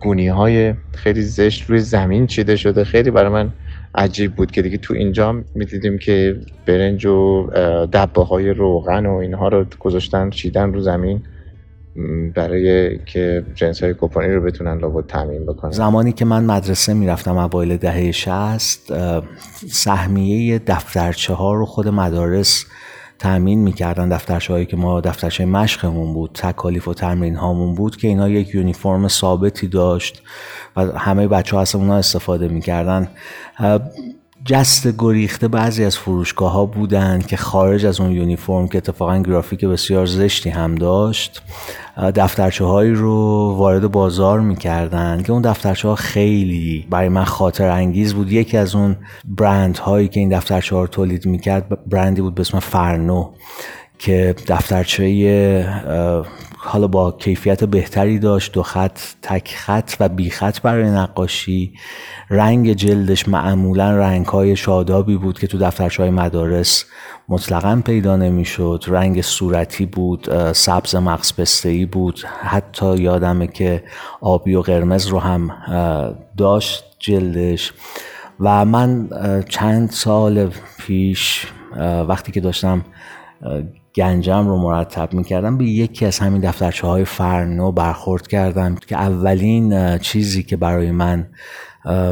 گونی 0.00 0.28
های 0.28 0.74
خیلی 0.94 1.22
زشت 1.22 1.70
روی 1.70 1.78
زمین 1.78 2.26
چیده 2.26 2.56
شده. 2.56 2.84
خیلی 2.84 3.10
برای 3.10 3.32
من 3.32 3.52
عجیب 3.94 4.34
بود 4.34 4.50
که 4.50 4.62
دیگه 4.62 4.76
تو 4.76 4.94
اینجا 4.94 5.44
می‌دیدیم 5.54 5.98
که 5.98 6.40
برنج 6.66 7.06
و 7.06 7.46
دبه 7.92 8.24
های 8.24 8.50
روغن 8.50 9.06
و 9.06 9.14
اینها 9.14 9.48
رو 9.48 9.66
گذاشتن 9.80 10.30
چیدن 10.30 10.72
رو 10.72 10.80
زمین 10.80 11.22
برای 12.34 12.98
که 12.98 13.44
جنس 13.54 13.82
های 13.82 13.94
کوپانی 13.94 14.32
رو 14.32 14.40
بتونن 14.40 14.78
لابد 14.78 15.06
تامین 15.06 15.46
بکنن. 15.46 15.70
زمانی 15.70 16.12
که 16.12 16.24
من 16.24 16.44
مدرسه 16.44 16.94
می‌رفتم 16.94 17.36
اوایل 17.36 17.76
دهه 17.76 18.12
60 18.12 18.92
سهمیه 19.70 20.58
دفترچه 20.58 21.34
ها 21.34 21.54
رو 21.54 21.66
خود 21.66 21.88
مدارس 21.88 22.66
تامین 23.18 23.58
می‌کردن 23.58 24.08
دفترچه 24.08 24.52
هایی 24.52 24.66
که 24.66 24.76
ما 24.76 25.00
دفترچه 25.00 25.44
مشقمون 25.44 26.14
بود 26.14 26.30
تکالیف 26.34 26.88
و 26.88 26.94
تمرین 26.94 27.36
هامون 27.36 27.74
بود 27.74 27.96
که 27.96 28.08
اینا 28.08 28.28
یک 28.28 28.54
یونیفرم 28.54 29.08
ثابتی 29.08 29.68
داشت 29.68 30.22
و 30.76 30.80
همه 30.98 31.28
بچه 31.28 31.56
ها 31.56 31.62
اصلا 31.62 31.80
اونا 31.80 31.96
استفاده 31.96 32.48
می‌کردن. 32.48 33.08
جست 34.46 34.88
گریخته 34.98 35.48
بعضی 35.48 35.84
از 35.84 35.98
فروشگاه 35.98 36.52
ها 36.52 36.66
بودن 36.66 37.20
که 37.20 37.36
خارج 37.36 37.86
از 37.86 38.00
اون 38.00 38.12
یونیفرم 38.12 38.68
که 38.68 38.78
اتفاقا 38.78 39.18
گرافیک 39.18 39.64
بسیار 39.64 40.06
زشتی 40.06 40.50
هم 40.50 40.74
داشت 40.74 41.42
دفترچه 41.96 42.64
هایی 42.64 42.92
رو 42.92 43.14
وارد 43.56 43.90
بازار 43.90 44.40
می‌کردن 44.40 45.22
که 45.22 45.32
اون 45.32 45.42
دفترچه 45.42 45.88
ها 45.88 45.94
خیلی 45.94 46.86
برای 46.90 47.08
من 47.08 47.24
خاطر 47.24 47.68
انگیز 47.68 48.14
بود. 48.14 48.32
یکی 48.32 48.56
از 48.56 48.74
اون 48.74 48.96
برند 49.24 49.78
هایی 49.78 50.08
که 50.08 50.20
این 50.20 50.28
دفترچه 50.28 50.74
ها 50.74 50.80
رو 50.80 50.86
تولید 50.86 51.26
می‌کرد 51.26 51.88
برندی 51.88 52.20
بود 52.20 52.34
به 52.34 52.40
اسم 52.40 52.58
فرنو 52.58 53.30
که 53.98 54.34
دفترچه 54.48 55.04
حالا 56.66 56.86
با 56.86 57.12
کیفیت 57.12 57.64
بهتری 57.64 58.18
داشت 58.18 58.52
دو 58.52 58.62
خط 58.62 58.98
تک 59.22 59.54
خط 59.56 59.94
و 60.00 60.08
بی 60.08 60.30
خط 60.30 60.60
برای 60.60 60.90
نقاشی. 60.90 61.72
رنگ 62.30 62.72
جلدش 62.72 63.28
معمولا 63.28 63.96
رنگ 63.96 64.26
های 64.26 64.56
شادابی 64.56 65.16
بود 65.16 65.38
که 65.38 65.46
تو 65.46 65.58
دفترچه 65.58 66.02
های 66.02 66.10
مدارس 66.10 66.84
مطلقا 67.28 67.82
پیدا 67.84 68.16
نمی‌شد. 68.16 68.84
رنگ 68.86 69.22
صورتی 69.22 69.86
بود 69.86 70.52
سبز 70.52 70.94
مغز 70.94 71.32
پسته 71.36 71.86
بود. 71.92 72.20
حتی 72.42 72.96
یادمه 72.96 73.46
که 73.46 73.84
آبی 74.20 74.54
و 74.54 74.60
قرمز 74.60 75.06
رو 75.06 75.18
هم 75.18 75.50
داشت 76.36 76.84
جلدش. 76.98 77.72
و 78.40 78.64
من 78.64 79.08
چند 79.48 79.90
سال 79.90 80.50
پیش 80.78 81.46
وقتی 82.08 82.32
که 82.32 82.40
داشتم 82.40 82.84
گنجم 83.96 84.48
رو 84.48 84.56
مرتب 84.56 85.14
می‌کردم 85.14 85.58
به 85.58 85.64
یکی 85.64 86.06
از 86.06 86.18
همین 86.18 86.40
دفترچه 86.40 86.86
های 86.86 87.04
فرنو 87.04 87.72
برخورد 87.72 88.26
کردم 88.26 88.74
که 88.74 88.96
اولین 88.96 89.98
چیزی 89.98 90.42
که 90.42 90.56
برای 90.56 90.90
من 90.90 91.26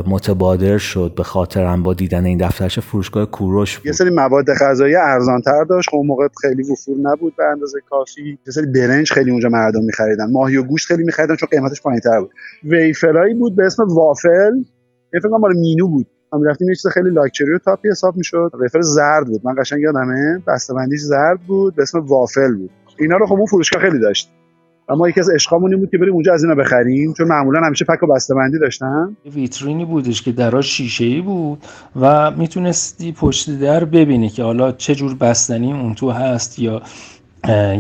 متبادر 0.07 0.79
شد 0.79 1.13
به 1.17 1.23
خاطرم 1.23 1.83
با 1.83 1.95
دیدن 1.95 2.25
این 2.25 2.39
دفترچه 2.39 2.81
فروشگاه 2.81 3.27
کوروش 3.27 3.79
بود. 3.79 3.87
یه 3.87 3.93
سری 3.93 4.11
مواد 4.11 4.55
غذایی 4.61 4.95
ارزانتر 4.97 5.65
داشت. 5.65 5.91
خب 5.91 6.03
موقع 6.05 6.29
خیلی 6.43 6.63
وفور 6.63 6.97
نبود 7.03 7.37
به 7.37 7.45
اندازه 7.45 7.79
کافی. 7.91 8.39
یه 8.47 8.53
سری 8.53 8.67
برنج 8.67 9.13
خیلی 9.13 9.31
اونجا 9.31 9.49
مردم 9.49 9.85
میخریدن. 9.85 10.33
ماهی 10.33 10.57
و 10.57 10.63
گوشت 10.63 10.87
خیلی 10.87 11.05
میخریدن 11.05 11.37
چون 11.37 11.49
قیمتش 11.53 11.83
پایینتر 11.83 12.21
بود. 12.21 12.31
ویفرایی 12.65 13.35
بود 13.35 13.57
به 13.57 13.67
اسم 13.67 13.83
وافل. 13.89 14.57
یه 15.15 15.21
فکر 15.21 15.29
مال 15.29 15.57
مینو 15.57 15.89
بود. 15.89 16.07
ما 16.35 16.41
می‌رفتیم 16.41 16.69
یه 16.69 16.75
چیز 16.75 16.87
خیلی 16.87 17.11
لاکچری 17.11 17.55
و 17.55 17.59
تاپی 17.59 17.89
حساب 17.89 18.17
می‌شد. 18.17 18.51
ویفر 18.61 18.81
زرد 18.81 19.27
بود. 19.27 19.41
من 19.45 19.55
قشنگ 19.59 19.81
یادمه 19.81 20.43
بسته‌بندیش 20.47 21.01
زرد 21.01 21.41
بود 21.41 21.75
به 21.75 21.83
اسم 21.83 21.99
وافل 21.99 22.55
بود. 22.55 22.71
اینا 22.99 23.17
رو 23.17 23.27
خب 23.27 23.33
اون 23.33 23.47
فروشگاه 23.47 23.83
خیلی 23.83 23.99
داشت. 23.99 24.31
و 24.89 24.97
ما 24.97 25.09
یکی 25.09 25.21
از 25.21 25.31
عشقامون 25.31 25.77
بود 25.77 25.91
که 25.91 25.99
بریم 25.99 26.13
اونجا 26.15 26.35
از 26.35 26.45
اینا 26.45 26.55
بخریم 26.55 27.13
چون 27.13 27.29
معمولا 27.29 27.61
همیشه 27.61 27.85
پک 27.85 28.03
و 28.03 28.07
بسته‌بندی 28.07 28.59
داشتن. 28.59 29.17
ویترینی 29.35 29.85
بودش 29.85 30.23
که 30.23 30.33
دراش 30.33 30.67
شیشه‌ای 30.67 31.21
بود 31.21 31.59
و 32.01 32.31
می‌تونستی 32.31 33.13
پشت 33.13 33.61
در 33.61 33.85
ببینی 33.85 34.29
که 34.29 34.43
حالا 34.43 34.73
چه 34.73 34.95
جور 34.95 35.15
بستنی 35.15 35.73
اون 35.73 35.95
تو 35.95 36.11
هست 36.11 36.59
یا 36.59 36.83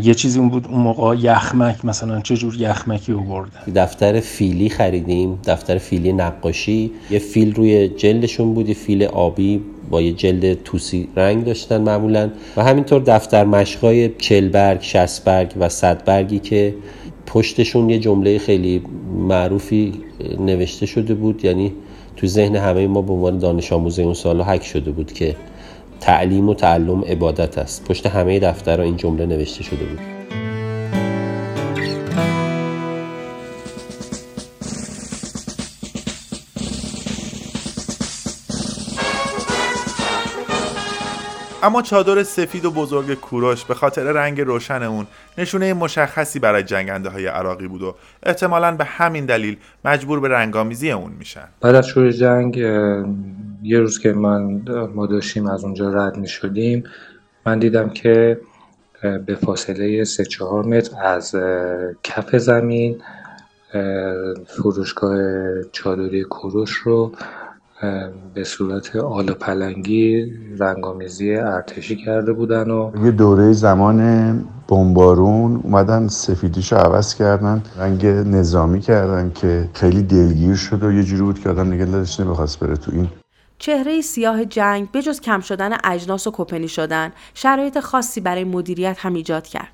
یه 0.02 0.14
چیزی 0.14 0.38
اون 0.38 0.48
بود 0.48 0.66
اون 0.70 0.80
موقع 0.80 1.16
یخمک 1.16 1.84
مثلا 1.84 2.20
چه 2.20 2.36
جور 2.36 2.56
یخمکی 2.58 3.12
آوردن 3.12 3.72
دفتر 3.74 4.20
فیلی 4.20 4.68
خریدیم 4.68 5.38
دفتر 5.46 5.78
فیلی 5.78 6.12
نقاشی. 6.12 6.90
یه 7.10 7.18
فیل 7.18 7.54
روی 7.54 7.88
جلدشون 7.88 8.54
بود 8.54 8.68
یه 8.68 8.74
فیل 8.74 9.02
آبی 9.02 9.60
با 9.90 10.02
یه 10.02 10.12
جلد 10.12 10.62
توسی 10.62 11.08
رنگ 11.16 11.44
داشتن 11.44 11.80
معمولا. 11.80 12.30
و 12.56 12.64
همینطور 12.64 13.02
دفتر 13.02 13.44
مشقای 13.44 14.10
چل 14.18 14.48
برگ، 14.48 14.78
شست 14.82 15.24
برگ 15.24 15.52
و 15.60 15.68
صد 15.68 16.04
برگی 16.04 16.38
که 16.38 16.74
پشتشون 17.26 17.90
یه 17.90 17.98
جمله 17.98 18.38
خیلی 18.38 18.82
معروفی 19.28 19.92
نوشته 20.40 20.86
شده 20.86 21.14
بود. 21.14 21.44
یعنی 21.44 21.72
تو 22.16 22.26
ذهن 22.26 22.56
همه 22.56 22.86
ما 22.86 23.02
به 23.02 23.12
عنوان 23.12 23.38
دانش 23.38 23.72
آموزه 23.72 24.02
اون 24.02 24.14
سال 24.14 24.42
حک 24.42 24.64
شده 24.64 24.90
بود 24.90 25.12
که 25.12 25.36
تعلیم 26.04 26.48
و 26.48 26.54
تعلم 26.54 27.04
عبادت 27.04 27.58
است. 27.58 27.84
پشت 27.84 28.06
همه 28.06 28.38
دفتر 28.38 28.80
این 28.80 28.96
جمله 28.96 29.26
نوشته 29.26 29.62
شده 29.62 29.84
بود. 29.84 30.13
اما 41.64 41.82
چادر 41.82 42.22
سفید 42.22 42.64
و 42.64 42.70
بزرگ 42.70 43.14
کوروش 43.14 43.64
به 43.64 43.74
خاطر 43.74 44.02
رنگ 44.12 44.40
روشن 44.40 44.82
اون 44.82 45.06
نشونه 45.38 45.74
مشخصی 45.74 46.38
برای 46.38 46.62
جنگنده 46.62 47.08
های 47.08 47.26
عراقی 47.26 47.68
بود 47.68 47.82
و 47.82 47.94
احتمالا 48.22 48.76
به 48.76 48.84
همین 48.84 49.26
دلیل 49.26 49.56
مجبور 49.84 50.20
به 50.20 50.28
رنگامیزی 50.28 50.90
اون 50.90 51.12
میشن. 51.18 51.48
بعد 51.60 51.74
از 51.74 51.86
شروع 51.86 52.10
جنگ 52.10 52.56
یه 53.62 53.78
روز 53.78 53.98
که 53.98 54.12
من 54.12 54.62
ما 54.94 55.06
داشتیم 55.06 55.46
از 55.46 55.64
اونجا 55.64 55.92
رد 55.92 56.16
می 56.16 56.28
شدیم 56.28 56.84
من 57.46 57.58
دیدم 57.58 57.88
که 57.88 58.40
به 59.26 59.34
فاصله 59.34 60.04
3 60.04 60.24
4 60.24 60.64
متر 60.64 61.04
از 61.04 61.34
کف 62.02 62.36
زمین 62.36 63.02
فروشگاه 64.46 65.18
چادری 65.72 66.22
کوروش 66.22 66.72
رو 66.72 67.12
به 68.34 68.44
صورت 68.44 68.96
آل 68.96 69.30
و 69.30 69.34
پلنگی 69.34 70.32
رنگامیزی 70.58 71.34
ارتشی 71.34 71.96
کرده 71.96 72.32
بودن 72.32 72.70
و 72.70 73.04
یه 73.04 73.10
دوره 73.10 73.52
زمان 73.52 74.44
بمبارون 74.68 75.60
اومدن 75.64 76.08
سفیدیشو 76.08 76.76
عوض 76.76 77.14
کردن 77.14 77.62
رنگ 77.76 78.06
نظامی 78.06 78.80
کردن 78.80 79.32
که 79.34 79.68
خیلی 79.74 80.02
دلگیر 80.02 80.54
شد 80.54 80.82
و 80.82 80.92
یه 80.92 81.02
جوری 81.02 81.22
بود 81.22 81.40
که 81.40 81.48
آدم 81.48 81.72
نگه 81.72 81.84
دلش 81.84 82.20
نمی‌خواست 82.20 82.60
بره 82.60 82.76
تو 82.76 82.90
این. 82.94 83.08
چهره 83.58 84.00
سیاه 84.00 84.44
جنگ 84.44 84.88
بجز 84.92 85.20
کم 85.20 85.40
شدن 85.40 85.76
اجناس 85.84 86.26
و 86.26 86.30
کپنی 86.34 86.68
شدن 86.68 87.12
شرایط 87.34 87.80
خاصی 87.80 88.20
برای 88.20 88.44
مدیریت 88.44 88.96
هم 88.98 89.14
ایجاد 89.14 89.46
کرد. 89.46 89.68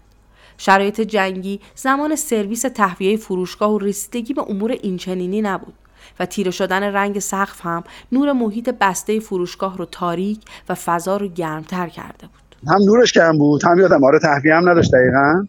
شرایط 0.58 1.00
جنگی 1.00 1.60
زمان 1.74 2.16
سرویس 2.16 2.62
تهویه 2.62 3.16
فروشگاه 3.16 3.70
و 3.70 3.78
رسیدگی 3.78 4.34
به 4.34 4.42
امور 4.48 4.70
اینچنینی 4.70 5.42
نبود. 5.42 5.74
و 6.20 6.26
تیره 6.26 6.50
شدن 6.50 6.82
رنگ 6.82 7.18
سقف 7.18 7.66
هم 7.66 7.84
نور 8.12 8.32
محیط 8.32 8.70
بسته 8.80 9.20
فروشگاه 9.20 9.78
رو 9.78 9.84
تاریک 9.84 10.40
و 10.68 10.74
فضا 10.74 11.16
رو 11.16 11.28
گرمتر 11.28 11.88
کرده 11.88 12.26
بود. 12.26 12.70
هم 12.72 12.82
نورش 12.82 13.12
گرم 13.12 13.38
بود 13.38 13.64
هم 13.64 13.78
یادم 13.78 14.04
آره 14.04 14.18
تهویه 14.18 14.54
هم 14.54 14.68
نداشت 14.68 14.92
دقیقا. 14.92 15.46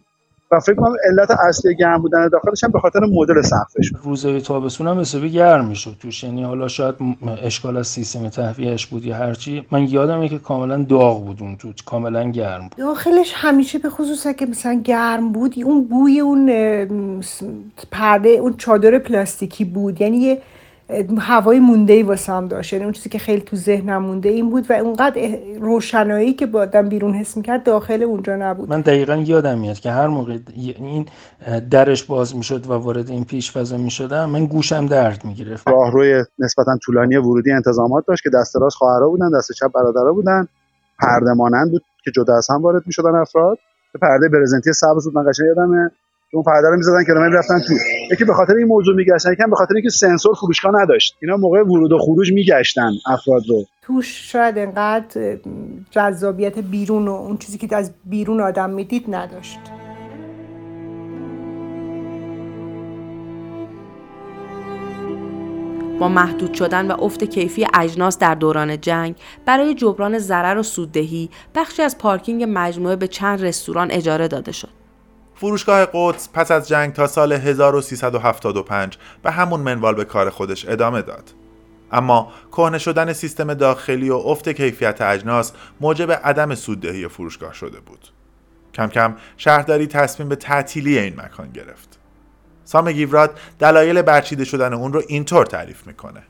و 0.52 0.60
فکر 0.60 0.74
کنم 0.74 0.94
علت 1.08 1.30
اصلی 1.30 1.76
گرم 1.76 2.02
بودن 2.02 2.28
داخلش 2.28 2.64
هم 2.64 2.70
به 2.70 2.80
خاطر 2.80 3.00
مدل 3.00 3.42
سقفش 3.42 3.92
روزهای 4.02 4.40
تابستون 4.40 4.88
هم 4.88 5.00
حسابی 5.00 5.30
گرم 5.30 5.64
می‌شد 5.64 5.96
توش 6.00 6.24
یعنی 6.24 6.44
حالا 6.44 6.68
شاید 6.68 6.94
اشکال 7.42 7.76
از 7.76 7.86
سیستم 7.86 8.28
تهویهش 8.28 8.86
بود 8.86 9.04
یا 9.04 9.16
هرچی 9.16 9.66
من 9.70 9.88
یادمه 9.88 10.28
که 10.28 10.38
کاملا 10.38 10.82
داغ 10.82 11.24
بود 11.24 11.38
اون 11.40 11.56
تو 11.56 11.72
کاملا 11.86 12.30
گرم 12.30 12.62
بود. 12.62 12.78
داخلش 12.78 13.32
همیشه 13.34 13.78
به 13.78 13.90
خصوص 13.90 14.26
که 14.26 14.46
مثلا 14.46 14.80
گرم 14.84 15.32
بود 15.32 15.54
اون 15.64 15.84
بوی 15.84 16.20
اون 16.20 16.50
پرده 17.90 18.28
اون 18.28 18.54
چادر 18.58 18.98
پلاستیکی 18.98 19.64
بود. 19.64 20.00
یعنی 20.00 20.16
یه 20.16 20.38
هوای 21.18 21.60
مونده 21.60 21.92
ای 21.92 22.02
واسه 22.02 22.32
هم 22.32 22.48
داشت. 22.48 22.72
یعنی 22.72 22.84
اون 22.84 22.92
چیزی 22.92 23.08
که 23.08 23.18
خیلی 23.18 23.40
تو 23.40 23.56
ذهنم 23.56 24.02
مونده 24.02 24.28
این 24.28 24.50
بود 24.50 24.70
و 24.70 24.72
اونقدر 24.72 25.38
روشنایی 25.60 26.32
که 26.32 26.46
با 26.46 26.60
آدم 26.60 26.88
بیرون 26.88 27.14
حس 27.14 27.36
می‌کرد 27.36 27.64
داخل 27.64 28.02
اونجا 28.02 28.36
نبود. 28.36 28.68
من 28.70 28.80
دقیقا 28.80 29.16
یادم 29.16 29.58
میاد 29.58 29.78
که 29.78 29.90
هر 29.90 30.06
موقع 30.06 30.38
این 30.56 31.06
درش 31.70 32.04
باز 32.04 32.36
می‌شد 32.36 32.66
و 32.66 32.72
وارد 32.72 33.10
این 33.10 33.24
پیش 33.24 33.52
فضا 33.52 33.76
می‌شدم 33.76 34.30
من 34.30 34.46
گوشم 34.46 34.86
درد 34.86 35.24
می‌گرفت. 35.24 35.68
راهروی 35.68 36.24
نسبتا 36.38 36.78
طولانی 36.82 37.16
ورودی 37.16 37.52
انتظامات 37.52 38.04
داشت 38.08 38.22
که 38.22 38.30
دست 38.34 38.56
راست 38.56 38.76
خواهرها 38.76 39.08
بودن 39.08 39.30
دست 39.38 39.52
چپ 39.52 39.72
برادرها 39.72 40.12
بودن. 40.12 40.48
پرده 40.98 41.32
مانند 41.32 41.70
بود 41.70 41.82
که 42.04 42.10
جدا 42.10 42.36
از 42.36 42.50
هم 42.50 42.62
وارد 42.62 42.82
می‌شدن 42.86 43.14
افراد. 43.14 43.58
پرده 44.02 44.28
برزنتی 44.28 44.72
سبز 44.72 45.04
بود 45.04 45.14
من 45.14 45.30
قشنگ 45.30 45.46
یادمه. 45.46 45.90
اون 46.34 46.44
پرده 46.44 46.68
رو 46.68 46.76
می‌زدن 46.76 47.04
که 47.04 47.12
من 47.12 47.32
رفتن 47.32 47.58
تو. 47.58 47.74
یکی 48.12 48.24
به 48.24 48.34
خاطر 48.34 48.54
این 48.54 48.66
موضوع 48.66 48.96
میگشتن 48.96 49.32
یکم 49.32 49.50
به 49.50 49.56
خاطر 49.56 49.74
اینکه 49.74 49.90
سنسور 49.90 50.34
فروشگاه 50.34 50.82
نداشت. 50.82 51.16
اینا 51.22 51.36
موقع 51.36 51.62
ورود 51.62 51.92
و 51.92 51.98
خروج 51.98 52.32
میگشتن 52.32 52.90
افراد 53.06 53.42
رو. 53.48 53.64
توش 53.82 54.32
شاید 54.32 54.58
انقدر 54.58 55.38
جذابیت 55.90 56.58
بیرون 56.58 57.08
و 57.08 57.12
اون 57.12 57.36
چیزی 57.36 57.58
که 57.58 57.76
از 57.76 57.92
بیرون 58.04 58.40
آدم 58.40 58.70
می‌دید 58.70 59.04
نداشت. 59.08 59.58
با 66.00 66.08
محدود 66.08 66.54
شدن 66.54 66.90
و 66.90 67.04
افت 67.04 67.24
کیفی 67.24 67.66
اجناس 67.74 68.18
در 68.18 68.34
دوران 68.34 68.80
جنگ 68.80 69.14
برای 69.46 69.74
جبران 69.74 70.18
ضرر 70.18 70.58
و 70.58 70.62
سوددهی 70.62 71.30
بخشی 71.54 71.82
از 71.82 71.98
پارکینگ 71.98 72.44
مجموعه 72.48 72.96
به 72.96 73.06
چند 73.08 73.44
رستوران 73.44 73.90
اجاره 73.90 74.28
داده 74.28 74.52
شد. 74.52 74.81
فروشگاه 75.42 75.86
قدس 75.92 76.28
پس 76.32 76.50
از 76.50 76.68
جنگ 76.68 76.92
تا 76.92 77.06
سال 77.06 77.32
1375 77.32 78.98
به 79.22 79.30
همون 79.30 79.60
منوال 79.60 79.94
به 79.94 80.04
کار 80.04 80.30
خودش 80.30 80.68
ادامه 80.68 81.02
داد. 81.02 81.34
اما 81.92 82.32
کهنه 82.52 82.78
شدن 82.78 83.12
سیستم 83.12 83.54
داخلی 83.54 84.10
و 84.10 84.14
افت 84.14 84.48
کیفیت 84.48 85.00
اجناس 85.00 85.52
موجب 85.80 86.12
عدم 86.12 86.54
سوددهی 86.54 87.08
فروشگاه 87.08 87.54
شده 87.54 87.80
بود. 87.80 88.08
کم 88.74 88.86
کم 88.86 89.16
شهرداری 89.36 89.86
تصمیم 89.86 90.28
به 90.28 90.36
تعطیلی 90.36 90.98
این 90.98 91.20
مکان 91.20 91.50
گرفت. 91.50 91.98
سام 92.64 92.92
گیوراد 92.92 93.38
دلایل 93.58 94.02
برچیده 94.02 94.44
شدن 94.44 94.72
اون 94.72 94.92
رو 94.92 95.02
اینطور 95.08 95.46
تعریف 95.46 95.86
می‌کنه. 95.86 96.22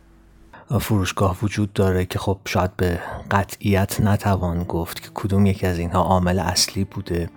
فروشگاه 0.80 1.36
وجود 1.42 1.72
داره 1.72 2.04
که 2.04 2.18
خب 2.18 2.38
شاید 2.44 2.76
به 2.76 2.98
قطعیت 3.30 4.00
نتوان 4.00 4.64
گفت 4.64 5.02
که 5.02 5.08
کدوم 5.14 5.46
یکی 5.46 5.66
از 5.66 5.78
اینها 5.78 6.02
عامل 6.02 6.38
اصلی 6.38 6.84
بوده. 6.84 7.30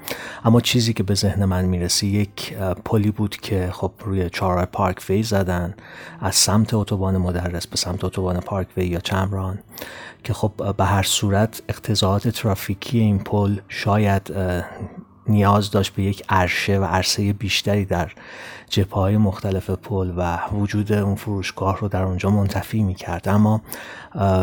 اما 0.46 0.62
چیزی 0.62 0.94
که 0.94 1.04
به 1.04 1.16
ذهن 1.16 1.46
من 1.46 1.66
می‌رسه 1.66 2.08
یک 2.08 2.54
پلی 2.86 3.12
بود 3.12 3.38
که 3.38 3.70
خب 3.74 3.92
روی 4.06 4.30
چهار 4.30 4.66
پارک 4.66 5.06
وی 5.10 5.24
زدن 5.24 5.76
از 6.20 6.36
سمت 6.36 6.74
اتوبان 6.74 7.18
مدرس 7.18 7.68
به 7.68 7.78
سمت 7.78 8.04
اتوبان 8.04 8.40
پارک 8.40 8.68
وی 8.78 8.86
یا 8.86 9.00
چمران 9.00 9.60
که 10.24 10.34
خب 10.34 10.76
به 10.78 10.86
هر 10.86 11.04
صورت 11.04 11.62
اقتضاعات 11.70 12.28
ترافیکی 12.28 13.00
این 13.00 13.20
پل 13.20 13.60
شاید 13.68 14.34
نیاز 15.28 15.72
داشت 15.72 15.96
به 15.96 16.04
یک 16.04 16.24
عرشه 16.30 16.80
و 16.80 16.84
عرصه 16.84 17.34
بیشتری 17.34 17.86
در 17.86 18.12
های 18.92 19.18
مختلف 19.18 19.70
پل 19.70 20.14
و 20.18 20.40
وجود 20.52 20.92
اون 20.92 21.16
فروشگاه 21.16 21.80
رو 21.80 21.88
در 21.88 22.04
اونجا 22.04 22.30
منتفی 22.30 22.84
می 22.84 22.96
کرد 22.96 23.30
اما 23.30 23.62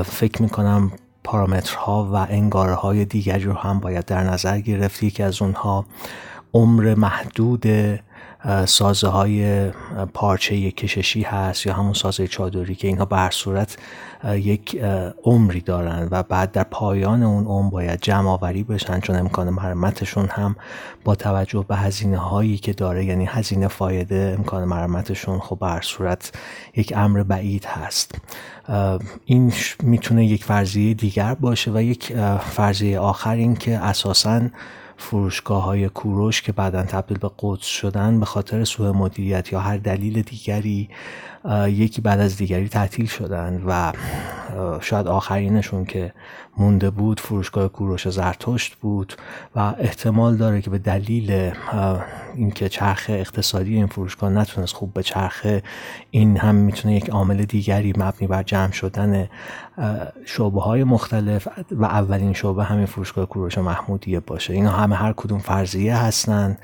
فکر 0.04 0.42
می 0.42 0.48
کنم 0.48 0.92
پارامترها 1.24 2.10
و 2.12 2.16
انگاره 2.16 2.74
های 2.74 3.04
دیگری 3.04 3.44
رو 3.44 3.52
هم 3.52 3.80
باید 3.80 4.04
در 4.04 4.22
نظر 4.22 4.60
گرفت. 4.60 5.14
که 5.14 5.24
از 5.24 5.42
اونها 5.42 5.86
عمر 6.54 6.94
محدود 6.94 7.66
سازه 8.66 9.08
های 9.08 9.70
پارچه 10.14 10.70
کششی 10.70 11.22
هست 11.22 11.66
یا 11.66 11.74
همون 11.74 11.92
سازه 11.92 12.26
چادری 12.26 12.74
که 12.74 12.88
اینها 12.88 13.04
بر 13.04 13.30
صورت 13.30 13.76
یک 14.24 14.80
عمری 15.24 15.60
دارن 15.60 16.08
و 16.10 16.22
بعد 16.22 16.52
در 16.52 16.62
پایان 16.62 17.22
اون 17.22 17.44
عمر 17.44 17.70
باید 17.70 18.00
جمع 18.00 18.30
آوری 18.30 18.62
بشن 18.62 19.00
چون 19.00 19.16
امکان 19.16 19.50
مرمتشون 19.50 20.28
هم 20.30 20.56
با 21.04 21.14
توجه 21.14 21.64
به 21.68 21.76
هزینه 21.76 22.18
هایی 22.18 22.58
که 22.58 22.72
داره 22.72 23.04
یعنی 23.04 23.24
هزینه 23.24 23.68
فایده 23.68 24.34
امکان 24.38 24.64
مرمتشون 24.64 25.38
خب 25.38 25.58
بر 25.60 25.80
صورت 25.80 26.32
یک 26.76 26.92
امر 26.96 27.22
بعید 27.22 27.64
هست. 27.64 28.14
این 29.24 29.52
می‌تونه 29.82 30.26
یک 30.26 30.44
فرضیه 30.44 30.94
دیگر 30.94 31.34
باشه 31.34 31.70
و 31.70 31.82
یک 31.82 32.12
فرضیه 32.38 32.98
آخر 32.98 33.34
این 33.34 33.56
که 33.56 33.78
اساساً 33.78 34.40
فروشگاه 35.02 35.62
های 35.62 35.88
کوروش 35.88 36.42
که 36.42 36.52
بعدا 36.52 36.82
تبدیل 36.82 37.18
به 37.18 37.30
قدس 37.38 37.66
شدن 37.66 38.20
به 38.20 38.26
خاطر 38.26 38.64
سوء 38.64 38.92
مدیریت 38.92 39.52
یا 39.52 39.60
هر 39.60 39.76
دلیل 39.76 40.22
دیگری 40.22 40.88
یکی 41.66 42.00
بعد 42.00 42.20
از 42.20 42.36
دیگری 42.36 42.68
تعطیل 42.68 43.06
شدن 43.06 43.62
و 43.66 43.92
شاید 44.80 45.06
آخرینشون 45.06 45.84
که 45.84 46.12
مونده 46.56 46.90
بود 46.90 47.20
فروشگاه 47.20 47.68
کوروش 47.68 48.08
زرتشت 48.08 48.74
بود 48.74 49.14
و 49.56 49.74
احتمال 49.78 50.36
داره 50.36 50.62
که 50.62 50.70
به 50.70 50.78
دلیل 50.78 51.52
اینکه 52.34 52.68
چرخ 52.68 53.06
اقتصادی 53.08 53.74
این 53.74 53.86
فروشگاه 53.86 54.30
نتونست 54.30 54.74
خوب 54.74 54.92
به 54.94 55.02
چرخه 55.02 55.62
این 56.10 56.36
هم 56.36 56.54
می‌تونه 56.54 56.96
یک 56.96 57.10
عامل 57.10 57.44
دیگری 57.44 57.92
مبنی 57.96 58.26
بر 58.26 58.42
جمع 58.42 58.72
شدن 58.72 59.28
شعبه 60.24 60.60
های 60.60 60.84
مختلف 60.84 61.48
و 61.70 61.84
اولین 61.84 62.32
شعبه 62.32 62.64
همین 62.64 62.86
فروشگاه 62.86 63.26
کوروش 63.26 63.58
محمودیه 63.58 64.20
باشه. 64.20 64.52
اینا 64.52 64.70
همه 64.70 64.96
هر 64.96 65.12
کدوم 65.12 65.38
فرضیه 65.38 65.96
هستن 65.96 66.56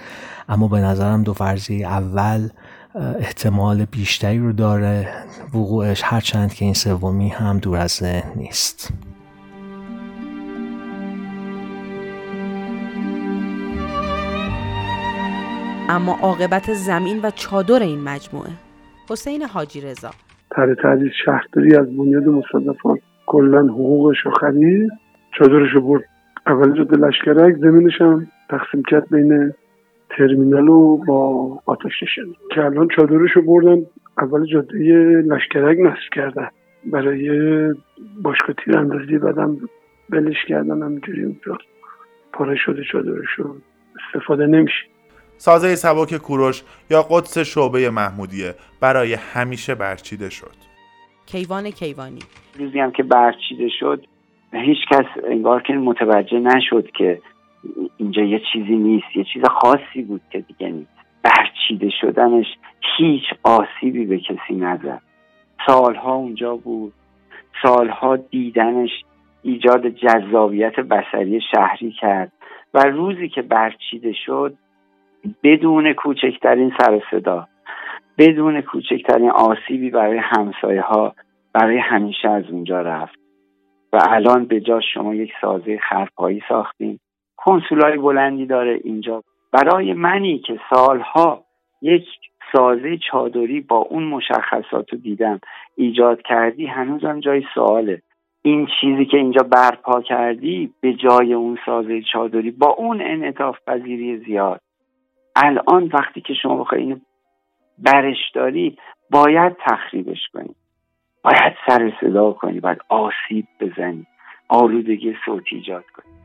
اما 0.49 0.69
به 0.69 0.81
نظرم 0.81 1.23
دو 1.23 1.35
فرضیه 1.35 1.87
اول 1.87 2.49
احتمال 2.95 3.85
بیشتری 3.85 4.39
رو 4.39 4.53
داره. 4.53 5.15
وقوعش 5.55 6.01
هرچند 6.05 6.55
که 6.55 6.65
این 6.65 6.75
سومی 6.75 7.29
هم 7.29 7.59
دور 7.59 7.79
از 7.79 7.91
ذهن 7.91 8.33
نیست. 8.37 8.93
اما 15.91 16.19
عاقبت 16.23 16.75
زمین 16.75 17.21
و 17.23 17.31
چادر 17.31 17.83
این 17.83 18.01
مجموعه. 18.01 18.51
حسین 19.11 19.43
حاجی 19.43 19.81
رضا. 19.81 20.11
تر 20.51 20.75
تعدیل 20.75 21.11
شهرداری 21.25 21.77
از 21.77 21.97
بنیاد 21.97 22.25
مصدفان 22.29 22.99
کلا 23.27 23.63
حقوقش 23.63 24.19
رو 24.25 24.31
خرید. 24.31 24.91
چادرش 25.39 25.73
رو 25.73 25.81
برد 25.81 26.05
اول 26.47 26.77
جاده 26.77 26.97
لشکرک 26.97 27.57
زمینش 27.57 28.01
هم 28.01 28.27
تقسیم 28.51 28.83
کرد 28.83 29.09
بین 29.11 29.53
ترمینال 30.11 30.67
رو 30.67 30.97
با 30.97 31.49
آتش 31.67 32.03
نشانی 32.03 32.37
که 32.55 32.65
الان 32.65 32.89
چادرش 32.97 33.31
رو 33.37 33.43
بردن 33.43 33.83
اول 34.19 34.45
جاده 34.47 34.79
لشکرک 35.27 35.79
نصب 35.79 36.13
کردن 36.13 36.49
برای 36.93 37.29
باشگاه 38.23 38.57
تیراندازی 38.65 39.19
بعدم 39.19 39.57
بلش 40.11 40.45
کردن 40.49 40.83
همینجوری 40.83 41.25
اونجا 41.25 41.59
پاره 42.33 42.57
شده 42.57 42.83
چادرش 42.93 43.31
رو 43.37 43.57
استفاده 43.99 44.47
نمیشه. 44.47 44.85
سازه 45.39 45.75
سبک 45.77 46.17
کوروش 46.17 46.63
یا 46.91 47.03
قدس 47.03 47.39
شعبه 47.39 47.91
محمودیه 47.91 48.55
برای 48.81 49.15
همیشه 49.15 49.75
برچیده 49.75 50.31
شد. 50.31 50.55
کیوان 51.27 51.71
کیوانی. 51.71 52.23
روزی 52.59 52.79
هم 52.81 52.91
که 52.91 53.03
برچیده 53.03 53.69
شد 53.81 54.05
هیچ 54.53 54.79
کس 54.91 55.07
انگار 55.31 55.63
که 55.63 55.73
متوجه 55.73 56.39
نشد 56.39 56.91
که 56.91 57.21
اینجا 57.97 58.23
یه 58.23 58.41
چیزی 58.53 58.77
نیست 58.77 59.17
یه 59.17 59.25
چیز 59.33 59.43
خاصی 59.45 60.03
بود 60.03 60.21
که 60.31 60.41
دیگه 60.41 60.69
نیست. 60.69 60.91
برچیده 61.23 61.91
شدنش 62.01 62.47
هیچ 62.99 63.25
آسیبی 63.43 64.07
به 64.07 64.19
کسی 64.19 64.55
نزد. 64.55 65.03
سالها 65.67 66.15
اونجا 66.15 66.57
بود. 66.57 66.93
سالها 67.63 68.17
دیدنش 68.17 68.91
ایجاد 69.43 69.89
جذابیت 69.89 70.81
بسری 70.81 71.41
شهری 71.53 71.93
کرد 72.01 72.33
و 72.75 72.79
روزی 72.79 73.29
که 73.29 73.43
برچیده 73.43 74.13
شد 74.27 74.55
بدون 75.43 75.93
کوچکترین 75.93 76.73
سر 76.79 77.03
صدا 77.11 77.49
بدون 78.19 78.61
کوچکترین 78.61 79.31
آسیبی 79.31 79.91
برای 79.91 80.19
همسایه 80.19 80.81
ها 80.81 81.15
برای 81.53 81.79
همیشه 81.79 82.29
از 82.29 82.45
اونجا 82.51 82.81
رفت. 82.81 83.19
و 83.93 83.99
الان 84.09 84.45
به 84.45 84.61
جا 84.61 84.81
شما 84.81 85.15
یک 85.15 85.33
سازه 85.41 85.79
خرپایی 85.79 86.43
ساختیم. 86.49 87.01
کنسولای 87.37 87.99
بلندی 87.99 88.47
داره 88.47 88.81
اینجا. 88.85 89.23
برای 89.53 89.93
منی 89.93 90.39
که 90.39 90.61
سالها 90.71 91.45
یک 91.83 92.05
سازه 92.53 92.99
چادری 93.11 93.61
با 93.61 93.77
اون 93.77 94.05
مشخصات 94.05 94.93
رو 94.93 94.99
دیدم 94.99 95.41
ایجاد 95.77 96.23
کردی 96.23 96.67
هنوزم 96.67 97.21
جای 97.21 97.43
سواله. 97.55 98.03
این 98.43 98.69
چیزی 98.81 99.05
که 99.05 99.17
اینجا 99.17 99.43
برپا 99.43 100.03
کردی 100.03 100.73
به 100.81 100.93
جای 100.93 101.35
اون 101.35 101.59
سازه 101.67 102.03
چادری 102.13 102.51
با 102.51 102.71
اون 102.71 103.01
انعطاف 103.03 103.57
پذیری 103.67 104.19
زیاد. 104.19 104.61
الان 105.45 105.91
وقتی 105.95 106.21
که 106.21 106.35
شما 106.35 106.57
بخوای 106.57 106.81
اینو 106.81 106.97
برش 107.79 108.31
داری 108.35 108.79
باید 109.11 109.57
تخریبش 109.67 110.29
کنی 110.33 110.55
باید 111.25 111.55
سر 111.67 111.93
صدا 112.01 112.33
کنی 112.33 112.61
باید 112.61 112.79
آسیب 112.89 113.47
بزنی 113.61 114.07
آلودگی 114.49 115.15
صوتی 115.25 115.57
ایجاد 115.57 115.85
کنی 115.97 116.19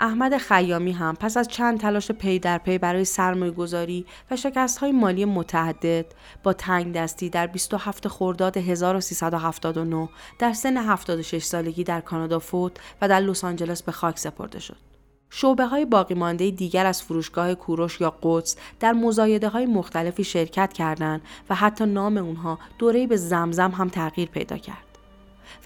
احمد 0.00 0.36
خیامی 0.36 0.92
هم 0.92 1.14
پس 1.20 1.36
از 1.36 1.48
چند 1.48 1.80
تلاش 1.80 2.10
پی 2.12 2.38
در 2.38 2.58
پی 2.58 2.78
برای 2.78 3.04
سرمایه 3.04 3.52
گذاری 3.52 4.06
و 4.30 4.36
شکست 4.36 4.78
های 4.78 4.92
مالی 4.92 5.24
متعدد 5.24 6.06
با 6.42 6.52
تنگ 6.52 6.94
دستی 6.94 7.30
در 7.30 7.46
27 7.46 8.08
خرداد 8.08 8.56
1379 8.56 10.08
در 10.38 10.52
سن 10.52 10.76
76 10.76 11.42
سالگی 11.42 11.84
در 11.84 12.00
کانادا 12.00 12.38
فوت 12.38 12.96
و 13.02 13.08
در 13.08 13.20
لس 13.20 13.44
آنجلس 13.44 13.82
به 13.82 13.92
خاک 13.92 14.18
سپرده 14.18 14.60
شد. 14.60 14.89
شعبه 15.30 15.64
های 15.64 15.84
باقی 15.84 16.14
مانده 16.14 16.50
دیگر 16.50 16.86
از 16.86 17.02
فروشگاه 17.02 17.54
کوروش 17.54 18.00
یا 18.00 18.14
قدس 18.22 18.56
در 18.80 18.92
مزایده 18.92 19.48
های 19.48 19.66
مختلفی 19.66 20.24
شرکت 20.24 20.72
کردند 20.72 21.20
و 21.50 21.54
حتی 21.54 21.86
نام 21.86 22.16
اونها 22.16 22.58
دوره 22.78 23.06
به 23.06 23.16
زمزم 23.16 23.70
هم 23.70 23.88
تغییر 23.88 24.28
پیدا 24.28 24.56
کرد. 24.56 24.90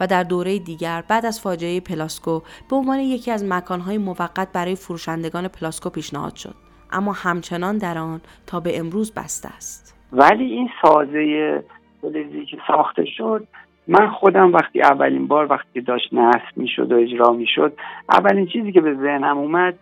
و 0.01 0.07
در 0.07 0.23
دوره 0.23 0.59
دیگر 0.59 1.05
بعد 1.09 1.27
از 1.27 1.41
فاجعه 1.41 1.81
پلاسکو 1.81 2.41
به 2.71 2.77
عنوان 2.77 2.99
یکی 2.99 3.31
از 3.31 3.45
مکانهای 3.45 3.99
موقت 3.99 4.53
برای 4.53 4.77
فروشندگان 4.77 5.49
پلاسکو 5.49 5.91
پیشنهاد 5.91 6.37
شد 6.37 6.55
اما 6.93 7.13
همچنان 7.13 7.79
در 7.79 7.99
آن 7.99 8.21
تا 8.47 8.61
به 8.61 8.79
امروز 8.79 9.15
بسته 9.15 9.49
است 9.49 9.97
ولی 10.13 10.45
این 10.45 10.69
سازه 10.83 11.65
فلزی 12.03 12.47
که 12.47 12.59
ساخته 12.67 13.05
شد 13.05 13.47
من 13.89 14.09
خودم 14.09 14.53
وقتی 14.53 14.83
اولین 14.83 15.27
بار 15.27 15.47
وقتی 15.51 15.81
داشت 15.81 16.15
نصب 16.15 16.57
می‌شد 16.57 16.93
و 16.93 16.97
اجرا 16.97 17.33
می‌شد 17.33 17.73
اولین 18.09 18.47
چیزی 18.47 18.73
که 18.73 18.81
به 18.81 18.95
ذهنم 18.95 19.39
اومد 19.39 19.79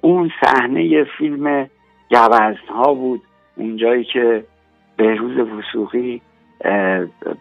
اون 0.00 0.30
صحنه 0.44 1.04
فیلم 1.04 1.66
گوزنها 2.10 2.94
بود. 2.94 3.22
اونجایی 3.56 4.04
که 4.04 4.44
بهروز 4.96 5.38
وسوقی 5.38 6.20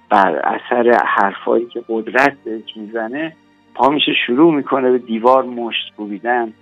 بر 0.09 0.35
اثر 0.43 1.03
حرفایی 1.05 1.65
که 1.65 1.83
قدرت 1.89 2.37
بهش 2.45 2.77
می‌زنه 2.77 3.33
پا 3.75 3.89
میشه 3.89 4.11
شروع 4.25 4.53
می‌کنه 4.53 4.91
به 4.91 4.97
دیوار 4.97 5.43
مشت 5.43 5.93
کوبیدن 5.97 6.53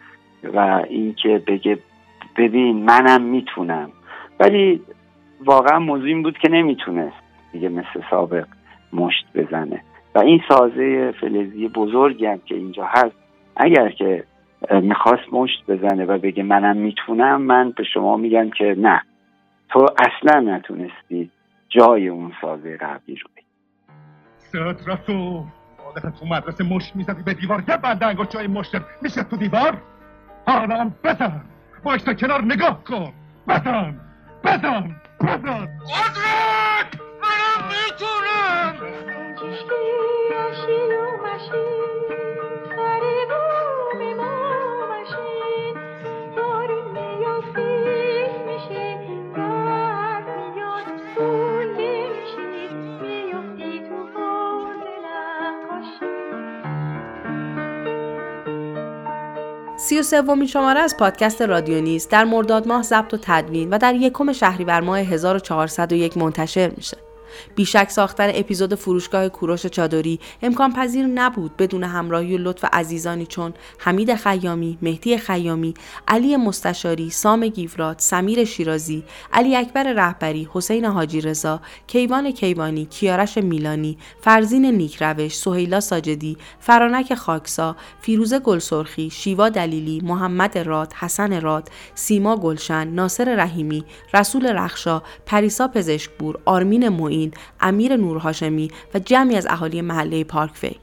و 0.44 0.84
اینکه 0.90 1.42
بگه 1.48 1.78
ببین 2.38 2.86
منم 2.86 3.22
می‌تونم. 3.22 3.92
ولی 4.40 4.82
واقعا 5.46 5.80
موضوع 5.80 6.08
این 6.08 6.24
بود 6.24 6.38
که 6.38 6.50
نمی‌تونست 6.50 7.18
دیگه 7.52 7.70
مثل 7.70 8.02
سابق. 8.10 8.46
مشت 8.94 9.26
بزنه. 9.36 9.84
و 10.16 10.20
این 10.20 10.42
سازه 10.50 11.14
فلزی 11.22 11.68
بزرگی 11.68 12.26
هم 12.26 12.40
که 12.46 12.56
اینجا 12.56 12.86
هست 12.86 13.16
اگر 13.56 13.90
که 13.90 14.24
می‌خواست 14.72 15.34
مشت 15.34 15.64
بزنه 15.68 16.06
و 16.06 16.18
بگه 16.18 16.44
منم 16.44 16.78
می‌تونم 16.78 17.42
من 17.42 17.72
به 17.72 17.84
شما 17.84 18.18
میگم 18.18 18.50
که 18.50 18.76
نه. 18.78 19.02
تو 19.70 19.88
اصلا 19.98 20.40
نتونستی 20.40 21.30
جای 21.70 22.08
اون 22.08 22.32
سازه 22.42 22.78
قبلی 22.78 23.16
رو 23.16 23.30
سرت 24.38 24.88
رسول 24.88 25.44
تو 26.20 26.26
مدرسه 26.26 26.64
مشت 26.64 26.96
می‌زدی 26.96 27.24
به 27.24 27.34
دیوار. 27.34 27.64
یه 27.68 27.78
بنده 27.78 28.06
انگوش 28.06 28.28
جای 28.28 28.48
مشت 28.48 28.76
میشه 29.02 29.24
تو 29.24 29.38
دیوار. 29.38 29.78
حالا 30.48 30.92
بزن. 31.04 31.42
بایستا 31.84 32.14
کنار 32.14 32.42
نگاه 32.42 32.84
کن. 32.84 33.12
بزن. 33.48 34.00
بزن. 34.44 34.96
بزن. 35.22 35.68
سی 59.80 60.00
و 60.00 60.04
سومین 60.04 60.48
شماره 60.48 60.80
از 60.80 60.98
پادکست 60.98 61.42
رادیو 61.42 61.82
نیست 61.82 62.12
در 62.12 62.24
مرداد 62.24 62.68
ماه 62.68 62.84
ضبط 62.84 63.14
و 63.14 63.18
تدوین 63.22 63.70
و 63.70 63.78
در 63.78 63.96
یکم 63.96 64.34
شهریور 64.34 64.82
ماه 64.82 65.00
1401 65.00 66.18
منتشر 66.18 66.70
میشه. 66.78 66.98
بیشک 67.56 67.90
ساختن 67.90 68.32
اپیزود 68.34 68.76
فروشگاه 68.76 69.30
کوروش 69.30 69.66
چادری 69.66 70.20
امکان 70.42 70.74
پذیر 70.74 71.06
نبود 71.06 71.58
بدون 71.58 71.84
همراهی 71.84 72.38
و 72.38 72.38
لطف 72.38 72.66
عزیزانی 72.74 73.26
چون 73.26 73.54
حمید 73.78 74.16
خیامی، 74.16 74.78
مهدی 74.82 75.18
خیامی، 75.18 75.74
علی 76.08 76.36
مستشاری، 76.36 77.10
سام 77.10 77.48
گیفرات، 77.48 78.02
سمیر 78.02 78.44
شیرازی، 78.44 79.04
علی 79.34 79.56
اکبر 79.56 79.94
رهبری، 79.94 80.48
حسین 80.54 80.86
حاجی 80.86 81.22
رضا، 81.22 81.62
کیوان 81.88 82.32
کیوانی، 82.32 82.86
کیارش 82.86 83.38
میلانی، 83.38 83.98
فرزین 84.22 84.66
نیکروش، 84.66 85.36
سهیلا 85.36 85.80
ساجدی، 85.80 86.38
فرانک 86.60 87.16
خاکسا، 87.16 87.76
فیروزه 88.02 88.40
گلسرخی، 88.40 89.10
شیوا 89.10 89.50
دلیلی، 89.50 90.02
محمد 90.04 90.58
راد، 90.58 90.94
حسن 90.94 91.42
راد، 91.42 91.72
سیما 91.96 92.38
گلشن، 92.38 92.88
ناصر 92.88 93.36
رحیمی، 93.36 93.84
رسول 94.14 94.46
رخشا، 94.46 95.02
پریسا 95.26 95.68
پزشکبور، 95.68 96.40
آرمین 96.46 96.90
معین، 96.90 97.19
امیر 97.62 97.96
نورهاشمی 97.96 98.72
و 98.94 99.00
جمعی 99.00 99.36
از 99.36 99.48
اهالی 99.50 99.82
محله 99.82 100.24
پارک 100.24 100.52
فی. 100.54 100.80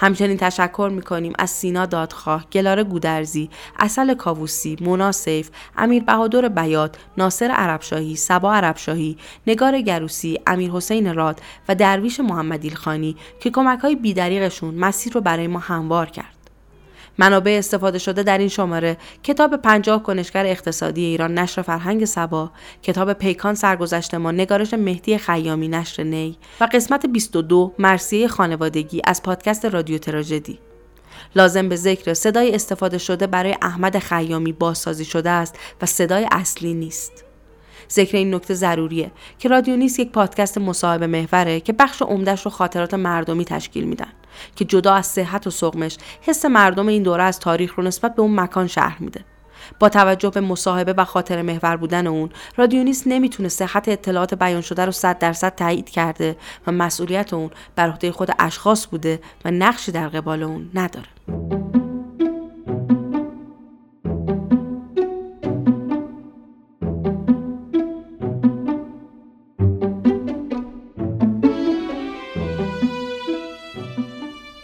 همچنین 0.00 0.36
تشکر 0.36 0.90
می‌کنیم 0.92 1.32
از 1.38 1.50
سینا 1.50 1.86
دادخواه، 1.86 2.46
گلاره 2.52 2.84
گودرزی، 2.84 3.50
اصل 3.78 4.14
کاووسی، 4.14 4.76
مونا 4.80 5.12
سیف، 5.12 5.50
امیر 5.76 6.02
بهادر 6.04 6.48
بیات، 6.48 6.96
ناصر 7.16 7.50
عربشاهی، 7.50 8.16
سبا 8.16 8.54
عربشاهی، 8.54 9.16
نگار 9.46 9.80
گروسی، 9.80 10.40
امیر 10.46 10.70
حسین 10.70 11.14
راد 11.14 11.40
و 11.68 11.74
درویش 11.74 12.20
محمدیل 12.20 12.74
خانی 12.74 13.16
که 13.40 13.50
کمک 13.50 13.78
های 13.78 13.96
بیدریقشون 13.96 14.74
مسیر 14.74 15.12
رو 15.12 15.20
برای 15.20 15.46
ما 15.46 15.58
هموار 15.58 16.06
کرد. 16.06 16.37
منابع 17.18 17.56
استفاده 17.58 17.98
شده 17.98 18.22
در 18.22 18.38
این 18.38 18.48
شماره. 18.48 18.96
کتاب 19.22 19.56
پنجاه 19.56 20.02
کنشگر 20.02 20.46
اقتصادی 20.46 21.04
ایران 21.04 21.38
نشر 21.38 21.62
فرهنگ 21.62 22.04
سبا. 22.04 22.50
کتاب 22.82 23.12
پیکان 23.12 23.54
سرگذشت 23.54 24.14
ما 24.14 24.30
نگارش 24.30 24.74
مهدی 24.74 25.18
خیامی 25.18 25.68
نشر 25.68 26.02
نی. 26.02 26.38
و 26.60 26.68
قسمت 26.72 27.06
22 27.06 27.74
مرسیه 27.78 28.28
خانوادگی 28.28 29.00
از 29.04 29.22
پادکست 29.22 29.64
رادیو 29.64 29.98
تراژدی. 29.98 30.58
لازم 31.36 31.68
به 31.68 31.76
ذکر 31.76 32.14
صدای 32.14 32.54
استفاده 32.54 32.98
شده 32.98 33.26
برای 33.26 33.56
احمد 33.62 33.98
خیامی 33.98 34.52
بازسازی 34.52 35.04
شده 35.04 35.30
است 35.30 35.58
و 35.82 35.86
صدای 35.86 36.28
اصلی 36.32 36.74
نیست. 36.74 37.27
ذکر 37.90 38.16
این 38.16 38.34
نکته 38.34 38.54
ضروریه 38.54 39.10
که 39.38 39.48
رادیو 39.48 39.76
نیست 39.76 39.98
یک 39.98 40.12
پادکست 40.12 40.58
مصاحبه 40.58 41.06
محوره 41.06 41.60
که 41.60 41.72
بخش 41.72 42.02
عمدهش 42.02 42.42
رو 42.42 42.50
خاطرات 42.50 42.94
مردمی 42.94 43.44
تشکیل 43.44 43.84
میدن 43.84 44.12
که 44.56 44.64
جدا 44.64 44.94
از 44.94 45.06
صحت 45.06 45.46
و 45.46 45.50
سقمش 45.50 45.96
حس 46.20 46.44
مردم 46.44 46.86
این 46.86 47.02
دوره 47.02 47.22
از 47.22 47.38
تاریخ 47.38 47.74
رو 47.74 47.84
نسبت 47.84 48.14
به 48.14 48.22
اون 48.22 48.40
مکان 48.40 48.66
شهر 48.66 48.96
میده. 49.00 49.24
با 49.80 49.88
توجه 49.88 50.30
به 50.30 50.40
مصاحبه 50.40 50.92
و 50.92 51.04
خاطر 51.04 51.42
محور 51.42 51.76
بودن 51.76 52.06
اون 52.06 52.30
رادیونیست 52.56 53.06
نمی‌تونه 53.06 53.48
صحت 53.48 53.88
اطلاعات 53.88 54.34
بیان 54.34 54.60
شده 54.60 54.84
رو 54.84 54.92
صد 54.92 55.18
درصد 55.18 55.54
تایید 55.54 55.90
کرده 55.90 56.36
و 56.66 56.72
مسئولیت 56.72 57.34
اون 57.34 57.50
بر 57.76 57.88
عهده 57.88 58.12
خود 58.12 58.30
اشخاص 58.38 58.86
بوده 58.86 59.20
و 59.44 59.50
نقشی 59.50 59.92
در 59.92 60.08
قبال 60.08 60.42
اون 60.42 60.70
نداره. 60.74 61.57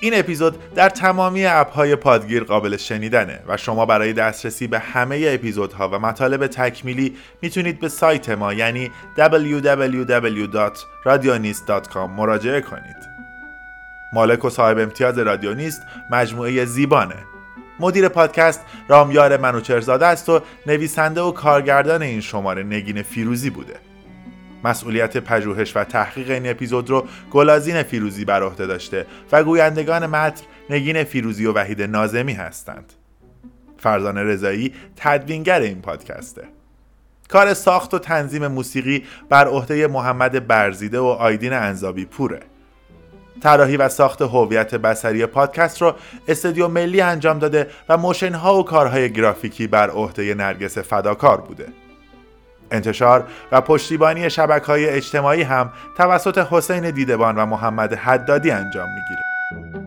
این 0.05 0.19
اپیزود 0.19 0.75
در 0.75 0.89
تمامی 0.89 1.47
اپهای 1.47 1.97
پادگیر 1.97 2.45
قابل 2.45 2.77
شنیدنه 2.77 3.41
و 3.49 3.57
شما 3.57 3.87
برای 3.87 4.13
دسترسی 4.13 4.67
به 4.67 4.79
همه 4.79 5.25
اپیزودها 5.29 5.89
و 5.89 5.99
مطالب 5.99 6.47
تکمیلی 6.47 7.17
می‌تونید 7.43 7.81
به 7.81 7.89
سایت 7.89 8.29
ما 8.29 8.53
یعنی 8.53 8.91
www.radionist.com 9.19 12.11
مراجعه 12.17 12.61
کنید. 12.61 12.97
مالک 14.13 14.45
و 14.45 14.51
صاحب 14.51 14.79
امتیاز 14.79 15.19
رادیونیست 15.19 15.83
مجموعه 16.11 16.65
زیبانه. 16.65 17.17
مدیر 17.81 18.09
پادکست 18.09 18.61
رامیار 18.89 19.37
منوچرزاده 19.37 20.07
است 20.07 20.29
و 20.29 20.41
نویسنده 20.67 21.21
و 21.21 21.33
کارگردان 21.33 22.03
این 22.03 22.21
شماره 22.21 22.63
نگین 22.63 23.03
فیروزی 23.03 23.51
بوده. 23.51 23.84
مسئولیت 24.65 25.17
پژوهش 25.17 25.77
و 25.77 25.85
تحقیق 25.85 26.31
این 26.31 26.51
اپیزود 26.51 26.91
رو 26.91 27.07
گلازین 27.31 27.83
فیروزی 27.83 28.25
بر 28.25 28.43
عهده 28.43 28.67
داشته 28.67 29.07
و 29.33 29.45
گویندگان 29.45 30.07
متن 30.07 30.43
نگین 30.71 31.05
فیروزی 31.05 31.47
و 31.47 31.53
وحید 31.53 31.83
نازمی 31.83 32.33
هستند. 32.33 32.93
فرزان 33.79 34.19
رضایی 34.19 34.73
تدوینگر 34.97 35.61
این 35.61 35.83
پادکسته. 35.83 36.43
کار 37.29 37.55
ساخت 37.55 37.95
و 37.95 37.99
تنظیم 37.99 38.47
موسیقی 38.47 39.05
بر 39.29 39.49
عهده 39.49 39.87
محمد 39.87 40.47
برزیده 40.47 40.99
و 40.99 41.05
آیدین 41.05 41.53
انزابی 41.53 42.05
پوره. 42.05 42.41
طراحی 43.41 43.77
و 43.77 43.89
ساخت 43.89 44.23
هویت 44.23 44.75
بصری 44.75 45.27
پادکست 45.27 45.83
رو 45.83 45.95
استودیو 46.29 46.69
ملی 46.69 47.01
انجام 47.01 47.39
داده 47.39 47.71
و 47.89 47.97
motion 47.97 48.35
و 48.35 48.63
کارهای 48.63 49.13
گرافیکی 49.13 49.67
بر 49.67 49.91
عهده 49.91 50.35
نرگس 50.35 50.79
فداکار 50.79 51.41
بوده. 51.41 51.84
انتشار 52.75 53.25
و 53.53 53.61
پشتیبانی 53.61 54.31
شبکه 54.31 54.67
های 54.67 54.89
اجتماعی 54.89 55.43
هم 55.43 55.71
توسط 55.97 56.47
حسین 56.51 56.91
دیدبان 56.91 57.37
و 57.37 57.47
محمد 57.47 57.95
حدادی 57.95 58.51
انجام 58.51 58.89
می‌گیره. 58.89 59.84